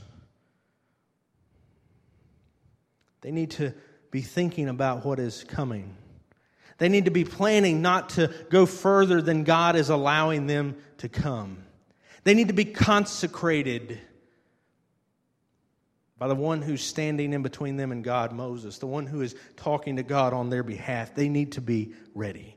They 3.21 3.31
need 3.31 3.53
to 3.53 3.75
be 4.11 4.23
thinking 4.23 4.69
about 4.69 5.05
what 5.05 5.19
is 5.19 5.45
coming. 5.45 5.97
They 6.79 6.89
need 6.89 7.05
to 7.05 7.11
be 7.11 7.25
planning 7.25 7.83
not 7.83 8.11
to 8.11 8.33
go 8.49 8.67
further 8.67 9.21
than 9.21 9.45
God 9.45 9.77
is 9.77 9.91
allowing 9.91 10.47
them 10.47 10.77
to 10.99 11.09
come. 11.09 11.59
They 12.25 12.35
need 12.35 12.49
to 12.49 12.55
be 12.55 12.65
consecrated 12.65 14.01
by 16.23 16.29
the 16.29 16.37
one 16.37 16.63
who's 16.63 16.85
standing 16.85 17.33
in 17.33 17.43
between 17.43 17.77
them 17.77 17.91
and 17.91 18.05
God, 18.05 18.31
Moses, 18.31 18.79
the 18.79 18.87
one 18.87 19.07
who 19.07 19.23
is 19.23 19.35
talking 19.57 19.97
to 19.97 20.05
God 20.05 20.33
on 20.33 20.51
their 20.51 20.63
behalf. 20.63 21.17
They 21.17 21.29
need 21.29 21.51
to 21.55 21.61
be 21.61 21.95
ready. 22.15 22.55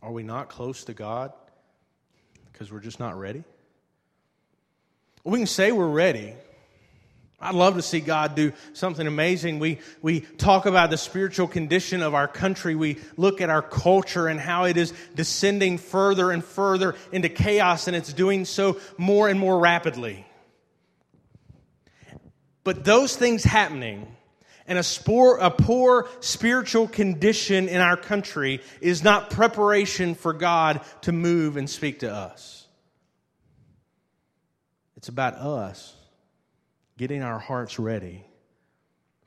Are 0.00 0.12
we 0.12 0.22
not 0.22 0.50
close 0.50 0.84
to 0.84 0.94
God 0.94 1.32
because 2.52 2.70
we're 2.70 2.78
just 2.78 3.00
not 3.00 3.18
ready? 3.18 3.42
We 5.24 5.38
can 5.38 5.48
say 5.48 5.72
we're 5.72 5.88
ready, 5.88 6.34
I'd 7.42 7.54
love 7.54 7.76
to 7.76 7.82
see 7.82 8.00
God 8.00 8.34
do 8.34 8.52
something 8.74 9.06
amazing. 9.06 9.60
We, 9.60 9.78
we 10.02 10.20
talk 10.20 10.66
about 10.66 10.90
the 10.90 10.98
spiritual 10.98 11.48
condition 11.48 12.02
of 12.02 12.14
our 12.14 12.28
country. 12.28 12.74
We 12.74 12.98
look 13.16 13.40
at 13.40 13.48
our 13.48 13.62
culture 13.62 14.28
and 14.28 14.38
how 14.38 14.64
it 14.64 14.76
is 14.76 14.92
descending 15.14 15.78
further 15.78 16.32
and 16.32 16.44
further 16.44 16.96
into 17.12 17.30
chaos, 17.30 17.86
and 17.86 17.96
it's 17.96 18.12
doing 18.12 18.44
so 18.44 18.78
more 18.98 19.30
and 19.30 19.40
more 19.40 19.58
rapidly. 19.58 20.26
But 22.62 22.84
those 22.84 23.16
things 23.16 23.42
happening 23.42 24.06
And 24.70 24.78
a, 24.78 24.84
spore, 24.84 25.38
a 25.38 25.50
poor 25.50 26.08
spiritual 26.20 26.86
condition 26.86 27.68
in 27.68 27.80
our 27.80 27.96
country 27.96 28.60
is 28.80 29.02
not 29.02 29.30
preparation 29.30 30.14
for 30.14 30.32
God 30.32 30.80
to 31.02 31.10
move 31.10 31.56
and 31.56 31.68
speak 31.68 31.98
to 32.00 32.12
us. 32.12 32.68
It's 34.96 35.08
about 35.08 35.34
us 35.34 35.96
getting 37.00 37.22
our 37.22 37.38
hearts 37.38 37.78
ready 37.78 38.22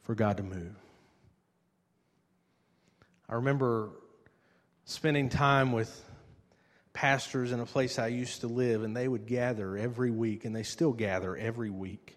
for 0.04 0.14
God 0.14 0.38
to 0.38 0.44
move. 0.44 0.76
I 3.28 3.34
remember 3.34 3.90
spending 4.86 5.28
time 5.28 5.72
with 5.72 5.90
pastors 6.94 7.52
in 7.52 7.60
a 7.60 7.66
place 7.66 7.98
I 7.98 8.10
used 8.10 8.42
to 8.42 8.48
live, 8.48 8.84
and 8.84 8.96
they 8.96 9.08
would 9.08 9.26
gather 9.26 9.76
every 9.76 10.12
week, 10.12 10.46
and 10.46 10.56
they 10.56 10.62
still 10.62 10.94
gather 10.94 11.36
every 11.36 11.72
week. 11.72 12.16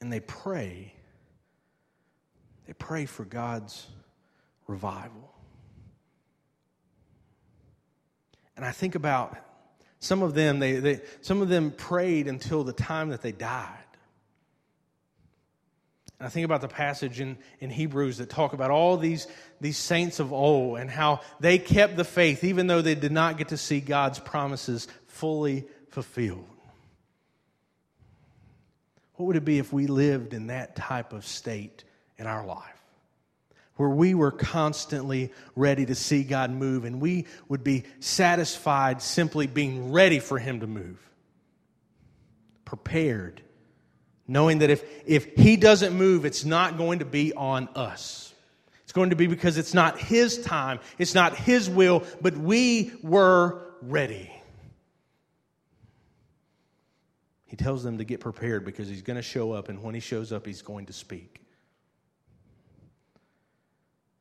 And 0.00 0.10
they 0.10 0.20
pray 0.20 0.94
they 2.66 2.72
pray 2.72 3.04
for 3.04 3.26
God's 3.26 3.86
revival. 4.66 5.30
And 8.56 8.64
I 8.64 8.72
think 8.72 8.94
about 8.94 9.36
some 10.06 10.22
of 10.22 10.34
them, 10.34 10.58
they, 10.58 10.74
they, 10.74 11.00
some 11.20 11.42
of 11.42 11.48
them 11.48 11.70
prayed 11.70 12.28
until 12.28 12.64
the 12.64 12.72
time 12.72 13.10
that 13.10 13.22
they 13.22 13.32
died. 13.32 13.78
And 16.18 16.26
I 16.26 16.30
think 16.30 16.46
about 16.46 16.62
the 16.62 16.68
passage 16.68 17.20
in, 17.20 17.36
in 17.60 17.68
Hebrews 17.68 18.18
that 18.18 18.30
talk 18.30 18.54
about 18.54 18.70
all 18.70 18.96
these, 18.96 19.26
these 19.60 19.76
saints 19.76 20.18
of 20.18 20.32
old 20.32 20.78
and 20.78 20.88
how 20.88 21.20
they 21.40 21.58
kept 21.58 21.96
the 21.96 22.04
faith 22.04 22.42
even 22.42 22.66
though 22.66 22.80
they 22.80 22.94
did 22.94 23.12
not 23.12 23.36
get 23.36 23.48
to 23.48 23.58
see 23.58 23.80
God's 23.80 24.18
promises 24.18 24.88
fully 25.08 25.66
fulfilled. 25.90 26.46
What 29.14 29.26
would 29.26 29.36
it 29.36 29.44
be 29.44 29.58
if 29.58 29.72
we 29.72 29.86
lived 29.86 30.32
in 30.32 30.46
that 30.46 30.76
type 30.76 31.12
of 31.12 31.26
state 31.26 31.84
in 32.18 32.26
our 32.26 32.44
life. 32.44 32.75
Where 33.76 33.90
we 33.90 34.14
were 34.14 34.30
constantly 34.30 35.32
ready 35.54 35.84
to 35.86 35.94
see 35.94 36.22
God 36.22 36.50
move 36.50 36.84
and 36.84 37.00
we 37.00 37.26
would 37.48 37.62
be 37.62 37.84
satisfied 38.00 39.02
simply 39.02 39.46
being 39.46 39.92
ready 39.92 40.18
for 40.18 40.38
Him 40.38 40.60
to 40.60 40.66
move. 40.66 40.98
Prepared. 42.64 43.42
Knowing 44.26 44.58
that 44.58 44.70
if, 44.70 44.84
if 45.06 45.36
He 45.36 45.56
doesn't 45.56 45.94
move, 45.94 46.24
it's 46.24 46.44
not 46.44 46.78
going 46.78 47.00
to 47.00 47.04
be 47.04 47.34
on 47.34 47.68
us. 47.74 48.34
It's 48.84 48.92
going 48.92 49.10
to 49.10 49.16
be 49.16 49.26
because 49.26 49.58
it's 49.58 49.74
not 49.74 49.98
His 49.98 50.42
time, 50.42 50.80
it's 50.98 51.14
not 51.14 51.36
His 51.36 51.68
will, 51.68 52.02
but 52.20 52.36
we 52.36 52.92
were 53.02 53.62
ready. 53.82 54.32
He 57.44 57.56
tells 57.56 57.84
them 57.84 57.98
to 57.98 58.04
get 58.04 58.20
prepared 58.20 58.64
because 58.64 58.88
He's 58.88 59.02
going 59.02 59.16
to 59.16 59.22
show 59.22 59.52
up, 59.52 59.68
and 59.68 59.82
when 59.82 59.94
He 59.94 60.00
shows 60.00 60.32
up, 60.32 60.46
He's 60.46 60.62
going 60.62 60.86
to 60.86 60.92
speak. 60.92 61.45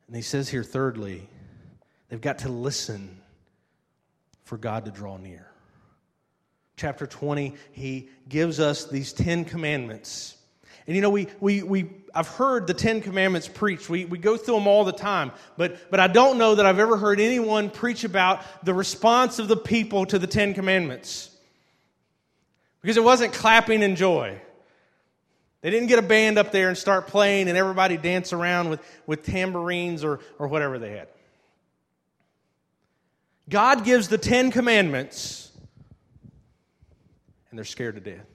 And 0.07 0.15
he 0.15 0.21
says 0.21 0.49
here, 0.49 0.63
thirdly, 0.63 1.27
they've 2.09 2.21
got 2.21 2.39
to 2.39 2.49
listen 2.49 3.21
for 4.43 4.57
God 4.57 4.85
to 4.85 4.91
draw 4.91 5.17
near. 5.17 5.47
Chapter 6.77 7.07
20, 7.07 7.55
he 7.71 8.09
gives 8.27 8.59
us 8.59 8.85
these 8.85 9.13
Ten 9.13 9.45
Commandments. 9.45 10.37
And 10.87 10.95
you 10.95 11.01
know, 11.01 11.09
we, 11.09 11.27
we, 11.39 11.63
we, 11.63 11.89
I've 12.13 12.27
heard 12.27 12.67
the 12.67 12.73
Ten 12.73 13.01
Commandments 13.01 13.47
preached. 13.47 13.89
We, 13.89 14.05
we 14.05 14.19
go 14.19 14.37
through 14.37 14.55
them 14.55 14.67
all 14.67 14.83
the 14.83 14.91
time. 14.91 15.31
But, 15.57 15.89
but 15.89 15.99
I 15.99 16.07
don't 16.07 16.37
know 16.37 16.55
that 16.55 16.65
I've 16.65 16.79
ever 16.79 16.97
heard 16.97 17.19
anyone 17.19 17.69
preach 17.69 18.03
about 18.03 18.43
the 18.63 18.73
response 18.73 19.39
of 19.39 19.47
the 19.47 19.57
people 19.57 20.05
to 20.05 20.19
the 20.19 20.27
Ten 20.27 20.53
Commandments. 20.53 21.31
Because 22.81 22.97
it 22.97 23.03
wasn't 23.03 23.33
clapping 23.33 23.81
in 23.81 23.95
joy. 23.95 24.39
They 25.65 25.71
didn't 25.71 25.87
get 25.87 25.97
a 25.97 26.03
band 26.03 26.37
up 26.37 26.51
there 26.51 26.69
and 26.69 26.77
start 26.77 27.07
playing 27.07 27.49
and 27.49 27.57
everybody 27.57 27.97
dance 27.97 28.33
around 28.33 28.69
with, 28.69 28.81
with 29.07 29.23
tambourines 29.23 30.03
or, 30.03 30.19
or 30.37 30.47
whatever 30.47 30.77
they 30.77 30.91
had. 30.91 31.07
God 33.49 33.83
gives 33.83 34.07
the 34.07 34.19
Ten 34.19 34.51
Commandments 34.51 35.51
and 37.49 37.57
they're 37.57 37.65
scared 37.65 37.95
to 37.95 37.99
death. 37.99 38.27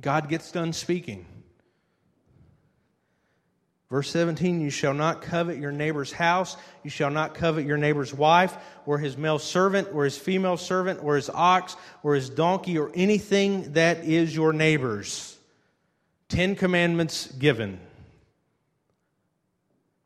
God 0.00 0.30
gets 0.30 0.50
done 0.50 0.72
speaking. 0.72 1.26
Verse 3.90 4.08
17, 4.10 4.60
you 4.60 4.70
shall 4.70 4.94
not 4.94 5.20
covet 5.20 5.58
your 5.58 5.72
neighbor's 5.72 6.12
house. 6.12 6.56
You 6.84 6.90
shall 6.90 7.10
not 7.10 7.34
covet 7.34 7.66
your 7.66 7.76
neighbor's 7.76 8.14
wife, 8.14 8.56
or 8.86 8.98
his 8.98 9.16
male 9.16 9.40
servant, 9.40 9.88
or 9.92 10.04
his 10.04 10.16
female 10.16 10.56
servant, 10.56 11.02
or 11.02 11.16
his 11.16 11.28
ox, 11.28 11.76
or 12.04 12.14
his 12.14 12.30
donkey, 12.30 12.78
or 12.78 12.92
anything 12.94 13.72
that 13.72 14.04
is 14.04 14.34
your 14.34 14.52
neighbor's. 14.52 15.36
Ten 16.28 16.54
commandments 16.54 17.32
given. 17.32 17.80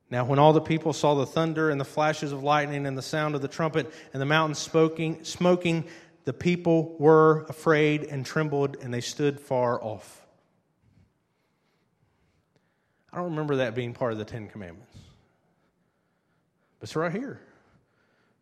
Now, 0.09 0.25
when 0.25 0.39
all 0.39 0.55
the 0.55 0.63
people 0.63 0.95
saw 0.95 1.15
the 1.15 1.27
thunder 1.27 1.69
and 1.69 1.79
the 1.79 1.85
flashes 1.85 2.33
of 2.33 2.43
lightning 2.43 2.87
and 2.87 2.97
the 2.97 3.03
sound 3.03 3.35
of 3.35 3.43
the 3.43 3.49
trumpet 3.49 3.93
and 4.15 4.23
the 4.23 4.27
mountain 4.27 4.55
smoking, 4.55 5.23
smoking 5.25 5.85
the 6.25 6.33
people 6.33 6.97
were 6.99 7.45
afraid 7.51 8.05
and 8.05 8.25
trembled, 8.25 8.79
and 8.81 8.95
they 8.95 9.03
stood 9.03 9.39
far 9.39 9.83
off. 9.83 10.24
I 13.15 13.19
don't 13.19 13.31
remember 13.31 13.57
that 13.57 13.77
being 13.77 13.95
part 13.95 14.11
of 14.11 14.19
the 14.19 14.25
Ten 14.25 14.49
Commandments. 14.49 14.99
But 16.81 16.89
it's 16.89 16.97
right 16.97 17.13
here. 17.13 17.41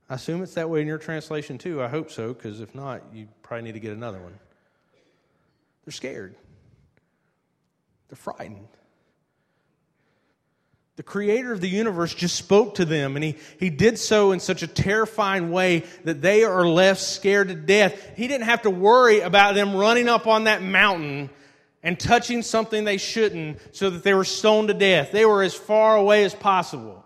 I 0.09 0.15
assume 0.15 0.43
it's 0.43 0.55
that 0.55 0.71
way 0.71 0.81
in 0.81 0.87
your 0.87 0.97
translation 0.97 1.59
too. 1.59 1.83
I 1.83 1.89
hope 1.89 2.11
so, 2.11 2.33
because 2.33 2.59
if 2.63 2.75
not, 2.75 3.03
you 3.13 3.29
probably 3.43 3.65
need 3.65 3.73
to 3.73 3.81
get 3.81 3.93
another 3.93 4.19
one. 4.19 4.39
They're 5.85 5.93
scared, 5.93 6.35
they're 8.09 8.17
frightened. 8.17 8.69
The 10.97 11.03
creator 11.03 11.53
of 11.53 11.61
the 11.61 11.69
universe 11.69 12.15
just 12.15 12.37
spoke 12.37 12.77
to 12.77 12.87
them, 12.87 13.17
and 13.17 13.25
he, 13.25 13.37
he 13.59 13.69
did 13.69 13.99
so 13.99 14.33
in 14.33 14.41
such 14.41 14.63
a 14.63 14.67
terrifying 14.67 15.51
way 15.51 15.85
that 16.05 16.23
they 16.23 16.45
are 16.45 16.67
left 16.67 17.01
scared 17.01 17.49
to 17.49 17.55
death. 17.55 18.13
He 18.17 18.27
didn't 18.27 18.45
have 18.45 18.63
to 18.63 18.71
worry 18.71 19.21
about 19.21 19.55
them 19.55 19.77
running 19.77 20.09
up 20.09 20.27
on 20.27 20.45
that 20.45 20.63
mountain 20.63 21.29
and 21.83 21.99
touching 21.99 22.43
something 22.43 22.85
they 22.85 22.97
shouldn't 22.97 23.59
so 23.73 23.91
that 23.91 24.03
they 24.03 24.15
were 24.15 24.25
stoned 24.25 24.69
to 24.69 24.75
death. 24.75 25.11
They 25.13 25.25
were 25.25 25.43
as 25.43 25.55
far 25.55 25.97
away 25.97 26.25
as 26.25 26.35
possible. 26.35 27.05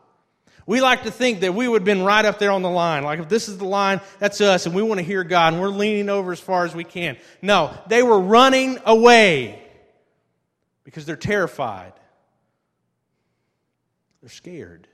We 0.67 0.81
like 0.81 1.05
to 1.05 1.13
think 1.13 1.41
that 1.41 1.55
we 1.55 1.69
would 1.69 1.83
have 1.83 1.87
been 1.87 2.03
right 2.03 2.25
up 2.25 2.39
there 2.39 2.51
on 2.51 2.63
the 2.63 2.71
line. 2.71 3.05
Like 3.05 3.21
if 3.21 3.29
this 3.29 3.49
is 3.49 3.57
the 3.57 3.65
line, 3.65 4.01
that's 4.19 4.41
us, 4.41 4.67
and 4.67 4.75
we 4.75 4.83
want 4.83 4.99
to 4.99 5.07
hear 5.07 5.23
God, 5.23 5.53
and 5.53 5.63
we're 5.63 5.69
leaning 5.69 6.09
over 6.09 6.33
as 6.33 6.41
far 6.41 6.65
as 6.65 6.75
we 6.75 6.85
can. 6.85 7.17
No, 7.41 7.73
they 7.87 8.03
were 8.03 8.19
running 8.19 8.79
away 8.85 9.63
because 10.83 11.07
they're 11.07 11.17
terrified. 11.17 11.93
They're 14.21 14.31
scared. 14.31 14.89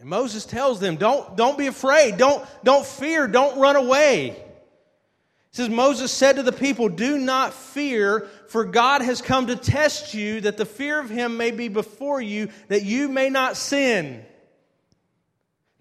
And 0.00 0.08
Moses 0.08 0.44
tells 0.44 0.80
them, 0.80 0.96
don't, 0.96 1.36
don't 1.36 1.56
be 1.56 1.68
afraid. 1.68 2.18
Don't, 2.18 2.44
don't 2.64 2.84
fear. 2.84 3.28
Don't 3.28 3.58
run 3.58 3.76
away. 3.76 4.43
It 5.54 5.58
says, 5.58 5.68
Moses 5.68 6.10
said 6.10 6.34
to 6.34 6.42
the 6.42 6.50
people, 6.50 6.88
Do 6.88 7.16
not 7.16 7.54
fear, 7.54 8.28
for 8.48 8.64
God 8.64 9.02
has 9.02 9.22
come 9.22 9.46
to 9.46 9.54
test 9.54 10.12
you, 10.12 10.40
that 10.40 10.56
the 10.56 10.66
fear 10.66 10.98
of 10.98 11.08
him 11.08 11.36
may 11.36 11.52
be 11.52 11.68
before 11.68 12.20
you, 12.20 12.48
that 12.66 12.82
you 12.82 13.08
may 13.08 13.30
not 13.30 13.56
sin. 13.56 14.26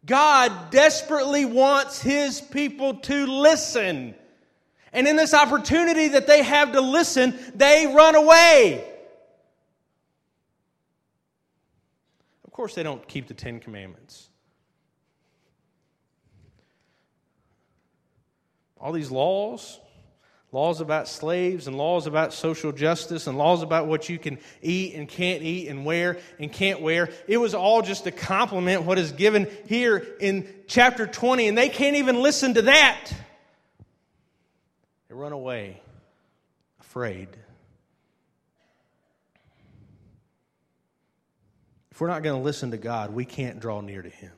God 0.06 0.70
desperately 0.70 1.46
wants 1.46 2.00
his 2.00 2.40
people 2.40 2.98
to 2.98 3.26
listen. 3.26 4.14
And 4.92 5.08
in 5.08 5.16
this 5.16 5.34
opportunity 5.34 6.10
that 6.10 6.28
they 6.28 6.44
have 6.44 6.74
to 6.74 6.82
listen, 6.82 7.36
they 7.56 7.92
run 7.92 8.14
away. 8.14 8.88
Of 12.46 12.54
course, 12.54 12.76
they 12.76 12.84
don't 12.84 13.08
keep 13.08 13.28
the 13.28 13.34
Ten 13.34 13.60
Commandments. 13.60 14.30
All 18.84 18.92
these 18.92 19.10
laws, 19.10 19.80
laws 20.52 20.82
about 20.82 21.08
slaves 21.08 21.68
and 21.68 21.78
laws 21.78 22.06
about 22.06 22.34
social 22.34 22.74
justice 22.74 23.28
and 23.28 23.38
laws 23.38 23.64
about 23.64 23.88
what 23.88 24.10
you 24.10 24.20
can 24.20 24.38
eat 24.62 24.94
and 24.96 25.08
can't 25.08 25.42
eat 25.42 25.70
and 25.70 25.86
wear 25.86 26.18
and 26.38 26.52
can't 26.52 26.82
wear. 26.82 27.10
It 27.26 27.38
was 27.38 27.56
all 27.56 27.82
just 27.82 28.04
to 28.04 28.12
complement 28.12 28.84
what 28.84 29.00
is 29.00 29.14
given 29.14 29.50
here 29.68 30.06
in 30.20 30.54
chapter 30.68 31.08
20, 31.08 31.48
and 31.48 31.58
they 31.58 31.70
can't 31.70 31.96
even 31.96 32.22
listen 32.22 32.56
to 32.56 32.64
that. 32.64 33.10
They 35.08 35.16
run 35.16 35.32
away, 35.32 35.82
afraid. 36.82 37.30
If 41.90 42.02
we're 42.02 42.08
not 42.08 42.22
going 42.22 42.38
to 42.38 42.44
listen 42.44 42.72
to 42.72 42.78
God, 42.78 43.14
we 43.14 43.24
can't 43.24 43.62
draw 43.62 43.80
near 43.80 44.02
to 44.02 44.10
Him. 44.10 44.32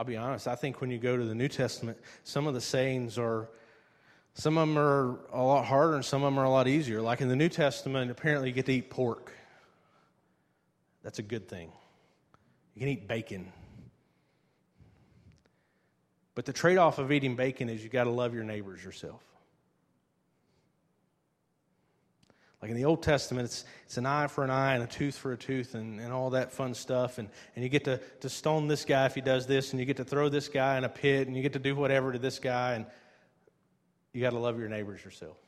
I'll 0.00 0.06
be 0.06 0.16
honest, 0.16 0.48
I 0.48 0.54
think 0.54 0.80
when 0.80 0.90
you 0.90 0.96
go 0.96 1.14
to 1.14 1.24
the 1.26 1.34
New 1.34 1.48
Testament, 1.48 1.98
some 2.24 2.46
of 2.46 2.54
the 2.54 2.60
sayings 2.62 3.18
are, 3.18 3.50
some 4.32 4.56
of 4.56 4.66
them 4.66 4.78
are 4.78 5.18
a 5.30 5.42
lot 5.42 5.66
harder 5.66 5.96
and 5.96 6.02
some 6.02 6.22
of 6.22 6.32
them 6.32 6.38
are 6.38 6.46
a 6.46 6.48
lot 6.48 6.66
easier. 6.66 7.02
Like 7.02 7.20
in 7.20 7.28
the 7.28 7.36
New 7.36 7.50
Testament, 7.50 8.10
apparently 8.10 8.48
you 8.48 8.54
get 8.54 8.64
to 8.64 8.72
eat 8.72 8.88
pork. 8.88 9.30
That's 11.02 11.18
a 11.18 11.22
good 11.22 11.50
thing. 11.50 11.70
You 12.74 12.80
can 12.80 12.88
eat 12.88 13.08
bacon. 13.08 13.52
But 16.34 16.46
the 16.46 16.54
trade 16.54 16.78
off 16.78 16.98
of 16.98 17.12
eating 17.12 17.36
bacon 17.36 17.68
is 17.68 17.84
you 17.84 17.90
got 17.90 18.04
to 18.04 18.10
love 18.10 18.32
your 18.32 18.44
neighbors 18.44 18.82
yourself. 18.82 19.22
Like 22.60 22.70
in 22.70 22.76
the 22.76 22.84
Old 22.84 23.02
Testament, 23.02 23.46
it's, 23.46 23.64
it's 23.86 23.96
an 23.96 24.04
eye 24.04 24.26
for 24.26 24.44
an 24.44 24.50
eye 24.50 24.74
and 24.74 24.84
a 24.84 24.86
tooth 24.86 25.16
for 25.16 25.32
a 25.32 25.36
tooth 25.36 25.74
and, 25.74 25.98
and 25.98 26.12
all 26.12 26.30
that 26.30 26.52
fun 26.52 26.74
stuff. 26.74 27.16
And, 27.16 27.28
and 27.54 27.64
you 27.64 27.70
get 27.70 27.84
to, 27.84 27.98
to 28.20 28.28
stone 28.28 28.68
this 28.68 28.84
guy 28.84 29.06
if 29.06 29.14
he 29.14 29.22
does 29.22 29.46
this, 29.46 29.70
and 29.70 29.80
you 29.80 29.86
get 29.86 29.96
to 29.96 30.04
throw 30.04 30.28
this 30.28 30.48
guy 30.48 30.76
in 30.76 30.84
a 30.84 30.88
pit, 30.88 31.26
and 31.26 31.34
you 31.34 31.42
get 31.42 31.54
to 31.54 31.58
do 31.58 31.74
whatever 31.74 32.12
to 32.12 32.18
this 32.18 32.38
guy, 32.38 32.74
and 32.74 32.84
you 34.12 34.20
got 34.20 34.30
to 34.30 34.38
love 34.38 34.58
your 34.58 34.68
neighbors 34.68 35.02
yourself. 35.02 35.38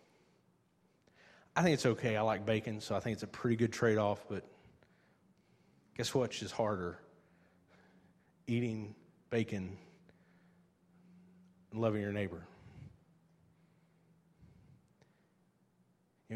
I 1.54 1.62
think 1.62 1.74
it's 1.74 1.84
okay. 1.84 2.16
I 2.16 2.22
like 2.22 2.46
bacon, 2.46 2.80
so 2.80 2.96
I 2.96 3.00
think 3.00 3.14
it's 3.14 3.22
a 3.22 3.28
pretty 3.28 3.56
good 3.56 3.72
trade 3.72 3.98
off, 3.98 4.24
but 4.30 4.44
guess 5.96 6.14
what's 6.14 6.38
just 6.38 6.54
harder? 6.54 6.98
Eating 8.46 8.94
bacon 9.28 9.76
and 11.72 11.80
loving 11.80 12.00
your 12.00 12.12
neighbor. 12.12 12.42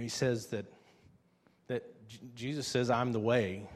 He 0.00 0.08
says 0.08 0.46
that, 0.46 0.66
that 1.68 1.84
Jesus 2.34 2.66
says, 2.66 2.90
I'm 2.90 3.12
the 3.12 3.20
way. 3.20 3.68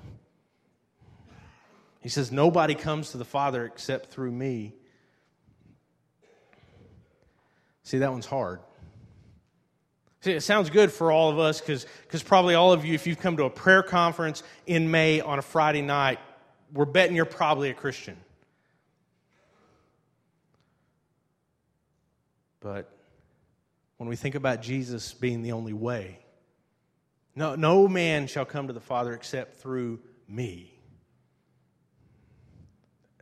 He 2.00 2.08
says, 2.08 2.32
Nobody 2.32 2.74
comes 2.74 3.10
to 3.10 3.18
the 3.18 3.24
Father 3.24 3.64
except 3.64 4.10
through 4.10 4.32
me. 4.32 4.74
See, 7.82 7.98
that 7.98 8.12
one's 8.12 8.26
hard. 8.26 8.60
See, 10.22 10.32
it 10.32 10.42
sounds 10.42 10.68
good 10.68 10.92
for 10.92 11.10
all 11.10 11.30
of 11.30 11.38
us 11.38 11.60
because 11.60 11.86
probably 12.24 12.54
all 12.54 12.72
of 12.72 12.84
you, 12.84 12.94
if 12.94 13.06
you've 13.06 13.20
come 13.20 13.38
to 13.38 13.44
a 13.44 13.50
prayer 13.50 13.82
conference 13.82 14.42
in 14.66 14.90
May 14.90 15.20
on 15.20 15.38
a 15.38 15.42
Friday 15.42 15.80
night, 15.80 16.18
we're 16.72 16.84
betting 16.84 17.16
you're 17.16 17.24
probably 17.24 17.70
a 17.70 17.74
Christian. 17.74 18.16
But 22.60 22.92
when 24.00 24.08
we 24.08 24.16
think 24.16 24.34
about 24.34 24.62
Jesus 24.62 25.12
being 25.12 25.42
the 25.42 25.52
only 25.52 25.74
way. 25.74 26.20
No, 27.36 27.54
no 27.54 27.86
man 27.86 28.28
shall 28.28 28.46
come 28.46 28.68
to 28.68 28.72
the 28.72 28.80
Father 28.80 29.12
except 29.12 29.58
through 29.58 30.00
me. 30.26 30.72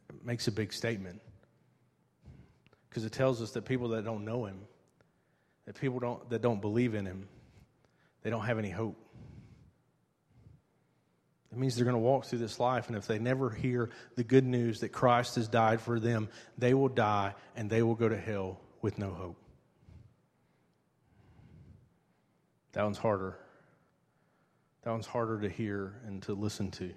It 0.09 0.25
makes 0.25 0.47
a 0.47 0.53
big 0.53 0.73
statement 0.73 1.21
because 2.89 3.05
it 3.05 3.11
tells 3.11 3.43
us 3.43 3.51
that 3.51 3.65
people 3.65 3.89
that 3.89 4.05
don't 4.05 4.25
know 4.25 4.45
him, 4.45 4.61
that 5.67 5.75
people 5.75 5.99
don't, 5.99 6.31
that 6.31 6.43
don't 6.43 6.61
believe 6.61 6.95
in 6.95 7.05
him, 7.05 7.27
they 8.23 8.31
don't 8.31 8.45
have 8.45 8.61
any 8.61 8.71
hope. 8.71 9.05
It 11.51 11.59
means 11.59 11.75
they're 11.75 11.87
going 11.87 11.95
to 11.95 11.99
walk 11.99 12.27
through 12.27 12.39
this 12.39 12.61
life, 12.61 12.87
and 12.87 12.97
if 12.97 13.09
they 13.09 13.19
never 13.19 13.51
hear 13.51 13.91
the 14.15 14.23
good 14.23 14.45
news 14.45 14.79
that 14.83 14.91
Christ 14.91 15.35
has 15.35 15.49
died 15.49 15.81
for 15.81 15.99
them, 15.99 16.29
they 16.57 16.73
will 16.73 16.89
die 16.89 17.35
and 17.57 17.69
they 17.69 17.83
will 17.83 17.97
go 17.97 18.09
to 18.09 18.17
hell 18.17 18.61
with 18.81 18.97
no 18.97 19.11
hope. 19.11 19.43
That 22.73 22.85
one's 22.85 22.99
harder. 22.99 23.39
That 24.83 24.91
one's 24.91 25.07
harder 25.07 25.41
to 25.41 25.49
hear 25.49 26.01
and 26.07 26.23
to 26.23 26.35
listen 26.35 26.71
to. 26.73 26.93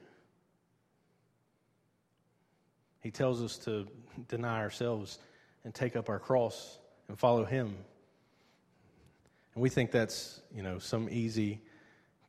He 3.02 3.12
tells 3.12 3.42
us 3.42 3.58
to 3.60 3.88
deny 4.28 4.60
ourselves 4.60 5.20
and 5.64 5.74
take 5.74 5.96
up 5.96 6.10
our 6.10 6.20
cross 6.20 6.78
and 7.08 7.18
follow 7.18 7.44
him. 7.46 7.76
And 9.56 9.62
we 9.62 9.70
think 9.70 9.92
that's, 9.92 10.42
you 10.56 10.64
know, 10.64 10.80
some 10.80 11.10
easy 11.10 11.62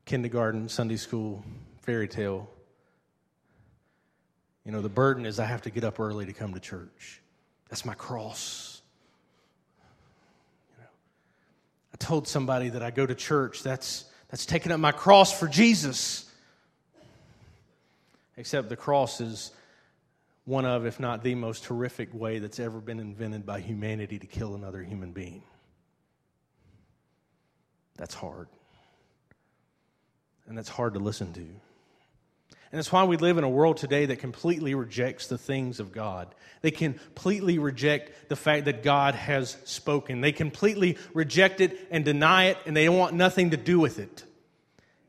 kindergarten, 0.04 0.68
Sunday 0.68 0.96
school 0.96 1.44
fairy 1.82 2.08
tale. 2.08 2.48
You 4.64 4.72
know, 4.72 4.80
the 4.80 4.88
burden 4.88 5.26
is 5.26 5.38
I 5.38 5.44
have 5.44 5.62
to 5.62 5.70
get 5.70 5.84
up 5.84 6.00
early 6.00 6.26
to 6.26 6.32
come 6.32 6.54
to 6.54 6.60
church. 6.60 7.20
That's 7.68 7.84
my 7.84 7.94
cross. 7.94 8.82
I 11.91 11.91
told 12.02 12.28
somebody 12.28 12.68
that 12.70 12.82
I 12.82 12.90
go 12.90 13.06
to 13.06 13.14
church. 13.14 13.62
That's, 13.62 14.04
that's 14.28 14.44
taking 14.44 14.72
up 14.72 14.80
my 14.80 14.92
cross 14.92 15.38
for 15.38 15.48
Jesus. 15.48 16.30
Except 18.36 18.68
the 18.68 18.76
cross 18.76 19.20
is 19.20 19.52
one 20.44 20.64
of, 20.64 20.86
if 20.86 20.98
not 20.98 21.22
the 21.22 21.34
most 21.34 21.64
horrific 21.64 22.12
way 22.12 22.38
that's 22.38 22.58
ever 22.58 22.80
been 22.80 22.98
invented 22.98 23.46
by 23.46 23.60
humanity 23.60 24.18
to 24.18 24.26
kill 24.26 24.54
another 24.54 24.82
human 24.82 25.12
being. 25.12 25.42
That's 27.96 28.14
hard. 28.14 28.48
And 30.46 30.58
that's 30.58 30.68
hard 30.68 30.94
to 30.94 31.00
listen 31.00 31.32
to. 31.34 31.46
And 32.72 32.78
it's 32.78 32.90
why 32.90 33.04
we 33.04 33.18
live 33.18 33.36
in 33.36 33.44
a 33.44 33.48
world 33.48 33.76
today 33.76 34.06
that 34.06 34.16
completely 34.16 34.74
rejects 34.74 35.26
the 35.26 35.36
things 35.36 35.78
of 35.78 35.92
God. 35.92 36.34
They 36.62 36.70
completely 36.70 37.58
reject 37.58 38.30
the 38.30 38.36
fact 38.36 38.64
that 38.64 38.82
God 38.82 39.14
has 39.14 39.58
spoken. 39.64 40.22
They 40.22 40.32
completely 40.32 40.96
reject 41.12 41.60
it 41.60 41.78
and 41.90 42.02
deny 42.02 42.46
it, 42.46 42.56
and 42.64 42.74
they 42.74 42.88
want 42.88 43.14
nothing 43.14 43.50
to 43.50 43.58
do 43.58 43.78
with 43.78 43.98
it. 43.98 44.24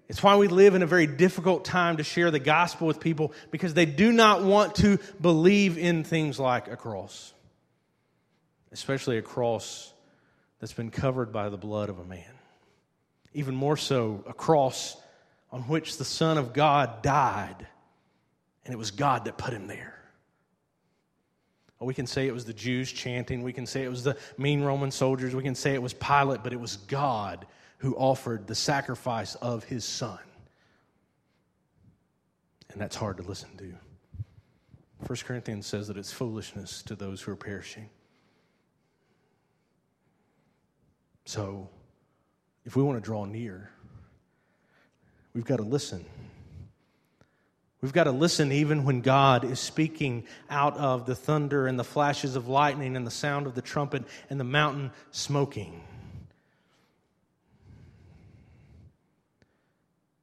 It's 0.09 0.21
why 0.21 0.35
we 0.35 0.49
live 0.49 0.75
in 0.75 0.83
a 0.83 0.87
very 0.87 1.07
difficult 1.07 1.63
time 1.63 1.97
to 1.97 2.03
share 2.03 2.31
the 2.31 2.39
gospel 2.39 2.85
with 2.85 2.99
people 2.99 3.31
because 3.49 3.73
they 3.73 3.85
do 3.85 4.11
not 4.11 4.43
want 4.43 4.75
to 4.75 4.99
believe 5.21 5.77
in 5.77 6.03
things 6.03 6.37
like 6.37 6.67
a 6.67 6.75
cross, 6.75 7.33
especially 8.73 9.17
a 9.17 9.21
cross 9.21 9.93
that's 10.59 10.73
been 10.73 10.91
covered 10.91 11.31
by 11.31 11.47
the 11.47 11.57
blood 11.57 11.87
of 11.87 11.97
a 11.97 12.03
man. 12.03 12.29
Even 13.33 13.55
more 13.55 13.77
so, 13.77 14.21
a 14.27 14.33
cross 14.33 14.97
on 15.53 15.61
which 15.61 15.97
the 15.97 16.03
Son 16.03 16.39
of 16.39 16.51
God 16.51 17.03
died, 17.03 17.67
and 18.65 18.73
it 18.73 18.77
was 18.77 18.89
God 18.89 19.25
that 19.25 19.37
put 19.37 19.53
him 19.53 19.67
there. 19.67 19.91
we 21.79 21.93
can 21.93 22.07
say 22.07 22.27
it 22.27 22.33
was 22.33 22.45
the 22.45 22.53
Jews 22.53 22.91
chanting, 22.91 23.43
we 23.43 23.53
can 23.53 23.67
say 23.67 23.83
it 23.83 23.89
was 23.89 24.03
the 24.03 24.17
mean 24.37 24.63
Roman 24.63 24.89
soldiers, 24.89 25.35
we 25.35 25.43
can 25.43 25.53
say 25.53 25.73
it 25.73 25.81
was 25.81 25.93
Pilate, 25.93 26.41
but 26.41 26.53
it 26.53 26.59
was 26.59 26.77
God 26.77 27.45
who 27.77 27.93
offered 27.95 28.47
the 28.47 28.55
sacrifice 28.55 29.35
of 29.35 29.63
his 29.65 29.85
Son. 29.85 30.17
And 32.71 32.81
that's 32.81 32.95
hard 32.95 33.17
to 33.17 33.23
listen 33.23 33.49
to. 33.57 33.73
1 35.05 35.17
Corinthians 35.25 35.67
says 35.67 35.87
that 35.89 35.97
it's 35.97 36.11
foolishness 36.11 36.81
to 36.83 36.95
those 36.95 37.21
who 37.21 37.31
are 37.31 37.35
perishing. 37.35 37.89
So, 41.25 41.69
if 42.65 42.75
we 42.75 42.81
want 42.81 42.97
to 42.97 43.05
draw 43.05 43.25
near, 43.25 43.73
We've 45.33 45.45
got 45.45 45.57
to 45.57 45.63
listen. 45.63 46.05
We've 47.81 47.91
got 47.91 48.05
to 48.05 48.11
listen 48.11 48.51
even 48.51 48.85
when 48.85 49.01
God 49.01 49.43
is 49.43 49.59
speaking 49.59 50.23
out 50.49 50.77
of 50.77 51.05
the 51.05 51.15
thunder 51.15 51.67
and 51.67 51.77
the 51.77 51.83
flashes 51.83 52.35
of 52.35 52.47
lightning 52.47 52.95
and 52.95 53.05
the 53.05 53.11
sound 53.11 53.45
of 53.45 53.55
the 53.55 53.61
trumpet 53.61 54.03
and 54.29 54.39
the 54.39 54.45
mountain 54.45 54.91
smoking. 55.11 55.83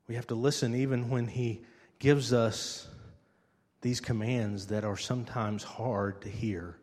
We 0.08 0.14
have 0.14 0.28
to 0.28 0.34
listen 0.34 0.74
even 0.74 1.10
when 1.10 1.26
He 1.28 1.60
gives 1.98 2.32
us 2.32 2.88
these 3.82 4.00
commands 4.00 4.68
that 4.68 4.84
are 4.84 4.96
sometimes 4.96 5.62
hard 5.62 6.22
to 6.22 6.28
hear. 6.28 6.76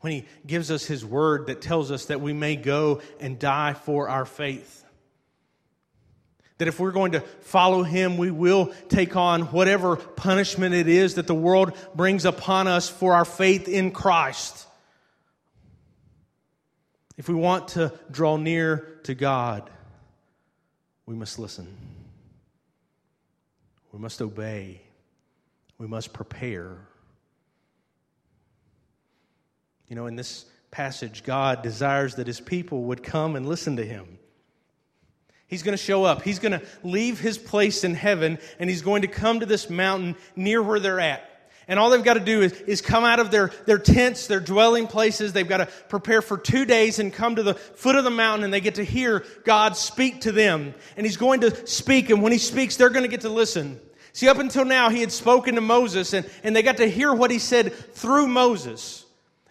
When 0.00 0.12
He 0.12 0.26
gives 0.46 0.70
us 0.70 0.84
His 0.84 1.04
word 1.04 1.46
that 1.46 1.60
tells 1.60 1.90
us 1.90 2.06
that 2.06 2.20
we 2.20 2.32
may 2.32 2.56
go 2.56 3.02
and 3.20 3.38
die 3.38 3.74
for 3.74 4.08
our 4.08 4.24
faith. 4.24 4.85
That 6.58 6.68
if 6.68 6.80
we're 6.80 6.92
going 6.92 7.12
to 7.12 7.20
follow 7.20 7.82
him, 7.82 8.16
we 8.16 8.30
will 8.30 8.72
take 8.88 9.14
on 9.14 9.42
whatever 9.52 9.96
punishment 9.96 10.74
it 10.74 10.88
is 10.88 11.14
that 11.14 11.26
the 11.26 11.34
world 11.34 11.76
brings 11.94 12.24
upon 12.24 12.66
us 12.66 12.88
for 12.88 13.14
our 13.14 13.26
faith 13.26 13.68
in 13.68 13.90
Christ. 13.90 14.66
If 17.18 17.28
we 17.28 17.34
want 17.34 17.68
to 17.68 17.92
draw 18.10 18.36
near 18.36 18.98
to 19.04 19.14
God, 19.14 19.70
we 21.06 21.14
must 21.14 21.38
listen. 21.38 21.66
We 23.92 23.98
must 23.98 24.20
obey. 24.20 24.80
We 25.78 25.86
must 25.86 26.12
prepare. 26.12 26.76
You 29.88 29.96
know, 29.96 30.06
in 30.06 30.16
this 30.16 30.44
passage, 30.70 31.22
God 31.22 31.62
desires 31.62 32.16
that 32.16 32.26
his 32.26 32.40
people 32.40 32.84
would 32.84 33.02
come 33.02 33.36
and 33.36 33.46
listen 33.46 33.76
to 33.76 33.84
him. 33.84 34.18
He's 35.48 35.62
going 35.62 35.76
to 35.76 35.82
show 35.82 36.04
up. 36.04 36.22
He's 36.22 36.38
going 36.38 36.58
to 36.58 36.62
leave 36.82 37.20
his 37.20 37.38
place 37.38 37.84
in 37.84 37.94
heaven 37.94 38.38
and 38.58 38.68
he's 38.68 38.82
going 38.82 39.02
to 39.02 39.08
come 39.08 39.40
to 39.40 39.46
this 39.46 39.70
mountain 39.70 40.16
near 40.34 40.62
where 40.62 40.80
they're 40.80 41.00
at. 41.00 41.30
And 41.68 41.80
all 41.80 41.90
they've 41.90 42.02
got 42.02 42.14
to 42.14 42.20
do 42.20 42.42
is, 42.42 42.52
is 42.52 42.80
come 42.80 43.04
out 43.04 43.18
of 43.18 43.32
their, 43.32 43.50
their 43.64 43.78
tents, 43.78 44.28
their 44.28 44.38
dwelling 44.38 44.86
places. 44.86 45.32
They've 45.32 45.48
got 45.48 45.58
to 45.58 45.66
prepare 45.88 46.22
for 46.22 46.38
two 46.38 46.64
days 46.64 47.00
and 47.00 47.12
come 47.12 47.36
to 47.36 47.42
the 47.42 47.54
foot 47.54 47.96
of 47.96 48.04
the 48.04 48.10
mountain 48.10 48.44
and 48.44 48.54
they 48.54 48.60
get 48.60 48.76
to 48.76 48.84
hear 48.84 49.24
God 49.44 49.76
speak 49.76 50.22
to 50.22 50.32
them. 50.32 50.74
And 50.96 51.04
he's 51.04 51.16
going 51.16 51.40
to 51.40 51.66
speak. 51.66 52.10
And 52.10 52.22
when 52.22 52.32
he 52.32 52.38
speaks, 52.38 52.76
they're 52.76 52.90
going 52.90 53.02
to 53.02 53.08
get 53.08 53.22
to 53.22 53.28
listen. 53.28 53.80
See, 54.12 54.28
up 54.28 54.38
until 54.38 54.64
now, 54.64 54.90
he 54.90 55.00
had 55.00 55.12
spoken 55.12 55.56
to 55.56 55.60
Moses 55.60 56.12
and, 56.12 56.28
and 56.42 56.54
they 56.54 56.62
got 56.62 56.78
to 56.78 56.88
hear 56.88 57.12
what 57.12 57.30
he 57.30 57.38
said 57.38 57.72
through 57.94 58.28
Moses. 58.28 59.04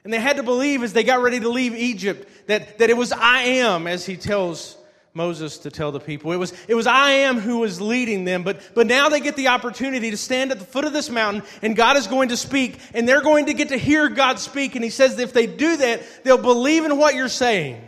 And 0.04 0.14
they 0.14 0.20
had 0.20 0.38
to 0.38 0.43
believe 0.43 0.84
as 0.84 0.93
they 0.93 1.04
got 1.04 1.22
ready 1.22 1.39
to 1.41 1.50
leave 1.50 1.76
Egypt 1.76 2.48
that, 2.48 2.78
that 2.78 2.89
it 2.89 2.98
was 2.98 3.12
I 3.12 3.41
am, 3.41 3.88
as 3.88 4.06
he 4.06 4.18
tells 4.18 4.78
Moses 5.16 5.59
to 5.59 5.72
tell 5.72 5.93
the 5.93 5.99
people. 5.99 6.34
It 6.34 6.36
was, 6.36 6.53
it 6.68 6.76
was 6.76 6.86
I 6.86 7.11
am 7.11 7.39
who 7.39 7.59
was 7.59 7.80
leading 7.80 8.26
them, 8.26 8.43
but, 8.43 8.61
but 8.76 8.86
now 8.86 9.07
they 9.07 9.22
get 9.22 9.38
the 9.38 9.47
opportunity 9.47 10.11
to 10.11 10.18
stand 10.18 10.51
at 10.51 10.59
the 10.59 10.66
foot 10.66 10.84
of 10.84 10.91
this 10.91 11.09
mountain 11.09 11.41
and 11.61 11.74
God 11.74 11.95
is 11.95 12.05
going 12.05 12.30
to 12.30 12.38
speak 12.38 12.78
and 12.93 13.07
they're 13.07 13.22
going 13.22 13.45
to 13.45 13.53
get 13.53 13.70
to 13.70 13.78
hear 13.78 14.09
God 14.09 14.39
speak. 14.39 14.76
And 14.76 14.84
He 14.84 14.89
says 14.89 15.18
if 15.18 15.32
they 15.32 15.47
do 15.47 15.78
that, 15.78 16.03
they'll 16.26 16.38
believe 16.38 16.84
in 16.84 16.97
what 16.97 17.16
you're 17.16 17.30
saying. 17.30 17.82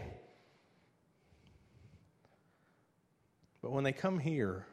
But 3.62 3.74
when 3.74 3.84
they 3.84 3.92
come 3.92 4.20
here, 4.20 4.66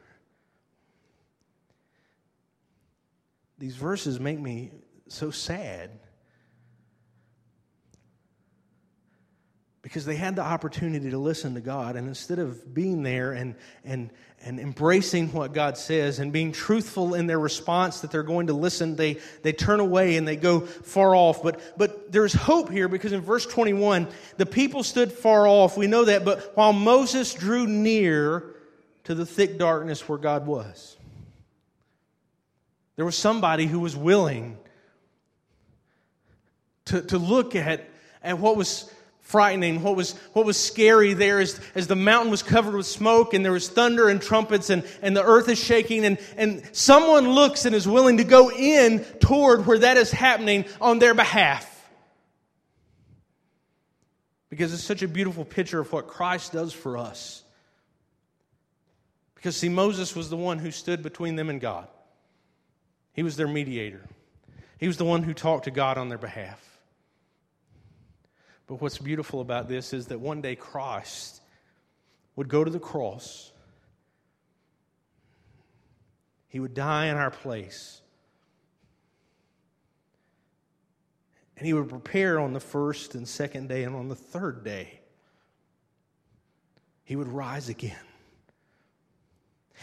these 3.59 3.74
verses 3.74 4.20
make 4.20 4.38
me 4.38 4.70
so 5.09 5.32
sad. 5.32 5.90
Because 9.85 10.07
they 10.07 10.16
had 10.16 10.35
the 10.35 10.43
opportunity 10.43 11.11
to 11.11 11.18
listen 11.18 11.53
to 11.53 11.61
God. 11.61 11.95
And 11.97 12.09
instead 12.09 12.39
of 12.39 12.72
being 12.72 13.03
there 13.03 13.32
and, 13.32 13.55
and, 13.85 14.09
and 14.43 14.59
embracing 14.59 15.30
what 15.30 15.53
God 15.53 15.76
says 15.76 16.20
and 16.20 16.32
being 16.32 16.53
truthful 16.53 17.12
in 17.12 17.26
their 17.26 17.39
response 17.39 18.01
that 18.01 18.11
they're 18.11 18.22
going 18.22 18.47
to 18.47 18.55
listen, 18.55 18.97
they, 18.97 19.18
they 19.43 19.53
turn 19.53 19.80
away 19.80 20.16
and 20.16 20.26
they 20.26 20.37
go 20.37 20.61
far 20.61 21.14
off. 21.14 21.43
But, 21.43 21.61
but 21.76 22.11
there's 22.11 22.32
hope 22.32 22.70
here 22.70 22.89
because 22.89 23.12
in 23.12 23.20
verse 23.20 23.45
21, 23.45 24.09
the 24.39 24.47
people 24.47 24.82
stood 24.85 25.12
far 25.12 25.47
off. 25.47 25.76
We 25.76 25.87
know 25.87 26.07
that. 26.07 26.24
But 26.24 26.57
while 26.57 26.72
Moses 26.72 27.35
drew 27.35 27.66
near 27.66 28.55
to 29.05 29.14
the 29.14 29.26
thick 29.26 29.59
darkness 29.59 30.09
where 30.09 30.16
God 30.16 30.47
was, 30.47 30.97
there 32.97 33.05
was 33.05 33.18
somebody 33.18 33.66
who 33.66 33.80
was 33.80 33.95
willing 33.95 34.57
to, 36.87 37.03
to 37.03 37.18
look 37.18 37.55
at, 37.55 37.87
at 38.22 38.39
what 38.39 38.57
was 38.57 38.91
frightening. 39.35 39.82
What 39.82 39.97
was, 39.97 40.12
what 40.32 40.47
was 40.47 40.57
scary 40.57 41.12
there 41.12 41.41
is 41.41 41.59
as 41.74 41.89
the 41.89 41.97
mountain 41.97 42.30
was 42.30 42.45
covered 42.45 42.76
with 42.76 42.87
smoke 42.87 43.35
and 43.35 43.45
there 43.45 43.51
was 43.51 43.68
thunder 43.68 44.09
and 44.09 44.22
trumpets 44.22 44.70
and, 44.70 44.85
and 45.03 45.16
the 45.16 45.24
earth 45.24 45.49
is 45.49 45.59
shaking 45.59 46.05
and, 46.05 46.18
and 46.37 46.62
someone 46.70 47.28
looks 47.30 47.64
and 47.64 47.74
is 47.74 47.89
willing 47.89 48.18
to 48.18 48.24
go 48.24 48.53
in 48.53 49.01
toward 49.18 49.66
where 49.66 49.80
that 49.80 49.97
is 49.97 50.12
happening 50.12 50.64
on 50.80 51.01
their 51.01 51.14
behalf. 51.14 51.68
Because 54.51 54.72
it's 54.72 54.85
such 54.85 55.03
a 55.03 55.09
beautiful 55.09 55.45
picture 55.45 55.80
of 55.80 55.93
what 55.93 56.07
Christ 56.07 56.53
does 56.53 56.72
for 56.72 56.97
us. 56.97 57.43
Because, 59.35 59.57
see, 59.57 59.68
Moses 59.68 60.14
was 60.14 60.30
the 60.30 60.37
one 60.37 60.61
who 60.61 60.70
stood 60.70 61.03
between 61.03 61.35
them 61.35 61.51
and 61.51 61.61
God, 61.61 61.89
he 63.14 63.24
was 63.24 63.35
their 63.35 63.49
mediator, 63.49 64.07
he 64.78 64.87
was 64.87 64.97
the 64.97 65.05
one 65.05 65.24
who 65.24 65.35
talked 65.35 65.64
to 65.64 65.72
God 65.72 65.99
on 65.99 66.09
their 66.09 66.18
behalf. 66.18 66.74
But 68.66 68.80
what's 68.80 68.98
beautiful 68.98 69.40
about 69.40 69.68
this 69.68 69.92
is 69.92 70.06
that 70.06 70.20
one 70.20 70.40
day 70.40 70.56
Christ 70.56 71.40
would 72.36 72.48
go 72.48 72.64
to 72.64 72.70
the 72.70 72.80
cross, 72.80 73.52
he 76.48 76.60
would 76.60 76.74
die 76.74 77.06
in 77.06 77.16
our 77.16 77.30
place. 77.30 78.00
And 81.56 81.66
he 81.66 81.72
would 81.72 81.88
prepare 81.88 82.40
on 82.40 82.52
the 82.52 82.60
first 82.60 83.14
and 83.14 83.28
second 83.28 83.68
day, 83.68 83.84
and 83.84 83.94
on 83.94 84.08
the 84.08 84.16
third 84.16 84.64
day, 84.64 85.00
he 87.04 87.14
would 87.14 87.28
rise 87.28 87.68
again. 87.68 87.96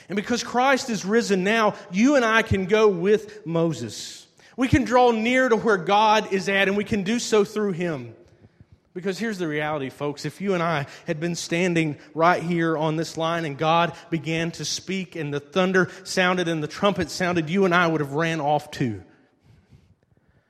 And 0.10 0.16
because 0.16 0.44
Christ 0.44 0.90
is 0.90 1.06
risen 1.06 1.44
now, 1.44 1.76
you 1.92 2.16
and 2.16 2.26
I 2.26 2.42
can 2.42 2.66
go 2.66 2.88
with 2.90 3.46
Moses. 3.46 4.28
We 4.58 4.68
can 4.68 4.84
draw 4.84 5.12
near 5.12 5.48
to 5.48 5.56
where 5.56 5.78
God 5.78 6.34
is 6.34 6.50
at, 6.50 6.68
and 6.68 6.76
we 6.76 6.84
can 6.84 7.04
do 7.04 7.20
so 7.20 7.46
through 7.46 7.72
him. 7.74 8.16
Because 8.94 9.18
here's 9.18 9.38
the 9.38 9.48
reality, 9.48 9.90
folks. 9.90 10.26
If 10.26 10.42
you 10.42 10.54
and 10.54 10.62
I 10.62 10.86
had 11.08 11.20
been 11.20 11.36
standing 11.36 11.98
right 12.14 12.44
here 12.44 12.78
on 12.78 12.98
this 12.98 13.16
line 13.16 13.46
and 13.46 13.58
God 13.58 13.94
began 14.10 14.52
to 14.52 14.66
speak 14.66 15.16
and 15.16 15.34
the 15.34 15.40
thunder 15.40 15.90
sounded 16.04 16.50
and 16.50 16.62
the 16.62 16.68
trumpet 16.68 17.10
sounded, 17.10 17.50
you 17.50 17.64
and 17.64 17.74
I 17.74 17.88
would 17.88 18.02
have 18.02 18.14
ran 18.14 18.42
off 18.42 18.70
too. 18.70 19.02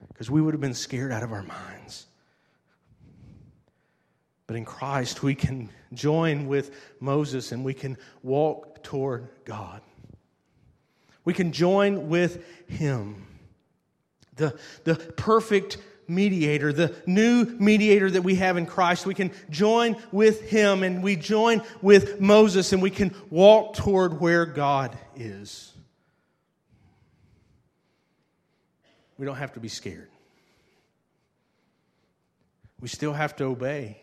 Because 0.07 0.31
we 0.31 0.41
would 0.41 0.55
have 0.55 0.61
been 0.61 0.73
scared 0.73 1.11
out 1.11 1.21
of 1.21 1.31
our 1.31 1.43
minds. 1.43 2.07
But 4.47 4.55
in 4.55 4.65
Christ, 4.65 5.21
we 5.21 5.35
can 5.35 5.69
join 5.93 6.47
with 6.47 6.75
Moses 6.99 7.51
and 7.51 7.63
we 7.63 7.75
can 7.75 7.97
walk 8.23 8.83
toward 8.83 9.29
God. 9.45 9.81
We 11.23 11.33
can 11.33 11.51
join 11.51 12.09
with 12.09 12.43
Him. 12.67 13.27
The, 14.35 14.57
the 14.83 14.95
perfect 14.95 15.77
mediator, 16.11 16.71
the 16.71 16.93
new 17.05 17.45
mediator 17.45 18.11
that 18.11 18.21
we 18.21 18.35
have 18.35 18.57
in 18.57 18.65
Christ. 18.65 19.05
We 19.05 19.15
can 19.15 19.31
join 19.49 19.95
with 20.11 20.49
him 20.49 20.83
and 20.83 21.01
we 21.01 21.15
join 21.15 21.63
with 21.81 22.19
Moses 22.19 22.73
and 22.73 22.81
we 22.81 22.91
can 22.91 23.15
walk 23.29 23.75
toward 23.75 24.19
where 24.19 24.45
God 24.45 24.97
is. 25.15 25.73
We 29.17 29.25
don't 29.25 29.37
have 29.37 29.53
to 29.53 29.59
be 29.59 29.69
scared. 29.69 30.09
We 32.79 32.87
still 32.87 33.13
have 33.13 33.35
to 33.37 33.45
obey. 33.45 34.01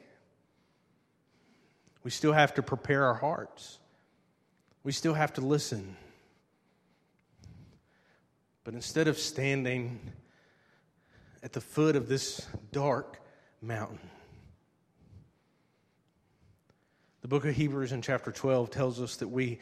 We 2.04 2.10
still 2.10 2.32
have 2.32 2.54
to 2.54 2.62
prepare 2.62 3.04
our 3.04 3.14
hearts. 3.14 3.78
We 4.84 4.92
still 4.92 5.14
have 5.14 5.34
to 5.34 5.40
listen. 5.40 5.96
But 8.64 8.74
instead 8.74 9.08
of 9.08 9.18
standing 9.18 9.98
at 11.42 11.52
the 11.52 11.60
foot 11.60 11.96
of 11.96 12.08
this 12.08 12.46
dark 12.72 13.20
mountain. 13.60 14.00
The 17.20 17.28
book 17.28 17.44
of 17.44 17.54
Hebrews 17.54 17.92
in 17.92 18.02
chapter 18.02 18.32
12 18.32 18.70
tells 18.70 19.00
us 19.00 19.16
that 19.16 19.28
we, 19.28 19.58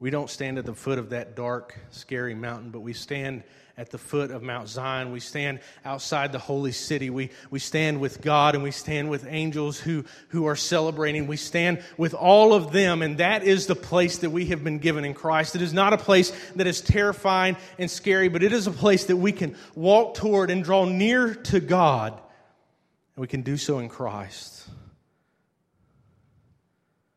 we 0.00 0.08
don't 0.08 0.30
stand 0.30 0.56
at 0.56 0.64
the 0.64 0.74
foot 0.74 0.98
of 0.98 1.10
that 1.10 1.36
dark, 1.36 1.78
scary 1.90 2.34
mountain, 2.34 2.70
but 2.70 2.80
we 2.80 2.94
stand 2.94 3.44
at 3.76 3.90
the 3.90 3.98
foot 3.98 4.30
of 4.30 4.42
Mount 4.42 4.68
Zion. 4.68 5.12
We 5.12 5.20
stand 5.20 5.60
outside 5.84 6.32
the 6.32 6.38
holy 6.38 6.72
city. 6.72 7.10
We, 7.10 7.30
we 7.50 7.58
stand 7.58 8.00
with 8.00 8.22
God 8.22 8.54
and 8.54 8.64
we 8.64 8.70
stand 8.70 9.10
with 9.10 9.26
angels 9.28 9.78
who, 9.78 10.06
who 10.28 10.46
are 10.46 10.56
celebrating. 10.56 11.26
We 11.26 11.36
stand 11.36 11.82
with 11.98 12.14
all 12.14 12.54
of 12.54 12.72
them, 12.72 13.02
and 13.02 13.18
that 13.18 13.42
is 13.42 13.66
the 13.66 13.74
place 13.74 14.18
that 14.18 14.30
we 14.30 14.46
have 14.46 14.64
been 14.64 14.78
given 14.78 15.04
in 15.04 15.12
Christ. 15.12 15.54
It 15.54 15.62
is 15.62 15.74
not 15.74 15.92
a 15.92 15.98
place 15.98 16.32
that 16.56 16.66
is 16.66 16.80
terrifying 16.80 17.58
and 17.78 17.90
scary, 17.90 18.28
but 18.28 18.42
it 18.42 18.54
is 18.54 18.66
a 18.66 18.72
place 18.72 19.04
that 19.04 19.16
we 19.16 19.32
can 19.32 19.54
walk 19.74 20.14
toward 20.14 20.50
and 20.50 20.64
draw 20.64 20.86
near 20.86 21.34
to 21.34 21.60
God, 21.60 22.14
and 22.14 23.20
we 23.20 23.26
can 23.26 23.42
do 23.42 23.58
so 23.58 23.80
in 23.80 23.90
Christ. 23.90 24.66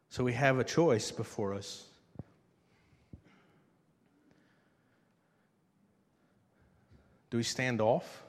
So 0.10 0.24
we 0.26 0.34
have 0.34 0.60
a 0.60 0.64
choice 0.66 1.12
before 1.12 1.54
us. 1.54 1.86
Do 7.34 7.38
we 7.38 7.44
stand 7.44 7.82
off? 7.82 8.22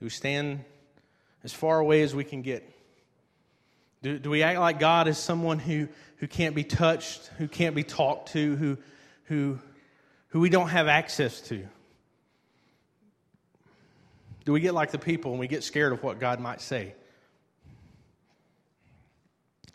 Do 0.00 0.06
we 0.06 0.10
stand 0.10 0.64
as 1.44 1.52
far 1.52 1.78
away 1.78 2.02
as 2.02 2.12
we 2.12 2.24
can 2.24 2.42
get? 2.42 2.68
Do, 4.02 4.18
do 4.18 4.28
we 4.28 4.42
act 4.42 4.58
like 4.58 4.80
God 4.80 5.06
is 5.06 5.16
someone 5.16 5.60
who, 5.60 5.86
who 6.16 6.26
can't 6.26 6.56
be 6.56 6.64
touched, 6.64 7.28
who 7.38 7.46
can't 7.46 7.76
be 7.76 7.84
talked 7.84 8.32
to, 8.32 8.56
who, 8.56 8.78
who, 9.26 9.60
who 10.30 10.40
we 10.40 10.50
don't 10.50 10.70
have 10.70 10.88
access 10.88 11.40
to? 11.42 11.64
Do 14.44 14.52
we 14.52 14.58
get 14.58 14.74
like 14.74 14.90
the 14.90 14.98
people 14.98 15.30
and 15.30 15.38
we 15.38 15.46
get 15.46 15.62
scared 15.62 15.92
of 15.92 16.02
what 16.02 16.18
God 16.18 16.40
might 16.40 16.60
say? 16.60 16.94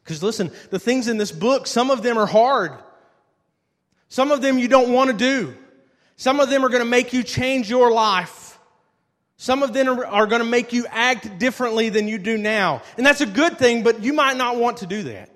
Because 0.03 0.21
listen, 0.21 0.51
the 0.71 0.79
things 0.79 1.07
in 1.07 1.17
this 1.17 1.31
book, 1.31 1.67
some 1.67 1.89
of 1.89 2.03
them 2.03 2.17
are 2.17 2.25
hard. 2.25 2.73
Some 4.09 4.29
of 4.29 4.41
them 4.41 4.59
you 4.59 4.67
don't 4.67 4.91
want 4.91 5.09
to 5.09 5.15
do. 5.15 5.55
Some 6.15 6.39
of 6.39 6.49
them 6.49 6.63
are 6.63 6.69
going 6.69 6.83
to 6.83 6.89
make 6.89 7.13
you 7.13 7.23
change 7.23 7.69
your 7.69 7.91
life. 7.91 8.59
Some 9.37 9.63
of 9.63 9.73
them 9.73 9.99
are, 9.99 10.27
going 10.27 10.41
to 10.41 10.47
make 10.47 10.71
you 10.71 10.85
act 10.89 11.37
differently 11.37 11.89
than 11.89 12.07
you 12.07 12.17
do 12.17 12.37
now. 12.37 12.81
And 12.95 13.05
that's 13.05 13.21
a 13.21 13.25
good 13.25 13.57
thing, 13.57 13.83
but 13.83 14.01
you 14.01 14.13
might 14.13 14.37
not 14.37 14.57
want 14.57 14.77
to 14.77 14.85
do 14.85 15.03
that. 15.03 15.29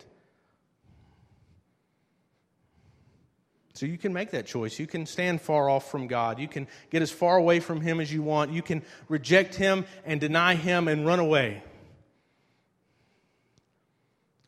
So 3.73 3.85
you 3.85 3.97
can 3.97 4.13
make 4.13 4.31
that 4.31 4.45
choice. 4.45 4.79
You 4.79 4.87
can 4.87 5.05
stand 5.05 5.41
far 5.41 5.69
off 5.69 5.91
from 5.91 6.07
God. 6.07 6.39
You 6.39 6.47
can 6.47 6.67
get 6.89 7.01
as 7.01 7.11
far 7.11 7.37
away 7.37 7.59
from 7.59 7.81
Him 7.81 7.99
as 7.99 8.11
you 8.11 8.23
want. 8.23 8.51
You 8.51 8.61
can 8.61 8.81
reject 9.07 9.55
Him 9.55 9.85
and 10.05 10.19
deny 10.19 10.55
Him 10.55 10.87
and 10.87 11.05
run 11.05 11.19
away. 11.19 11.61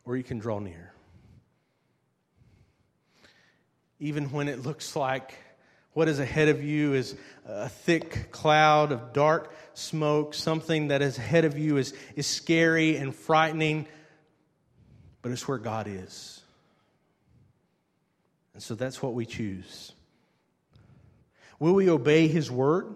Or 0.06 0.16
you 0.18 0.24
can 0.24 0.40
draw 0.40 0.60
near. 0.60 0.94
Even 4.00 4.32
when 4.32 4.48
it 4.48 4.64
looks 4.64 4.96
like 4.96 5.36
what 5.94 6.08
is 6.08 6.20
ahead 6.20 6.50
of 6.50 6.64
you 6.64 6.94
is 6.94 7.16
a 7.46 7.70
thick 7.70 8.32
cloud 8.32 8.92
of 8.92 9.14
dark 9.14 9.54
smoke. 9.74 10.34
Something 10.34 10.90
that 10.90 11.02
is 11.02 11.18
ahead 11.18 11.46
of 11.46 11.58
you 11.58 11.78
is, 11.78 11.94
is 12.16 12.28
scary 12.28 12.98
and 12.98 13.16
frightening, 13.16 13.88
but 15.22 15.32
it's 15.32 15.48
where 15.48 15.58
God 15.58 15.88
is. 15.88 16.42
And 18.54 18.62
so 18.62 18.76
that's 18.76 19.02
what 19.02 19.14
we 19.14 19.26
choose. 19.26 19.94
Will 21.60 21.74
we 21.74 21.90
obey 21.90 22.28
His 22.28 22.52
word? 22.52 22.96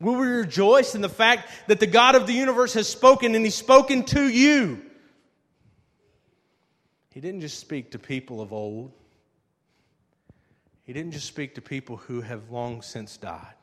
Will 0.00 0.16
we 0.16 0.26
rejoice 0.26 0.94
in 0.94 1.02
the 1.02 1.08
fact 1.08 1.50
that 1.68 1.78
the 1.78 1.86
God 1.86 2.14
of 2.14 2.26
the 2.26 2.32
universe 2.32 2.74
has 2.74 2.88
spoken 2.88 3.34
and 3.34 3.44
He's 3.44 3.54
spoken 3.54 4.04
to 4.04 4.28
you? 4.28 4.82
He 7.12 7.20
didn't 7.20 7.40
just 7.40 7.58
speak 7.58 7.90
to 7.92 7.98
people 7.98 8.40
of 8.40 8.52
old, 8.52 8.92
He 10.90 10.94
didn't 10.94 11.12
just 11.12 11.28
speak 11.28 11.54
to 11.54 11.60
people 11.60 11.98
who 11.98 12.20
have 12.20 12.50
long 12.50 12.82
since 12.82 13.16
died, 13.16 13.54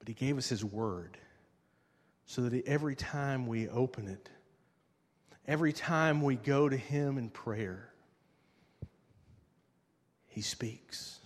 but 0.00 0.08
He 0.08 0.14
gave 0.14 0.36
us 0.36 0.48
His 0.48 0.64
Word 0.64 1.16
so 2.26 2.42
that 2.42 2.66
every 2.66 2.96
time 2.96 3.46
we 3.46 3.68
open 3.68 4.08
it, 4.08 4.28
every 5.46 5.72
time 5.72 6.22
we 6.22 6.34
go 6.34 6.68
to 6.68 6.76
Him 6.76 7.18
in 7.18 7.30
prayer, 7.30 7.92
He 10.26 10.40
speaks. 10.40 11.20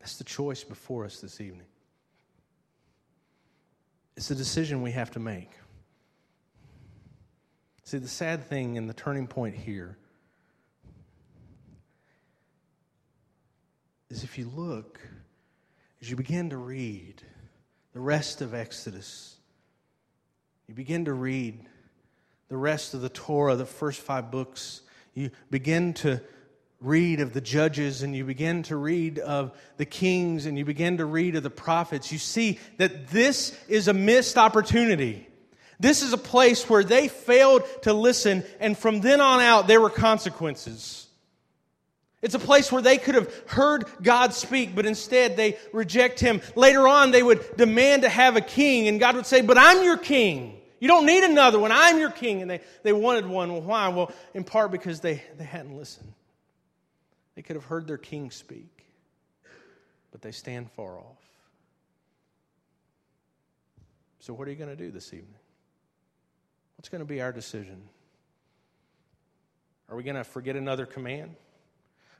That's 0.00 0.18
the 0.18 0.24
choice 0.24 0.64
before 0.64 1.06
us 1.06 1.18
this 1.18 1.40
evening. 1.40 1.68
It's 4.18 4.30
a 4.30 4.34
decision 4.34 4.82
we 4.82 4.92
have 4.92 5.12
to 5.12 5.18
make. 5.18 5.52
See, 7.84 7.96
the 7.96 8.06
sad 8.06 8.44
thing 8.44 8.76
and 8.76 8.86
the 8.86 8.92
turning 8.92 9.26
point 9.26 9.54
here 9.54 9.96
is 14.10 14.24
if 14.24 14.38
you 14.38 14.50
look, 14.54 15.00
as 16.00 16.08
you 16.08 16.16
begin 16.16 16.50
to 16.50 16.56
read 16.56 17.22
the 17.92 18.00
rest 18.00 18.40
of 18.40 18.54
Exodus, 18.54 19.36
you 20.66 20.74
begin 20.74 21.04
to 21.06 21.12
read 21.12 21.60
the 22.48 22.56
rest 22.56 22.94
of 22.94 23.00
the 23.00 23.08
Torah, 23.08 23.56
the 23.56 23.66
first 23.66 24.00
five 24.00 24.30
books, 24.30 24.80
you 25.14 25.30
begin 25.50 25.92
to 25.94 26.20
read 26.80 27.20
of 27.20 27.32
the 27.32 27.40
judges 27.40 28.02
and 28.02 28.14
you 28.14 28.24
begin 28.24 28.62
to 28.62 28.76
read 28.76 29.18
of 29.18 29.52
the 29.76 29.84
kings 29.84 30.46
and 30.46 30.56
you 30.56 30.64
begin 30.64 30.98
to 30.98 31.04
read 31.04 31.34
of 31.34 31.42
the 31.42 31.50
prophets, 31.50 32.12
you 32.12 32.18
see 32.18 32.58
that 32.78 33.08
this 33.08 33.58
is 33.68 33.88
a 33.88 33.92
missed 33.92 34.38
opportunity. 34.38 35.26
This 35.80 36.02
is 36.02 36.12
a 36.12 36.18
place 36.18 36.68
where 36.68 36.82
they 36.82 37.08
failed 37.08 37.62
to 37.82 37.92
listen, 37.92 38.42
and 38.58 38.76
from 38.76 39.00
then 39.00 39.20
on 39.20 39.40
out, 39.40 39.68
there 39.68 39.80
were 39.80 39.90
consequences. 39.90 41.07
It's 42.20 42.34
a 42.34 42.40
place 42.40 42.72
where 42.72 42.82
they 42.82 42.98
could 42.98 43.14
have 43.14 43.32
heard 43.46 43.84
God 44.02 44.34
speak, 44.34 44.74
but 44.74 44.86
instead 44.86 45.36
they 45.36 45.56
reject 45.72 46.18
Him. 46.18 46.40
Later 46.56 46.88
on, 46.88 47.12
they 47.12 47.22
would 47.22 47.56
demand 47.56 48.02
to 48.02 48.08
have 48.08 48.36
a 48.36 48.40
king, 48.40 48.88
and 48.88 48.98
God 48.98 49.14
would 49.14 49.26
say, 49.26 49.40
But 49.40 49.56
I'm 49.56 49.84
your 49.84 49.96
king. 49.96 50.60
You 50.80 50.88
don't 50.88 51.06
need 51.06 51.24
another 51.24 51.58
one. 51.58 51.72
I'm 51.72 51.98
your 51.98 52.10
king. 52.10 52.42
And 52.42 52.50
they, 52.50 52.60
they 52.82 52.92
wanted 52.92 53.26
one. 53.26 53.52
Well, 53.52 53.62
why? 53.62 53.88
Well, 53.88 54.12
in 54.34 54.44
part 54.44 54.70
because 54.70 55.00
they, 55.00 55.22
they 55.36 55.44
hadn't 55.44 55.76
listened. 55.76 56.12
They 57.34 57.42
could 57.42 57.56
have 57.56 57.64
heard 57.64 57.86
their 57.86 57.98
king 57.98 58.30
speak, 58.30 58.84
but 60.10 60.22
they 60.22 60.32
stand 60.32 60.70
far 60.72 60.98
off. 60.98 61.18
So, 64.18 64.34
what 64.34 64.48
are 64.48 64.50
you 64.50 64.56
going 64.56 64.70
to 64.70 64.76
do 64.76 64.90
this 64.90 65.12
evening? 65.12 65.34
What's 66.76 66.88
going 66.88 67.00
to 67.00 67.04
be 67.04 67.20
our 67.20 67.32
decision? 67.32 67.80
Are 69.88 69.96
we 69.96 70.02
going 70.02 70.16
to 70.16 70.24
forget 70.24 70.56
another 70.56 70.84
command? 70.84 71.34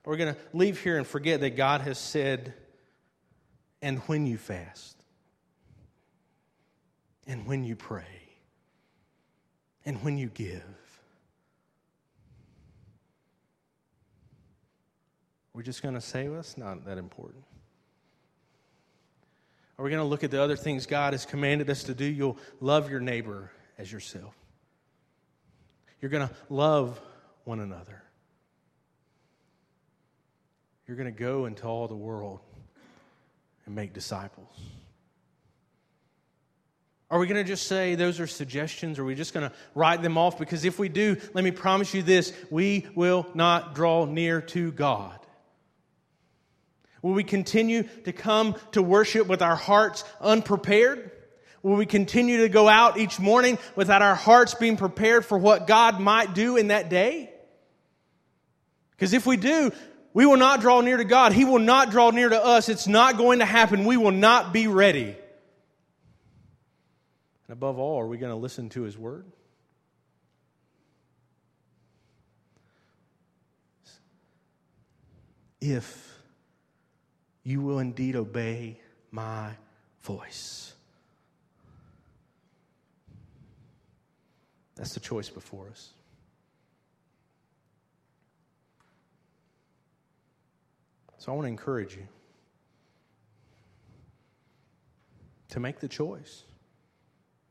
Are 0.04 0.16
going 0.16 0.34
to 0.34 0.40
leave 0.52 0.80
here 0.80 0.96
and 0.96 1.06
forget 1.06 1.40
that 1.40 1.50
God 1.50 1.82
has 1.82 1.98
said, 1.98 2.54
and 3.82 3.98
when 4.00 4.26
you 4.26 4.38
fast, 4.38 4.96
and 7.26 7.46
when 7.46 7.64
you 7.64 7.76
pray, 7.76 8.04
and 9.84 10.02
when 10.02 10.16
you 10.16 10.28
give? 10.28 10.62
We're 15.52 15.62
just 15.62 15.82
going 15.82 15.94
to 15.94 16.00
say, 16.00 16.28
well, 16.28 16.40
it's 16.40 16.56
not 16.56 16.84
that 16.86 16.98
important. 16.98 17.44
Are 19.78 19.84
we 19.84 19.90
going 19.90 20.02
to 20.02 20.08
look 20.08 20.24
at 20.24 20.30
the 20.30 20.42
other 20.42 20.56
things 20.56 20.86
God 20.86 21.12
has 21.12 21.26
commanded 21.26 21.68
us 21.68 21.84
to 21.84 21.94
do? 21.94 22.04
You'll 22.04 22.38
love 22.60 22.90
your 22.90 23.00
neighbor 23.00 23.50
as 23.76 23.92
yourself. 23.92 24.34
You're 26.00 26.10
going 26.10 26.28
to 26.28 26.34
love 26.48 27.00
one 27.44 27.60
another. 27.60 28.02
You're 30.88 30.96
going 30.96 31.14
to 31.14 31.20
go 31.20 31.44
into 31.44 31.66
all 31.66 31.86
the 31.86 31.94
world 31.94 32.40
and 33.66 33.74
make 33.74 33.92
disciples. 33.92 34.48
Are 37.10 37.18
we 37.18 37.26
going 37.26 37.44
to 37.44 37.48
just 37.48 37.66
say 37.66 37.94
those 37.94 38.20
are 38.20 38.26
suggestions? 38.26 38.98
Or 38.98 39.02
are 39.02 39.04
we 39.04 39.14
just 39.14 39.34
going 39.34 39.48
to 39.48 39.54
write 39.74 40.00
them 40.00 40.16
off? 40.16 40.38
Because 40.38 40.64
if 40.64 40.78
we 40.78 40.88
do, 40.88 41.18
let 41.34 41.44
me 41.44 41.50
promise 41.50 41.92
you 41.92 42.02
this 42.02 42.32
we 42.50 42.86
will 42.94 43.26
not 43.34 43.74
draw 43.74 44.06
near 44.06 44.40
to 44.40 44.72
God. 44.72 45.18
Will 47.02 47.12
we 47.12 47.24
continue 47.24 47.82
to 48.04 48.12
come 48.12 48.56
to 48.72 48.82
worship 48.82 49.26
with 49.26 49.42
our 49.42 49.56
hearts 49.56 50.04
unprepared? 50.22 51.10
Will 51.62 51.76
we 51.76 51.86
continue 51.86 52.38
to 52.38 52.48
go 52.48 52.66
out 52.66 52.98
each 52.98 53.20
morning 53.20 53.58
without 53.76 54.00
our 54.00 54.14
hearts 54.14 54.54
being 54.54 54.78
prepared 54.78 55.26
for 55.26 55.36
what 55.36 55.66
God 55.66 56.00
might 56.00 56.34
do 56.34 56.56
in 56.56 56.68
that 56.68 56.88
day? 56.88 57.30
Because 58.92 59.12
if 59.12 59.26
we 59.26 59.36
do, 59.36 59.70
we 60.14 60.26
will 60.26 60.36
not 60.36 60.60
draw 60.60 60.80
near 60.80 60.96
to 60.96 61.04
God. 61.04 61.32
He 61.32 61.44
will 61.44 61.58
not 61.58 61.90
draw 61.90 62.10
near 62.10 62.28
to 62.28 62.44
us. 62.44 62.68
It's 62.68 62.86
not 62.86 63.16
going 63.16 63.38
to 63.40 63.44
happen. 63.44 63.84
We 63.84 63.96
will 63.96 64.10
not 64.10 64.52
be 64.52 64.66
ready. 64.66 65.16
And 67.46 67.52
above 67.52 67.78
all, 67.78 68.00
are 68.00 68.06
we 68.06 68.18
going 68.18 68.32
to 68.32 68.36
listen 68.36 68.68
to 68.70 68.82
His 68.82 68.98
word? 68.98 69.26
If 75.60 76.08
you 77.42 77.60
will 77.62 77.78
indeed 77.78 78.14
obey 78.14 78.78
my 79.10 79.52
voice. 80.02 80.72
That's 84.76 84.94
the 84.94 85.00
choice 85.00 85.28
before 85.28 85.68
us. 85.70 85.90
So 91.18 91.32
I 91.32 91.34
want 91.34 91.46
to 91.46 91.50
encourage 91.50 91.96
you 91.96 92.06
to 95.50 95.60
make 95.60 95.80
the 95.80 95.88
choice. 95.88 96.44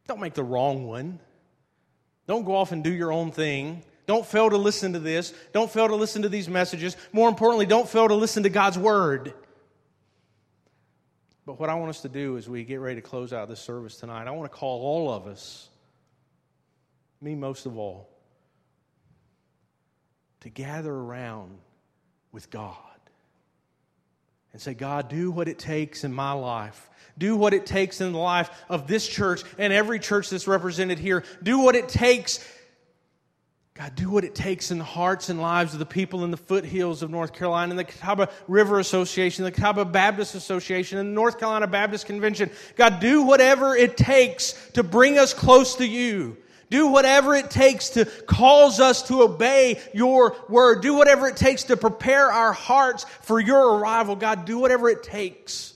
Don't 0.08 0.22
make 0.22 0.34
the 0.34 0.44
wrong 0.44 0.88
one. 0.88 1.20
Don't 2.28 2.46
go 2.46 2.56
off 2.56 2.72
and 2.72 2.84
do 2.84 2.92
your 2.92 3.12
own 3.12 3.32
thing. 3.32 3.84
Don't 4.06 4.26
fail 4.26 4.50
to 4.50 4.58
listen 4.58 4.94
to 4.94 5.00
this. 5.00 5.34
Don't 5.52 5.70
fail 5.70 5.90
to 5.90 5.96
listen 5.96 6.22
to 6.22 6.30
these 6.30 6.48
messages. 6.48 6.96
More 7.12 7.28
importantly, 7.28 7.66
don't 7.66 7.88
fail 7.88 8.08
to 8.08 8.16
listen 8.16 8.44
to 8.44 8.50
God's 8.50 8.78
word. 8.78 9.34
But 11.46 11.60
what 11.60 11.70
I 11.70 11.76
want 11.76 11.90
us 11.90 12.02
to 12.02 12.10
do 12.10 12.38
as 12.38 12.48
we 12.48 12.64
get 12.64 12.80
ready 12.80 12.96
to 12.96 13.02
close 13.02 13.34
out 13.34 13.50
this 13.50 13.60
service 13.60 13.98
tonight, 13.98 14.28
I 14.28 14.32
want 14.32 14.50
to 14.52 14.58
call 14.58 14.82
all 14.82 15.12
of 15.14 15.28
us, 15.28 15.68
me 17.22 17.36
most 17.36 17.66
of 17.66 17.78
all, 17.78 18.10
to 20.42 20.50
gather 20.50 20.94
around 20.94 21.58
with 22.32 22.50
God 22.50 22.97
and 24.58 24.62
say, 24.64 24.74
God, 24.74 25.08
do 25.08 25.30
what 25.30 25.48
it 25.48 25.60
takes 25.60 26.04
in 26.04 26.12
my 26.12 26.32
life. 26.32 26.90
Do 27.16 27.36
what 27.36 27.54
it 27.54 27.68
takes 27.68 28.02
in 28.02 28.12
the 28.12 28.18
life 28.18 28.50
of 28.70 28.88
this 28.88 29.08
church 29.08 29.44
and 29.60 29.72
every 29.72 30.00
church 30.00 30.32
that's 30.32 30.48
represented 30.48 30.98
here. 30.98 31.24
Do 31.44 31.60
what 31.60 31.76
it 31.76 31.90
takes 31.90 32.44
God, 33.76 33.94
do 33.94 34.10
what 34.10 34.24
it 34.24 34.34
takes 34.34 34.72
in 34.72 34.80
the 34.80 34.84
hearts 34.84 35.30
and 35.30 35.40
lives 35.40 35.74
of 35.74 35.80
the 35.80 35.86
people 35.86 36.24
in 36.24 36.32
the 36.32 36.38
foothills 36.38 37.04
of 37.04 37.12
North 37.12 37.34
Carolina, 37.34 37.70
in 37.70 37.78
the 37.78 37.84
Catawba 37.84 38.30
River 38.48 38.80
Association, 38.80 39.44
the 39.44 39.52
Catawba 39.52 39.86
Baptist 39.86 40.34
Association, 40.34 40.98
and 40.98 41.10
the 41.10 41.14
North 41.14 41.38
Carolina 41.38 41.68
Baptist 41.68 42.08
Convention. 42.08 42.50
God, 42.76 43.00
do 43.00 43.22
whatever 43.22 43.76
it 43.76 43.96
takes 43.96 44.54
to 44.72 44.82
bring 44.82 45.20
us 45.20 45.32
close 45.32 45.76
to 45.76 45.86
you. 45.86 46.38
Do 46.70 46.88
whatever 46.88 47.34
it 47.36 47.50
takes 47.50 47.92
to 47.92 48.06
cause 48.06 48.80
us 48.80 49.04
to 49.04 49.22
obey 49.22 49.82
your 49.94 50.36
word. 50.50 50.82
Do 50.82 50.96
whatever 50.96 51.28
it 51.28 51.38
takes 51.38 51.66
to 51.66 51.78
prepare 51.78 52.32
our 52.32 52.52
hearts 52.52 53.06
for 53.22 53.40
your 53.40 53.78
arrival. 53.78 54.16
God, 54.16 54.46
do 54.46 54.60
whatever 54.60 54.90
it 54.90 55.04
takes 55.04 55.74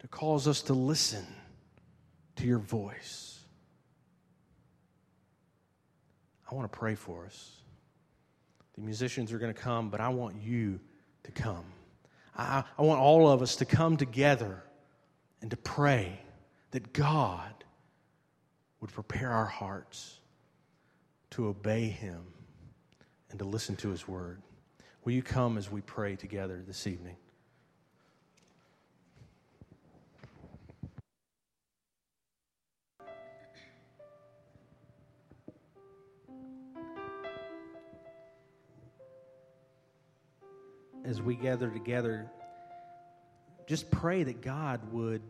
to 0.00 0.08
cause 0.08 0.46
us 0.46 0.62
to 0.62 0.74
listen 0.74 1.26
to 2.36 2.46
your 2.46 2.58
voice. 2.58 3.40
I 6.50 6.54
want 6.54 6.70
to 6.70 6.78
pray 6.78 6.94
for 6.94 7.26
us. 7.26 7.56
The 8.74 8.82
musicians 8.82 9.32
are 9.32 9.38
going 9.38 9.52
to 9.52 9.60
come, 9.60 9.90
but 9.90 10.00
I 10.00 10.08
want 10.10 10.36
you 10.42 10.80
to 11.24 11.32
come. 11.32 11.64
I, 12.36 12.62
I 12.78 12.82
want 12.82 13.00
all 13.00 13.28
of 13.28 13.42
us 13.42 13.56
to 13.56 13.64
come 13.64 13.96
together 13.96 14.62
and 15.42 15.50
to 15.50 15.56
pray 15.56 16.20
that 16.70 16.92
God 16.92 17.57
would 18.80 18.92
prepare 18.92 19.30
our 19.30 19.46
hearts 19.46 20.18
to 21.30 21.48
obey 21.48 21.86
Him 21.86 22.22
and 23.30 23.38
to 23.38 23.44
listen 23.44 23.76
to 23.76 23.90
His 23.90 24.06
word. 24.06 24.40
Will 25.04 25.12
you 25.12 25.22
come 25.22 25.58
as 25.58 25.70
we 25.70 25.80
pray 25.80 26.16
together 26.16 26.62
this 26.66 26.86
evening? 26.86 27.16
as 41.08 41.22
we 41.22 41.34
gather 41.34 41.70
together 41.70 42.30
just 43.66 43.90
pray 43.90 44.22
that 44.22 44.42
God 44.42 44.92
would 44.92 45.22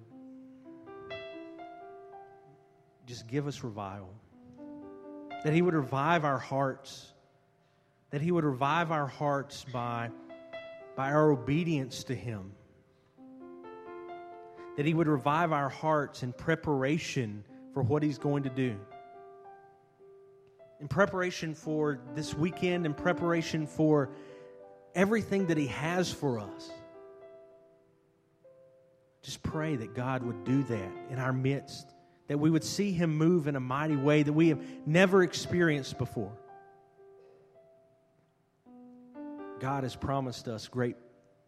just 3.09 3.27
give 3.27 3.47
us 3.47 3.65
revival. 3.65 4.13
That 5.43 5.55
He 5.55 5.63
would 5.63 5.75
revive 5.75 6.25
our 6.27 6.39
hearts. 6.39 7.15
That 8.11 8.21
He 8.21 8.31
would 8.31 8.45
revive 8.45 8.93
our 8.93 9.07
hearts 9.07 9.65
by, 9.73 10.11
by 10.95 11.11
our 11.11 11.31
obedience 11.31 12.05
to 12.05 12.15
Him. 12.15 12.53
That 14.77 14.85
He 14.85 14.93
would 14.93 15.09
revive 15.09 15.53
our 15.53 15.71
hearts 15.71 16.23
in 16.23 16.35
preparation 16.35 17.45
for 17.73 17.83
what 17.83 18.03
He's 18.03 18.19
going 18.19 18.43
to 18.43 18.51
do. 18.51 18.79
In 20.81 20.87
preparation 20.87 21.55
for 21.55 22.01
this 22.15 22.35
weekend, 22.35 22.85
in 22.85 22.93
preparation 22.93 23.67
for 23.67 24.11
everything 24.95 25.47
that 25.47 25.57
He 25.57 25.69
has 25.69 26.13
for 26.13 26.39
us. 26.39 26.71
Just 29.23 29.43
pray 29.43 29.77
that 29.77 29.95
God 29.95 30.23
would 30.23 30.45
do 30.45 30.63
that 30.65 30.93
in 31.11 31.19
our 31.19 31.33
midst, 31.33 31.95
that 32.29 32.39
we 32.39 32.51
would 32.51 32.65
see 32.65 32.93
Him 32.93 33.17
move 33.17 33.49
in 33.49 33.57
a 33.57 33.61
mighty 33.61 33.97
way 33.97 34.23
that 34.23 34.33
we 34.33 34.49
have 34.49 34.61
never 34.87 35.23
experienced 35.23 35.99
before. 35.99 36.33
God 39.59 39.83
has 39.83 39.97
promised 39.97 40.47
us 40.47 40.69
great, 40.69 40.95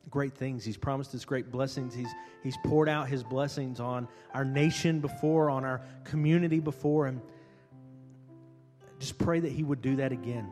great 0.09 0.35
things. 0.35 0.65
He's 0.65 0.79
promised 0.79 1.15
us 1.15 1.25
great 1.25 1.53
blessings. 1.53 1.95
He's, 1.95 2.09
he's 2.43 2.57
poured 2.65 2.89
out 2.89 3.09
His 3.09 3.23
blessings 3.23 3.79
on 3.79 4.09
our 4.35 4.45
nation 4.45 5.01
before, 5.01 5.51
on 5.51 5.65
our 5.65 5.83
community 6.05 6.61
before. 6.61 7.07
And 7.07 7.21
just 8.99 9.19
pray 9.19 9.39
that 9.41 9.53
He 9.53 9.63
would 9.63 9.83
do 9.83 9.97
that 9.97 10.13
again. 10.13 10.51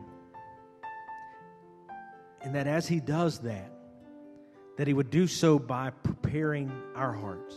And 2.41 2.55
that 2.55 2.67
as 2.67 2.87
He 2.87 2.99
does 2.99 3.39
that, 3.39 3.71
that 4.77 4.87
He 4.87 4.93
would 4.93 5.09
do 5.09 5.27
so 5.27 5.59
by 5.59 5.89
preparing 5.89 6.71
our 6.95 7.11
hearts. 7.11 7.55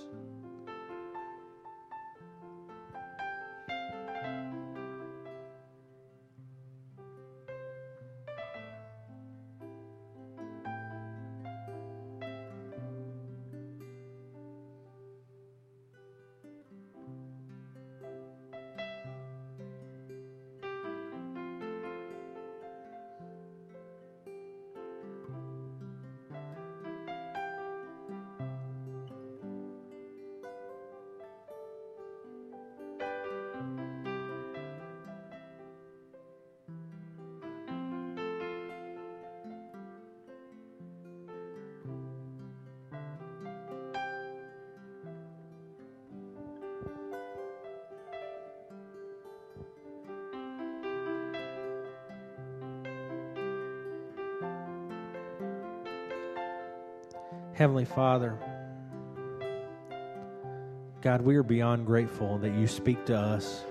Heavenly 57.63 57.85
Father, 57.85 58.37
God, 61.01 61.23
we 61.23 61.37
are 61.37 61.45
beyond 61.45 61.87
grateful 61.87 62.39
that 62.39 62.57
you 62.57 62.67
speak 62.67 63.07
to 63.07 63.17
us. 63.17 63.65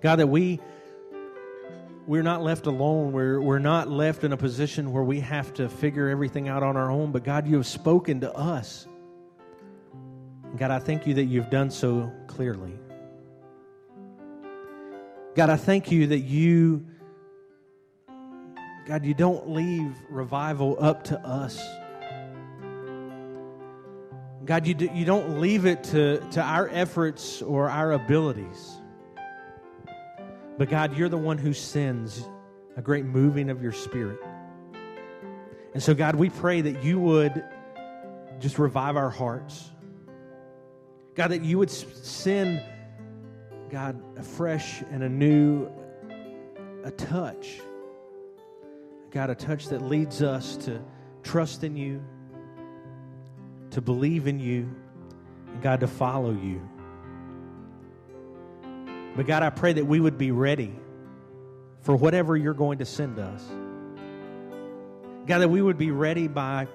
God, 0.00 0.16
that 0.16 0.28
we 0.28 0.60
we're 2.06 2.22
not 2.22 2.42
left 2.42 2.66
alone. 2.66 3.12
We're, 3.12 3.38
we're 3.38 3.58
not 3.58 3.90
left 3.90 4.24
in 4.24 4.32
a 4.32 4.38
position 4.38 4.92
where 4.92 5.02
we 5.02 5.20
have 5.20 5.52
to 5.54 5.68
figure 5.68 6.08
everything 6.08 6.48
out 6.48 6.62
on 6.62 6.78
our 6.78 6.90
own. 6.90 7.12
But 7.12 7.22
God, 7.22 7.46
you 7.46 7.56
have 7.56 7.66
spoken 7.66 8.20
to 8.20 8.34
us. 8.34 8.86
God, 10.56 10.70
I 10.70 10.78
thank 10.78 11.06
you 11.06 11.12
that 11.12 11.24
you've 11.24 11.50
done 11.50 11.68
so 11.70 12.10
clearly. 12.28 12.72
God, 15.34 15.50
I 15.50 15.56
thank 15.56 15.92
you 15.92 16.06
that 16.06 16.20
you, 16.20 16.86
God, 18.86 19.04
you 19.04 19.12
don't 19.12 19.50
leave 19.50 19.94
revival 20.08 20.78
up 20.80 21.04
to 21.04 21.20
us. 21.20 21.62
God, 24.44 24.66
you, 24.66 24.74
do, 24.74 24.90
you 24.92 25.06
don't 25.06 25.40
leave 25.40 25.64
it 25.64 25.84
to, 25.84 26.18
to 26.32 26.42
our 26.42 26.68
efforts 26.68 27.40
or 27.40 27.70
our 27.70 27.92
abilities. 27.92 28.72
But 30.58 30.68
God, 30.68 30.96
you're 30.96 31.08
the 31.08 31.16
one 31.16 31.38
who 31.38 31.54
sends 31.54 32.28
a 32.76 32.82
great 32.82 33.06
moving 33.06 33.48
of 33.48 33.62
your 33.62 33.72
spirit. 33.72 34.20
And 35.72 35.82
so, 35.82 35.94
God, 35.94 36.14
we 36.14 36.28
pray 36.28 36.60
that 36.60 36.84
you 36.84 37.00
would 37.00 37.42
just 38.38 38.58
revive 38.58 38.96
our 38.96 39.10
hearts. 39.10 39.70
God, 41.14 41.28
that 41.28 41.42
you 41.42 41.58
would 41.58 41.70
send, 41.70 42.62
God, 43.70 44.00
a 44.18 44.22
fresh 44.22 44.82
and 44.90 45.02
a 45.02 45.08
new, 45.08 45.68
a 46.84 46.90
touch. 46.90 47.60
God, 49.10 49.30
a 49.30 49.34
touch 49.34 49.68
that 49.68 49.82
leads 49.82 50.22
us 50.22 50.56
to 50.58 50.82
trust 51.22 51.64
in 51.64 51.76
you, 51.76 52.04
to 53.74 53.80
believe 53.80 54.28
in 54.28 54.38
you, 54.38 54.70
and 55.48 55.60
God, 55.60 55.80
to 55.80 55.88
follow 55.88 56.30
you. 56.30 56.60
But 59.16 59.26
God, 59.26 59.42
I 59.42 59.50
pray 59.50 59.72
that 59.72 59.84
we 59.84 59.98
would 59.98 60.16
be 60.16 60.30
ready 60.30 60.72
for 61.80 61.96
whatever 61.96 62.36
you're 62.36 62.54
going 62.54 62.78
to 62.78 62.84
send 62.84 63.18
us. 63.18 63.44
God, 65.26 65.38
that 65.38 65.48
we 65.50 65.60
would 65.60 65.76
be 65.76 65.90
ready 65.90 66.28
by, 66.28 66.68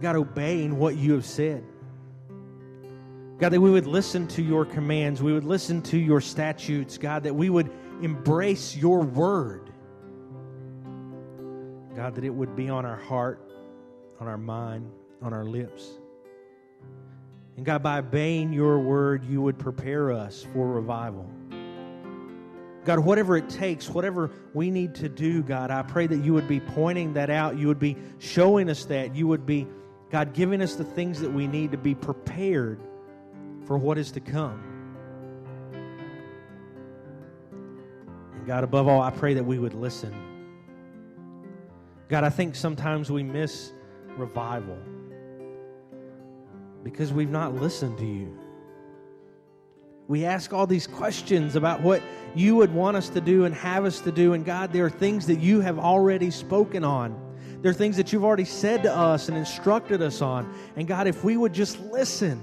God, 0.00 0.14
obeying 0.14 0.78
what 0.78 0.96
you 0.96 1.14
have 1.14 1.26
said. 1.26 1.64
God, 3.38 3.48
that 3.50 3.60
we 3.60 3.70
would 3.70 3.88
listen 3.88 4.28
to 4.28 4.42
your 4.42 4.64
commands, 4.64 5.24
we 5.24 5.32
would 5.32 5.44
listen 5.44 5.82
to 5.82 5.98
your 5.98 6.20
statutes, 6.20 6.98
God, 6.98 7.24
that 7.24 7.34
we 7.34 7.50
would 7.50 7.68
embrace 8.00 8.76
your 8.76 9.00
word. 9.00 9.72
God, 11.96 12.14
that 12.14 12.22
it 12.24 12.30
would 12.30 12.54
be 12.54 12.68
on 12.68 12.86
our 12.86 12.96
heart, 12.96 13.52
on 14.20 14.28
our 14.28 14.38
mind, 14.38 14.88
on 15.24 15.32
our 15.32 15.44
lips. 15.44 15.88
And 17.56 17.64
God, 17.64 17.82
by 17.82 17.98
obeying 17.98 18.52
your 18.52 18.78
word, 18.78 19.24
you 19.24 19.40
would 19.40 19.58
prepare 19.58 20.12
us 20.12 20.46
for 20.52 20.68
revival. 20.68 21.28
God, 22.84 22.98
whatever 22.98 23.36
it 23.36 23.48
takes, 23.48 23.88
whatever 23.88 24.30
we 24.52 24.70
need 24.70 24.94
to 24.96 25.08
do, 25.08 25.42
God, 25.42 25.70
I 25.70 25.82
pray 25.82 26.06
that 26.06 26.22
you 26.22 26.34
would 26.34 26.46
be 26.46 26.60
pointing 26.60 27.14
that 27.14 27.30
out. 27.30 27.56
You 27.56 27.68
would 27.68 27.78
be 27.78 27.96
showing 28.18 28.68
us 28.68 28.84
that. 28.86 29.16
You 29.16 29.26
would 29.28 29.46
be, 29.46 29.66
God, 30.10 30.34
giving 30.34 30.60
us 30.60 30.74
the 30.74 30.84
things 30.84 31.20
that 31.20 31.32
we 31.32 31.46
need 31.46 31.72
to 31.72 31.78
be 31.78 31.94
prepared 31.94 32.80
for 33.66 33.78
what 33.78 33.96
is 33.96 34.10
to 34.12 34.20
come. 34.20 34.62
And 38.34 38.46
God, 38.46 38.64
above 38.64 38.86
all, 38.86 39.00
I 39.00 39.10
pray 39.10 39.32
that 39.32 39.44
we 39.44 39.58
would 39.58 39.74
listen. 39.74 40.14
God, 42.08 42.24
I 42.24 42.28
think 42.28 42.54
sometimes 42.54 43.10
we 43.10 43.22
miss 43.22 43.72
revival 44.18 44.76
because 46.84 47.12
we've 47.12 47.30
not 47.30 47.54
listened 47.54 47.98
to 47.98 48.06
you. 48.06 48.38
We 50.06 50.26
ask 50.26 50.52
all 50.52 50.66
these 50.66 50.86
questions 50.86 51.56
about 51.56 51.80
what 51.80 52.02
you 52.34 52.56
would 52.56 52.72
want 52.72 52.96
us 52.98 53.08
to 53.10 53.22
do 53.22 53.46
and 53.46 53.54
have 53.54 53.86
us 53.86 54.00
to 54.00 54.12
do. 54.12 54.34
And 54.34 54.44
God, 54.44 54.72
there 54.72 54.84
are 54.84 54.90
things 54.90 55.26
that 55.28 55.40
you 55.40 55.60
have 55.60 55.78
already 55.78 56.30
spoken 56.30 56.84
on. 56.84 57.18
There 57.62 57.70
are 57.70 57.74
things 57.74 57.96
that 57.96 58.12
you've 58.12 58.24
already 58.24 58.44
said 58.44 58.82
to 58.82 58.94
us 58.94 59.30
and 59.30 59.38
instructed 59.38 60.02
us 60.02 60.20
on. 60.20 60.54
And 60.76 60.86
God, 60.86 61.06
if 61.06 61.24
we 61.24 61.38
would 61.38 61.54
just 61.54 61.80
listen, 61.80 62.38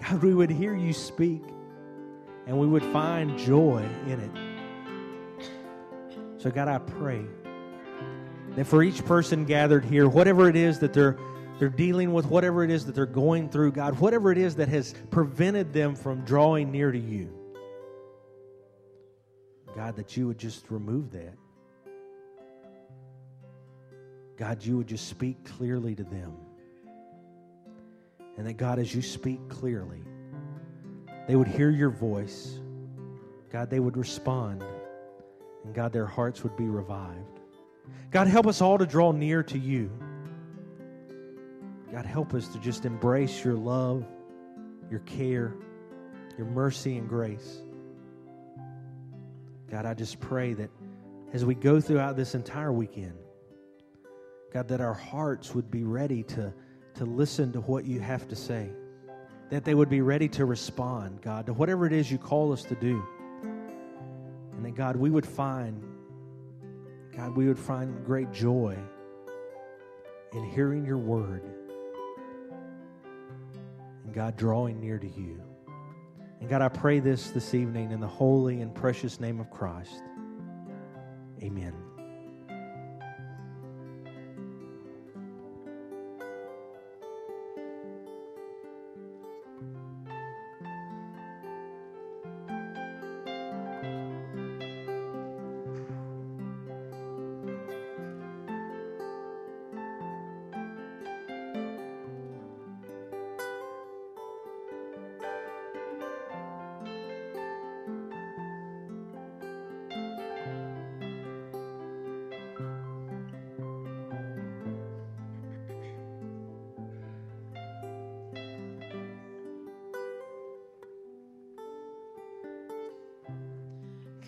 God, 0.00 0.22
we 0.22 0.32
would 0.32 0.50
hear 0.50 0.74
you 0.74 0.94
speak 0.94 1.42
and 2.46 2.58
we 2.58 2.66
would 2.66 2.84
find 2.84 3.38
joy 3.38 3.86
in 4.06 4.20
it. 4.20 4.30
So, 6.38 6.50
God, 6.50 6.68
I 6.68 6.78
pray 6.78 7.26
that 8.54 8.66
for 8.66 8.82
each 8.82 9.04
person 9.04 9.44
gathered 9.44 9.84
here, 9.84 10.08
whatever 10.08 10.48
it 10.48 10.56
is 10.56 10.78
that 10.78 10.94
they're 10.94 11.18
they're 11.58 11.68
dealing 11.68 12.12
with 12.12 12.26
whatever 12.26 12.62
it 12.64 12.70
is 12.70 12.84
that 12.86 12.94
they're 12.94 13.06
going 13.06 13.48
through, 13.48 13.72
God, 13.72 13.98
whatever 13.98 14.30
it 14.30 14.38
is 14.38 14.56
that 14.56 14.68
has 14.68 14.94
prevented 15.10 15.72
them 15.72 15.94
from 15.94 16.22
drawing 16.24 16.70
near 16.70 16.92
to 16.92 16.98
you. 16.98 17.30
God, 19.74 19.96
that 19.96 20.16
you 20.16 20.26
would 20.26 20.38
just 20.38 20.70
remove 20.70 21.10
that. 21.12 21.34
God, 24.36 24.62
you 24.64 24.76
would 24.76 24.86
just 24.86 25.08
speak 25.08 25.44
clearly 25.44 25.94
to 25.94 26.04
them. 26.04 26.34
And 28.36 28.46
that, 28.46 28.58
God, 28.58 28.78
as 28.78 28.94
you 28.94 29.00
speak 29.00 29.48
clearly, 29.48 30.02
they 31.26 31.36
would 31.36 31.48
hear 31.48 31.70
your 31.70 31.90
voice. 31.90 32.58
God, 33.50 33.70
they 33.70 33.80
would 33.80 33.96
respond. 33.96 34.62
And 35.64 35.74
God, 35.74 35.92
their 35.92 36.06
hearts 36.06 36.42
would 36.42 36.56
be 36.56 36.68
revived. 36.68 37.40
God, 38.10 38.26
help 38.26 38.46
us 38.46 38.60
all 38.60 38.76
to 38.76 38.86
draw 38.86 39.12
near 39.12 39.42
to 39.44 39.58
you. 39.58 39.90
God, 41.92 42.04
help 42.04 42.34
us 42.34 42.48
to 42.48 42.58
just 42.58 42.84
embrace 42.84 43.44
your 43.44 43.54
love, 43.54 44.04
your 44.90 45.00
care, 45.00 45.54
your 46.36 46.46
mercy, 46.46 46.96
and 46.96 47.08
grace. 47.08 47.62
God, 49.70 49.86
I 49.86 49.94
just 49.94 50.20
pray 50.20 50.52
that 50.54 50.70
as 51.32 51.44
we 51.44 51.54
go 51.54 51.80
throughout 51.80 52.16
this 52.16 52.34
entire 52.34 52.72
weekend, 52.72 53.14
God, 54.52 54.68
that 54.68 54.80
our 54.80 54.94
hearts 54.94 55.54
would 55.54 55.70
be 55.70 55.84
ready 55.84 56.22
to, 56.24 56.52
to 56.94 57.04
listen 57.04 57.52
to 57.52 57.60
what 57.60 57.84
you 57.84 58.00
have 58.00 58.26
to 58.28 58.36
say, 58.36 58.70
that 59.50 59.64
they 59.64 59.74
would 59.74 59.88
be 59.88 60.00
ready 60.00 60.28
to 60.30 60.44
respond, 60.44 61.20
God, 61.22 61.46
to 61.46 61.52
whatever 61.52 61.86
it 61.86 61.92
is 61.92 62.10
you 62.10 62.18
call 62.18 62.52
us 62.52 62.62
to 62.64 62.74
do. 62.74 63.02
And 63.42 64.64
that, 64.64 64.74
God, 64.74 64.96
we 64.96 65.10
would 65.10 65.26
find, 65.26 65.82
God, 67.16 67.36
we 67.36 67.46
would 67.46 67.58
find 67.58 68.04
great 68.04 68.32
joy 68.32 68.76
in 70.32 70.44
hearing 70.44 70.84
your 70.84 70.98
word 70.98 71.42
God, 74.16 74.34
drawing 74.38 74.80
near 74.80 74.98
to 74.98 75.06
you. 75.06 75.42
And 76.40 76.48
God, 76.48 76.62
I 76.62 76.70
pray 76.70 77.00
this 77.00 77.28
this 77.32 77.52
evening 77.52 77.90
in 77.90 78.00
the 78.00 78.06
holy 78.06 78.62
and 78.62 78.74
precious 78.74 79.20
name 79.20 79.40
of 79.40 79.50
Christ. 79.50 80.02
Amen. 81.42 81.74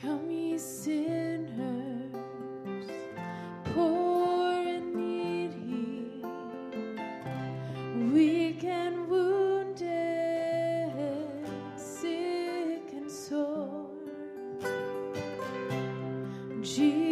Come, 0.09 0.59
sinners, 0.59 2.15
poor 3.75 4.53
and 4.55 4.95
needy, 4.95 6.25
weak 8.15 8.65
and 8.65 9.07
wounded, 9.07 9.85
sick 11.77 12.91
and 12.95 13.11
sore. 13.11 13.91
Jesus 16.63 17.08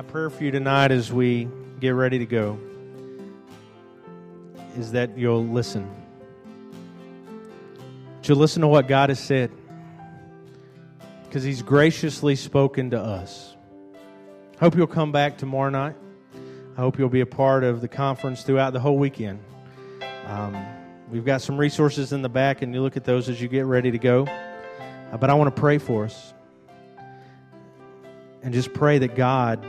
my 0.00 0.06
prayer 0.10 0.30
for 0.30 0.42
you 0.42 0.50
tonight 0.50 0.90
as 0.90 1.12
we 1.12 1.46
get 1.78 1.90
ready 1.90 2.18
to 2.18 2.24
go 2.24 2.58
is 4.78 4.92
that 4.92 5.18
you'll 5.18 5.46
listen. 5.46 5.86
You'll 8.22 8.38
listen 8.38 8.62
to 8.62 8.68
what 8.68 8.88
God 8.88 9.10
has 9.10 9.18
said 9.18 9.50
because 11.24 11.42
He's 11.42 11.60
graciously 11.60 12.34
spoken 12.34 12.88
to 12.92 12.98
us. 12.98 13.54
Hope 14.58 14.74
you'll 14.74 14.86
come 14.86 15.12
back 15.12 15.36
tomorrow 15.36 15.68
night. 15.68 15.96
I 16.78 16.80
hope 16.80 16.98
you'll 16.98 17.10
be 17.10 17.20
a 17.20 17.26
part 17.26 17.62
of 17.62 17.82
the 17.82 17.88
conference 17.88 18.42
throughout 18.42 18.72
the 18.72 18.80
whole 18.80 18.96
weekend. 18.96 19.38
Um, 20.24 20.56
we've 21.10 21.26
got 21.26 21.42
some 21.42 21.58
resources 21.58 22.14
in 22.14 22.22
the 22.22 22.30
back, 22.30 22.62
and 22.62 22.72
you 22.72 22.80
look 22.80 22.96
at 22.96 23.04
those 23.04 23.28
as 23.28 23.38
you 23.38 23.48
get 23.48 23.66
ready 23.66 23.90
to 23.90 23.98
go. 23.98 24.24
Uh, 24.24 25.18
but 25.18 25.28
I 25.28 25.34
want 25.34 25.54
to 25.54 25.60
pray 25.60 25.76
for 25.76 26.06
us 26.06 26.32
and 28.42 28.54
just 28.54 28.72
pray 28.72 28.96
that 28.96 29.14
God 29.14 29.62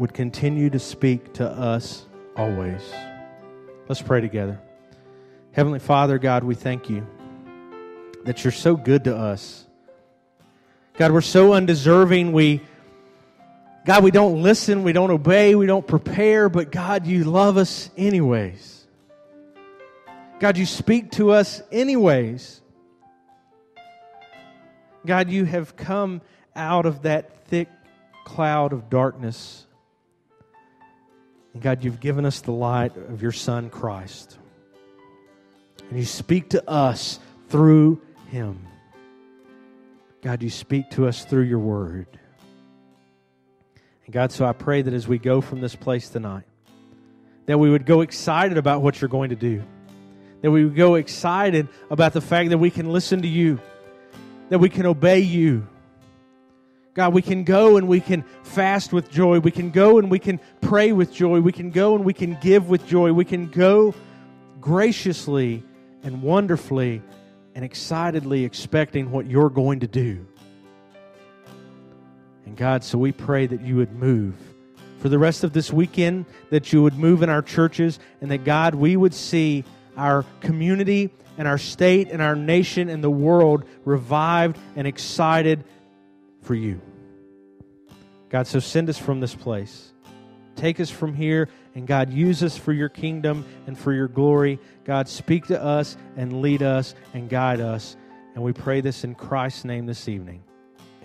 would 0.00 0.14
continue 0.14 0.70
to 0.70 0.78
speak 0.78 1.34
to 1.34 1.46
us 1.46 2.06
always. 2.34 2.80
Let's 3.86 4.00
pray 4.00 4.22
together. 4.22 4.58
Heavenly 5.52 5.78
Father, 5.78 6.18
God, 6.18 6.42
we 6.42 6.54
thank 6.54 6.88
you 6.88 7.06
that 8.24 8.42
you're 8.42 8.50
so 8.50 8.76
good 8.76 9.04
to 9.04 9.14
us. 9.14 9.66
God, 10.96 11.12
we're 11.12 11.20
so 11.20 11.52
undeserving. 11.52 12.32
We 12.32 12.62
God, 13.84 14.02
we 14.02 14.10
don't 14.10 14.42
listen, 14.42 14.84
we 14.84 14.94
don't 14.94 15.10
obey, 15.10 15.54
we 15.54 15.66
don't 15.66 15.86
prepare, 15.86 16.48
but 16.48 16.72
God, 16.72 17.06
you 17.06 17.24
love 17.24 17.58
us 17.58 17.90
anyways. 17.98 18.86
God, 20.38 20.56
you 20.56 20.64
speak 20.64 21.10
to 21.12 21.32
us 21.32 21.62
anyways. 21.70 22.62
God, 25.04 25.28
you 25.28 25.44
have 25.44 25.76
come 25.76 26.22
out 26.56 26.86
of 26.86 27.02
that 27.02 27.44
thick 27.48 27.68
cloud 28.24 28.72
of 28.72 28.88
darkness 28.88 29.66
and 31.52 31.62
God, 31.62 31.84
you've 31.84 32.00
given 32.00 32.24
us 32.24 32.40
the 32.40 32.52
light 32.52 32.96
of 32.96 33.22
your 33.22 33.32
Son, 33.32 33.70
Christ. 33.70 34.38
And 35.88 35.98
you 35.98 36.04
speak 36.04 36.50
to 36.50 36.68
us 36.70 37.18
through 37.48 38.00
him. 38.28 38.66
God, 40.22 40.42
you 40.42 40.50
speak 40.50 40.90
to 40.90 41.08
us 41.08 41.24
through 41.24 41.44
your 41.44 41.58
word. 41.58 42.06
And 44.04 44.12
God, 44.12 44.30
so 44.30 44.44
I 44.44 44.52
pray 44.52 44.82
that 44.82 44.94
as 44.94 45.08
we 45.08 45.18
go 45.18 45.40
from 45.40 45.60
this 45.60 45.74
place 45.74 46.08
tonight, 46.08 46.44
that 47.46 47.58
we 47.58 47.70
would 47.70 47.86
go 47.86 48.02
excited 48.02 48.58
about 48.58 48.82
what 48.82 49.00
you're 49.00 49.08
going 49.08 49.30
to 49.30 49.36
do. 49.36 49.64
That 50.42 50.50
we 50.50 50.64
would 50.64 50.76
go 50.76 50.94
excited 50.94 51.68
about 51.90 52.12
the 52.12 52.20
fact 52.20 52.50
that 52.50 52.58
we 52.58 52.70
can 52.70 52.92
listen 52.92 53.22
to 53.22 53.28
you, 53.28 53.60
that 54.50 54.58
we 54.58 54.68
can 54.68 54.86
obey 54.86 55.20
you, 55.20 55.66
God, 56.92 57.14
we 57.14 57.22
can 57.22 57.44
go 57.44 57.76
and 57.76 57.86
we 57.86 58.00
can 58.00 58.24
fast 58.42 58.92
with 58.92 59.10
joy. 59.10 59.38
We 59.38 59.52
can 59.52 59.70
go 59.70 59.98
and 59.98 60.10
we 60.10 60.18
can 60.18 60.40
pray 60.60 60.92
with 60.92 61.12
joy. 61.12 61.40
We 61.40 61.52
can 61.52 61.70
go 61.70 61.94
and 61.94 62.04
we 62.04 62.12
can 62.12 62.36
give 62.40 62.68
with 62.68 62.86
joy. 62.86 63.12
We 63.12 63.24
can 63.24 63.46
go 63.46 63.94
graciously 64.60 65.62
and 66.02 66.22
wonderfully 66.22 67.02
and 67.54 67.64
excitedly 67.64 68.44
expecting 68.44 69.10
what 69.10 69.26
you're 69.26 69.50
going 69.50 69.80
to 69.80 69.86
do. 69.86 70.26
And 72.46 72.56
God, 72.56 72.82
so 72.82 72.98
we 72.98 73.12
pray 73.12 73.46
that 73.46 73.60
you 73.60 73.76
would 73.76 73.92
move 73.92 74.34
for 74.98 75.08
the 75.08 75.18
rest 75.18 75.44
of 75.44 75.52
this 75.52 75.72
weekend, 75.72 76.26
that 76.50 76.72
you 76.72 76.82
would 76.82 76.98
move 76.98 77.22
in 77.22 77.30
our 77.30 77.42
churches, 77.42 77.98
and 78.20 78.30
that 78.30 78.44
God, 78.44 78.74
we 78.74 78.96
would 78.96 79.14
see 79.14 79.64
our 79.96 80.24
community 80.40 81.10
and 81.38 81.48
our 81.48 81.58
state 81.58 82.08
and 82.10 82.20
our 82.20 82.36
nation 82.36 82.88
and 82.88 83.02
the 83.02 83.10
world 83.10 83.64
revived 83.84 84.58
and 84.76 84.86
excited 84.86 85.64
for 86.42 86.54
you. 86.54 86.80
God, 88.28 88.46
so 88.46 88.60
send 88.60 88.88
us 88.88 88.98
from 88.98 89.20
this 89.20 89.34
place. 89.34 89.92
Take 90.56 90.78
us 90.78 90.90
from 90.90 91.14
here, 91.14 91.48
and 91.74 91.86
God, 91.86 92.12
use 92.12 92.42
us 92.42 92.56
for 92.56 92.72
your 92.72 92.88
kingdom 92.88 93.44
and 93.66 93.78
for 93.78 93.92
your 93.92 94.08
glory. 94.08 94.58
God, 94.84 95.08
speak 95.08 95.46
to 95.46 95.62
us 95.62 95.96
and 96.16 96.42
lead 96.42 96.62
us 96.62 96.94
and 97.14 97.28
guide 97.28 97.60
us. 97.60 97.96
And 98.34 98.44
we 98.44 98.52
pray 98.52 98.80
this 98.80 99.04
in 99.04 99.14
Christ's 99.14 99.64
name 99.64 99.86
this 99.86 100.08
evening. 100.08 100.42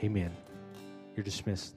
Amen. 0.03 0.31
You're 1.15 1.23
dismissed. 1.23 1.75